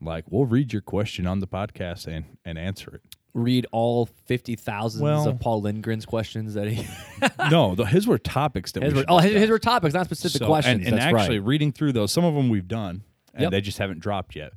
like 0.00 0.24
we'll 0.30 0.46
read 0.46 0.72
your 0.72 0.82
question 0.82 1.26
on 1.26 1.40
the 1.40 1.46
podcast 1.46 2.06
and 2.06 2.24
and 2.44 2.58
answer 2.58 2.94
it. 2.94 3.00
read 3.32 3.66
all 3.72 4.06
fifty 4.06 4.54
thousands 4.54 5.02
Well- 5.02 5.28
of 5.28 5.40
Paul 5.40 5.62
Lindgren's 5.62 6.06
questions 6.06 6.54
that 6.54 6.68
he. 6.68 6.86
no, 7.50 7.74
the, 7.74 7.84
his 7.84 8.06
were 8.06 8.18
topics 8.18 8.70
that 8.72 8.82
his 8.84 8.94
we 8.94 9.00
were, 9.00 9.06
oh, 9.08 9.18
his, 9.18 9.32
his 9.32 9.50
were 9.50 9.58
topics, 9.58 9.94
not 9.94 10.04
specific 10.06 10.38
So- 10.38 10.46
questions. 10.46 10.84
And, 10.86 10.94
and 10.94 11.00
actually, 11.02 11.38
right. 11.40 11.46
reading 11.48 11.72
through 11.72 11.92
those, 11.92 12.12
some 12.12 12.24
of 12.24 12.34
them 12.34 12.48
we've 12.48 12.68
done, 12.68 13.02
and 13.32 13.42
Yep. 13.42 13.50
they 13.50 13.60
just 13.60 13.78
haven't 13.78 13.98
dropped 14.00 14.36
yet. 14.36 14.52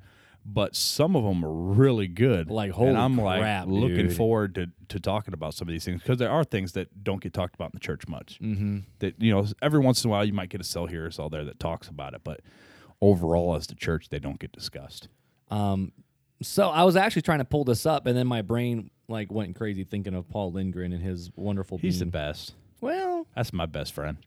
But 0.49 0.77
some 0.77 1.17
of 1.17 1.25
them 1.25 1.43
are 1.43 1.51
really 1.51 2.07
good. 2.07 2.49
Like, 2.49 2.71
holy 2.71 2.89
and 2.89 2.97
I'm 2.97 3.19
crap, 3.19 3.67
like 3.67 3.67
looking 3.67 4.07
dude. 4.07 4.15
forward 4.15 4.55
to 4.55 4.67
to 4.87 4.99
talking 4.99 5.33
about 5.33 5.53
some 5.53 5.67
of 5.67 5.73
these 5.73 5.83
things 5.83 6.01
because 6.01 6.17
there 6.17 6.31
are 6.31 6.45
things 6.45 6.71
that 6.71 7.03
don't 7.03 7.21
get 7.21 7.33
talked 7.33 7.53
about 7.53 7.65
in 7.65 7.71
the 7.73 7.81
church 7.81 8.07
much. 8.07 8.39
Mm-hmm. 8.41 8.79
That 8.99 9.21
you 9.21 9.31
know, 9.33 9.45
every 9.61 9.79
once 9.79 10.03
in 10.03 10.09
a 10.09 10.11
while 10.11 10.23
you 10.23 10.31
might 10.31 10.49
get 10.49 10.61
a 10.61 10.63
cell 10.63 10.85
here 10.85 11.05
or 11.05 11.11
cell 11.11 11.29
there 11.29 11.43
that 11.43 11.59
talks 11.59 11.89
about 11.89 12.13
it, 12.13 12.21
but 12.23 12.39
overall, 13.01 13.55
as 13.55 13.67
the 13.67 13.75
church, 13.75 14.07
they 14.09 14.19
don't 14.19 14.39
get 14.39 14.53
discussed. 14.53 15.09
Um, 15.51 15.91
so 16.41 16.69
I 16.69 16.83
was 16.83 16.95
actually 16.95 17.23
trying 17.23 17.39
to 17.39 17.45
pull 17.45 17.63
this 17.63 17.85
up, 17.85 18.05
and 18.05 18.17
then 18.17 18.27
my 18.27 18.41
brain 18.41 18.89
like 19.09 19.31
went 19.31 19.55
crazy 19.55 19.83
thinking 19.83 20.13
of 20.13 20.29
Paul 20.29 20.51
Lindgren 20.53 20.93
and 20.93 21.03
his 21.03 21.29
wonderful. 21.35 21.77
He's 21.77 21.99
the 21.99 22.05
best. 22.05 22.53
Well, 22.79 23.27
That's 23.35 23.51
my 23.51 23.65
best 23.65 23.93
friend. 23.93 24.17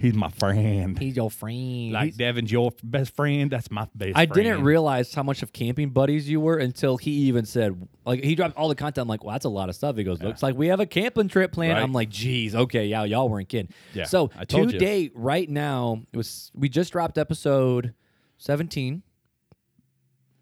He's 0.00 0.14
my 0.14 0.30
friend. 0.30 0.98
he's 0.98 1.14
your 1.16 1.30
friend. 1.30 1.92
like 1.92 2.04
He's- 2.04 2.16
Devin's 2.16 2.50
your 2.50 2.72
best 2.82 3.14
friend. 3.14 3.50
That's 3.50 3.70
my 3.70 3.86
best. 3.94 4.12
I 4.16 4.24
friend. 4.26 4.32
didn't 4.44 4.62
realize 4.64 5.12
how 5.12 5.22
much 5.22 5.42
of 5.42 5.52
camping 5.52 5.90
buddies 5.90 6.28
you 6.28 6.40
were 6.40 6.56
until 6.56 6.96
he 6.96 7.10
even 7.28 7.44
said, 7.44 7.86
like, 8.06 8.24
he 8.24 8.34
dropped 8.34 8.56
all 8.56 8.68
the 8.68 8.74
content. 8.74 9.02
I'm 9.02 9.08
like, 9.08 9.22
well, 9.22 9.32
that's 9.34 9.44
a 9.44 9.50
lot 9.50 9.68
of 9.68 9.74
stuff. 9.74 9.96
He 9.96 10.04
goes, 10.04 10.22
looks 10.22 10.42
like 10.42 10.56
we 10.56 10.68
have 10.68 10.80
a 10.80 10.86
camping 10.86 11.28
trip 11.28 11.52
planned. 11.52 11.74
Right. 11.74 11.82
I'm 11.82 11.92
like, 11.92 12.08
geez, 12.08 12.54
okay, 12.54 12.86
yeah, 12.86 13.04
y'all 13.04 13.28
weren't 13.28 13.48
kidding. 13.50 13.70
Yeah, 13.92 14.04
So 14.04 14.30
I 14.38 14.44
told 14.46 14.72
you. 14.72 14.78
today, 14.78 15.10
right 15.14 15.48
now, 15.50 16.02
it 16.12 16.16
was 16.16 16.50
we 16.54 16.70
just 16.70 16.92
dropped 16.92 17.18
episode 17.18 17.92
17. 18.38 19.02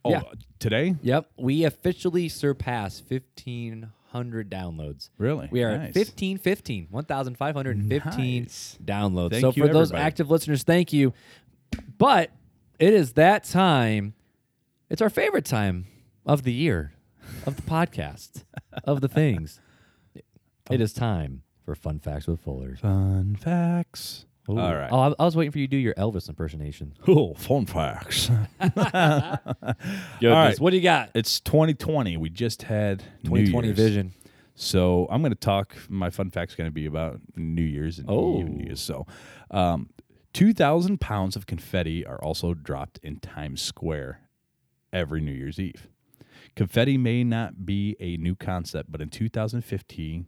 Oh, 0.05 0.11
Yeah. 0.11 0.23
today? 0.61 0.95
Yep, 1.03 1.31
we 1.37 1.65
officially 1.65 2.29
surpassed 2.29 3.05
1,500 3.11 3.91
downloads. 4.13 5.11
Really? 5.19 5.49
We 5.51 5.63
are 5.63 5.71
Nice. 5.79 5.89
at 5.91 5.97
1515, 5.97 6.89
1,515 6.91 8.43
Nice. 8.43 8.79
downloads. 8.85 9.31
Thank 9.31 9.41
so 9.43 9.53
for 9.53 9.69
those 9.69 9.89
everybody. 9.91 10.03
active 10.07 10.31
listeners, 10.31 10.63
thank 10.63 10.93
you. 10.93 11.13
But 11.99 12.31
it 12.79 12.95
is 12.95 13.13
that 13.15 13.45
time. 13.45 14.15
It's 14.91 15.03
our 15.03 15.11
favorite 15.11 15.45
time 15.45 15.87
of 16.25 16.43
the 16.45 16.53
year, 16.53 16.93
of 17.47 17.57
the 17.57 17.63
podcast, 17.63 18.45
of 18.85 19.01
the 19.01 19.09
things. 19.09 19.61
It 20.71 20.83
is 20.83 20.93
time 20.93 21.45
for 21.65 21.75
fun 21.75 21.99
facts 21.99 22.27
with 22.27 22.45
Fullers. 22.45 22.81
Fun 22.81 23.37
facts. 23.37 24.27
All 24.49 24.75
right. 24.75 24.89
Oh, 24.91 24.99
I, 24.99 25.15
I 25.19 25.25
was 25.25 25.37
waiting 25.37 25.53
for 25.53 25.59
you 25.59 25.67
to 25.67 25.71
do 25.71 25.77
your 25.77 25.95
Elvis 25.95 26.29
impersonation. 26.29 26.95
Oh, 27.07 27.35
fun 27.35 27.67
facts. 27.67 28.31
Goodness. 28.61 29.39
right. 30.23 30.61
What 30.61 30.71
do 30.71 30.77
you 30.77 30.83
got? 30.83 31.11
it's 31.15 31.41
2020. 31.41 32.17
We 32.17 32.31
just 32.31 32.63
had 32.63 33.03
New 33.25 33.31
2020 33.47 33.69
Year's. 33.69 33.77
vision. 33.79 34.13
So 34.55 35.07
I'm 35.11 35.21
going 35.23 35.33
to 35.33 35.39
talk. 35.39 35.77
My 35.89 36.11
fun 36.11 36.31
fact's 36.31 36.55
going 36.55 36.69
to 36.69 36.75
be 36.75 36.87
about 36.87 37.21
New 37.37 37.63
Year's 37.63 37.99
and 37.99 38.09
Oh. 38.11 38.43
New 38.43 38.65
Year's. 38.65 38.81
So, 38.81 39.07
um, 39.51 39.91
2,000 40.35 41.01
pounds 41.01 41.37
of 41.37 41.47
confetti 41.47 42.05
are 42.05 42.23
also 42.23 42.55
dropped 42.55 42.99
in 43.03 43.19
Times 43.21 43.63
Square 43.63 44.21
every 44.93 45.21
New 45.21 45.33
Year's 45.33 45.59
Eve. 45.59 45.89
Confetti 46.57 46.97
may 46.99 47.23
not 47.25 47.65
be 47.67 47.97
a 48.01 48.17
new 48.17 48.35
concept, 48.35 48.91
but 48.91 49.01
in 49.01 49.09
2015, 49.11 50.27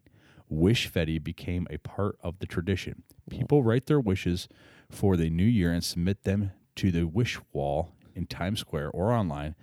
Wishfetti 0.50 1.22
became 1.22 1.66
a 1.70 1.78
part 1.78 2.16
of 2.22 2.38
the 2.40 2.46
tradition. 2.46 3.02
People 3.30 3.62
write 3.62 3.86
their 3.86 4.00
wishes 4.00 4.48
for 4.90 5.16
the 5.16 5.30
new 5.30 5.44
year 5.44 5.72
and 5.72 5.84
submit 5.84 6.24
them 6.24 6.50
to 6.76 6.90
the 6.90 7.04
wish 7.06 7.38
wall 7.52 7.92
in 8.14 8.26
Times 8.26 8.60
Square 8.60 8.90
or 8.90 9.12
online, 9.12 9.54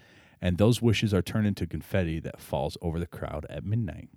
and 0.41 0.57
those 0.57 0.81
wishes 0.81 1.13
are 1.13 1.21
turned 1.21 1.47
into 1.47 1.67
confetti 1.67 2.19
that 2.21 2.39
falls 2.39 2.77
over 2.81 2.99
the 2.99 3.07
crowd 3.07 3.45
at 3.49 3.65
midnight. 3.65 4.09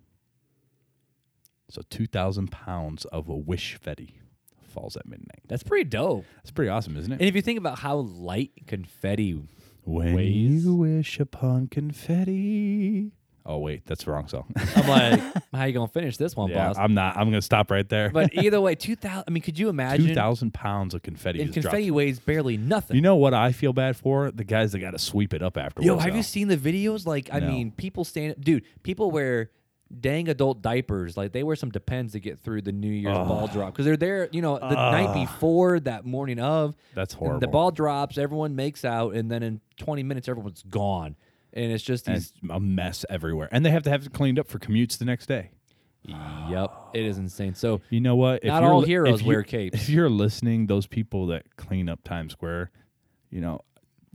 So 1.68 1.82
2,000 1.88 2.50
pounds 2.50 3.04
of 3.06 3.28
a 3.28 3.36
Wishfetti 3.36 4.14
falls 4.60 4.96
at 4.96 5.06
midnight. 5.06 5.40
That's 5.48 5.62
pretty 5.62 5.88
dope. 5.88 6.24
That's 6.36 6.50
pretty 6.50 6.68
awesome, 6.68 6.96
isn't 6.96 7.12
it? 7.12 7.16
And 7.20 7.28
if 7.28 7.34
you 7.34 7.42
think 7.42 7.58
about 7.58 7.78
how 7.80 7.96
light 7.98 8.52
confetti 8.66 9.40
When 9.84 10.14
ways. 10.14 10.64
you 10.64 10.74
wish 10.74 11.18
upon 11.18 11.66
confetti. 11.68 13.12
Oh 13.46 13.58
wait, 13.58 13.86
that's 13.86 14.04
the 14.04 14.10
wrong 14.12 14.28
song. 14.28 14.52
I'm 14.76 14.88
like, 14.88 15.20
how 15.52 15.64
you 15.64 15.72
gonna 15.72 15.88
finish 15.88 16.16
this 16.16 16.36
one, 16.36 16.50
yeah, 16.50 16.68
boss? 16.68 16.78
I'm 16.78 16.94
not. 16.94 17.16
I'm 17.16 17.26
gonna 17.26 17.42
stop 17.42 17.70
right 17.70 17.88
there. 17.88 18.10
But 18.10 18.34
either 18.34 18.60
way, 18.60 18.74
two 18.76 18.96
thousand. 18.96 19.24
I 19.26 19.30
mean, 19.30 19.42
could 19.42 19.58
you 19.58 19.68
imagine? 19.68 20.06
two 20.08 20.14
thousand 20.14 20.52
pounds 20.52 20.94
of 20.94 21.02
confetti. 21.02 21.40
And 21.40 21.48
just 21.52 21.62
dropped. 21.62 21.74
confetti 21.74 21.90
weighs 21.90 22.18
barely 22.18 22.56
nothing. 22.56 22.96
You 22.96 23.02
know 23.02 23.16
what 23.16 23.34
I 23.34 23.52
feel 23.52 23.72
bad 23.72 23.96
for? 23.96 24.30
The 24.30 24.44
guys 24.44 24.72
that 24.72 24.80
got 24.80 24.92
to 24.92 24.98
sweep 24.98 25.32
it 25.34 25.42
up 25.42 25.56
afterwards. 25.56 25.86
Yo, 25.86 25.98
have 25.98 26.10
though. 26.10 26.16
you 26.16 26.22
seen 26.22 26.48
the 26.48 26.56
videos? 26.56 27.06
Like, 27.06 27.30
I 27.32 27.40
No. 27.40 27.48
mean, 27.48 27.70
people 27.72 28.04
stand, 28.04 28.36
dude. 28.40 28.64
People 28.82 29.10
wear 29.10 29.50
dang 29.98 30.28
adult 30.28 30.62
diapers. 30.62 31.16
Like, 31.16 31.32
they 31.32 31.42
wear 31.42 31.56
some 31.56 31.70
Depends 31.70 32.12
to 32.12 32.20
get 32.20 32.38
through 32.38 32.62
the 32.62 32.72
New 32.72 32.92
Year's 32.92 33.16
ball 33.16 33.48
drop 33.48 33.72
because 33.72 33.86
they're 33.86 33.96
there. 33.96 34.28
You 34.30 34.42
know, 34.42 34.58
the 34.58 34.74
night 34.74 35.14
before, 35.14 35.80
that 35.80 36.04
morning 36.04 36.38
of. 36.38 36.76
That's 36.94 37.14
horrible. 37.14 37.40
The 37.40 37.48
ball 37.48 37.70
drops. 37.70 38.18
Everyone 38.18 38.54
makes 38.54 38.84
out, 38.84 39.14
and 39.14 39.30
then 39.30 39.42
in 39.42 39.60
20 39.78 40.02
minutes, 40.02 40.28
everyone's 40.28 40.62
gone. 40.62 41.16
And 41.52 41.72
it's 41.72 41.82
just 41.82 42.04
these. 42.06 42.16
it's 42.16 42.50
a 42.50 42.60
mess 42.60 43.04
everywhere, 43.10 43.48
and 43.50 43.64
they 43.66 43.70
have 43.70 43.82
to 43.84 43.90
have 43.90 44.06
it 44.06 44.12
cleaned 44.12 44.38
up 44.38 44.46
for 44.48 44.58
commutes 44.58 44.98
the 44.98 45.04
next 45.04 45.26
day. 45.26 45.50
Yep, 46.04 46.72
it 46.94 47.04
is 47.04 47.18
insane. 47.18 47.54
So 47.54 47.80
You 47.90 48.00
know 48.00 48.16
what? 48.16 48.42
If 48.42 48.48
Not 48.48 48.62
all 48.62 48.80
li- 48.80 48.86
heroes 48.86 49.22
wear 49.22 49.42
capes. 49.44 49.82
If 49.82 49.88
you're 49.90 50.08
listening, 50.08 50.66
those 50.66 50.86
people 50.86 51.26
that 51.26 51.56
clean 51.56 51.88
up 51.88 52.02
Times 52.04 52.32
Square, 52.32 52.70
you 53.30 53.40
know, 53.40 53.60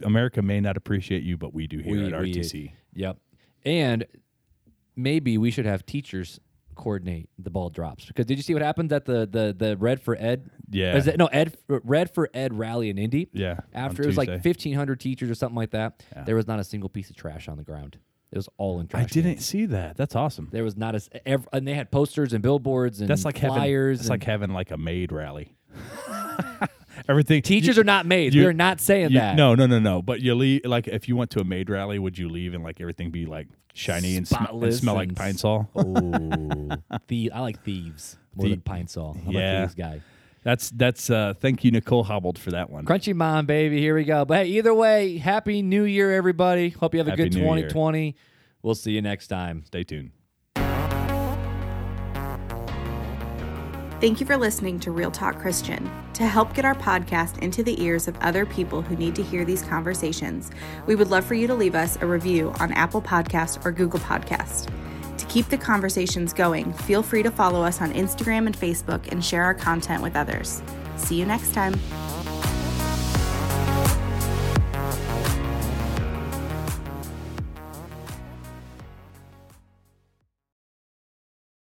America 0.04 0.42
may 0.42 0.60
not 0.62 0.78
appreciate 0.78 1.24
you, 1.24 1.38
but 1.38 1.54
we 1.54 1.68
do 1.68 1.80
here 1.80 1.94
We- 1.94 2.14
at 2.14 2.20
we- 2.22 2.34
RTC. 2.34 2.72
Yep. 2.94 3.18
And 3.66 4.06
maybe 4.96 5.38
we 5.38 5.52
should 5.52 5.66
have 5.66 5.86
teachers 5.86 6.40
coordinate 6.76 7.30
the 7.40 7.50
ball 7.50 7.70
drops 7.70 8.06
because 8.06 8.26
did 8.26 8.38
you 8.38 8.44
see 8.44 8.54
what 8.54 8.62
happened 8.62 8.92
at 8.94 9.06
the 9.06 9.26
the 9.26 9.56
the 9.58 9.78
Red 9.78 10.02
for 10.02 10.16
Ed? 10.20 10.50
Yeah. 10.70 10.96
Is 10.98 11.08
it, 11.08 11.18
no, 11.18 11.26
Ed 11.28 11.58
Red 11.68 12.14
for 12.14 12.30
Ed 12.34 12.54
rally 12.54 12.90
in 12.90 12.98
Indy. 12.98 13.30
Yeah, 13.34 13.58
After 13.74 14.04
it 14.04 14.08
was 14.08 14.18
like 14.18 14.42
fifteen 14.42 14.76
hundred 14.76 15.00
teachers 15.00 15.30
or 15.30 15.36
something 15.36 15.56
like 15.56 15.72
that. 15.72 16.04
Yeah. 16.16 16.24
There 16.24 16.36
was 16.36 16.48
not 16.48 16.60
a 16.60 16.64
single 16.64 16.90
piece 16.90 17.10
of 17.10 17.16
trash 17.16 17.48
on 17.48 17.58
the 17.58 17.64
ground. 17.64 17.98
It 18.32 18.38
was 18.38 18.50
all 18.58 18.80
in 18.80 18.88
trash. 18.88 19.04
I 19.04 19.06
didn't 19.08 19.36
cans. 19.36 19.46
see 19.46 19.66
that. 19.68 19.96
That's 19.96 20.16
awesome. 20.16 20.50
There 20.52 20.64
was 20.64 20.76
not 20.76 20.94
a 20.96 20.98
s- 20.98 21.10
ev- 21.26 21.48
and 21.54 21.66
they 21.68 21.74
had 21.76 21.90
posters 21.92 22.34
and 22.34 22.42
billboards 22.44 23.00
and 23.00 23.10
That's 23.10 23.24
like 23.24 23.38
having 23.38 23.56
flyers. 23.58 24.00
That's 24.00 24.08
and- 24.10 24.14
like 24.14 24.24
having 24.24 24.50
like 24.52 24.72
a 24.72 24.78
maid 24.78 25.12
rally. 25.12 25.56
Everything 27.10 27.42
teachers 27.42 27.76
you- 27.78 27.82
are 27.82 27.86
not 27.86 28.06
maids. 28.06 28.36
We're 28.36 28.54
not 28.54 28.80
saying 28.82 29.12
you- 29.12 29.20
that. 29.20 29.36
No, 29.36 29.56
no, 29.56 29.66
no, 29.68 29.80
no. 29.80 30.02
But 30.02 30.22
you 30.22 30.36
leave 30.36 30.62
like 30.66 30.88
if 30.88 31.08
you 31.08 31.16
went 31.16 31.32
to 31.32 31.40
a 31.40 31.44
maid 31.44 31.70
rally, 31.70 32.00
would 32.00 32.18
you 32.18 32.30
leave 32.30 32.54
and 32.54 32.64
like 32.64 32.80
everything 32.82 33.12
be 33.12 33.26
like 33.26 33.48
shiny 33.74 34.16
and, 34.18 34.28
sm- 34.28 34.46
and 34.52 34.74
smell 34.74 34.96
like 34.96 35.14
pine 35.16 35.36
sol? 35.38 35.70
Oh, 35.76 36.78
the 37.08 37.32
I 37.32 37.40
like 37.42 37.64
thieves 37.64 38.18
more 38.36 38.46
The- 38.46 38.52
than 38.52 38.62
pine 38.62 38.88
sol. 38.88 39.18
I'm 39.26 39.32
Yeah. 39.34 39.58
a 39.58 39.62
thieves 39.68 39.76
guy. 39.76 40.02
That's 40.44 40.70
that's 40.70 41.10
uh 41.10 41.34
thank 41.40 41.64
you 41.64 41.72
Nicole 41.72 42.04
Hobbled 42.04 42.38
for 42.38 42.52
that 42.52 42.70
one. 42.70 42.86
Crunchy 42.86 43.16
Mom, 43.16 43.46
baby. 43.48 43.80
Here 43.80 43.96
we 43.96 44.04
go. 44.04 44.26
But 44.26 44.46
hey, 44.46 44.52
either 44.52 44.74
way, 44.76 45.18
happy 45.18 45.62
New 45.64 45.84
Year, 45.86 46.14
everybody. 46.14 46.70
Hope 46.70 46.94
you 46.94 47.00
have 47.00 47.08
a 47.08 47.12
Happy 47.12 47.24
good 47.24 47.34
Year. 47.34 47.44
2020. 47.46 48.16
We'll 48.62 48.76
see 48.76 48.92
you 48.92 49.02
next 49.02 49.28
time. 49.28 49.64
Stay 49.66 49.84
tuned. 49.84 50.12
Thank 54.02 54.20
you 54.20 54.26
for 54.26 54.36
listening 54.36 54.78
to 54.82 54.92
Real 54.92 55.10
Talk 55.10 55.40
Christian. 55.40 55.90
To 56.16 56.28
help 56.28 56.54
get 56.54 56.66
our 56.66 56.76
podcast 56.76 57.40
into 57.40 57.64
the 57.64 57.82
ears 57.82 58.10
of 58.10 58.18
other 58.18 58.46
people 58.46 58.82
who 58.82 58.98
need 58.98 59.16
to 59.16 59.24
hear 59.24 59.46
these 59.46 59.62
conversations, 59.62 60.52
we 60.86 60.96
would 60.96 61.10
love 61.10 61.24
for 61.24 61.34
you 61.34 61.48
to 61.48 61.56
leave 61.56 61.76
us 61.76 61.98
a 62.02 62.06
review 62.06 62.54
on 62.60 62.74
Apple 62.74 63.02
Podcast 63.02 63.66
or 63.66 63.72
Google 63.72 64.02
Podcast. 64.02 64.70
To 65.18 65.26
keep 65.28 65.48
the 65.48 65.58
conversations 65.58 66.34
going, 66.34 66.74
feel 66.74 67.02
free 67.02 67.24
to 67.24 67.32
follow 67.32 67.64
us 67.64 67.80
on 67.80 67.94
Instagram 67.94 68.48
and 68.48 68.58
Facebook 68.58 69.10
and 69.14 69.24
share 69.24 69.44
our 69.44 69.54
content 69.54 70.04
with 70.04 70.18
others. 70.18 70.62
See 70.98 71.16
you 71.16 71.26
next 71.26 71.54
time. 71.54 71.80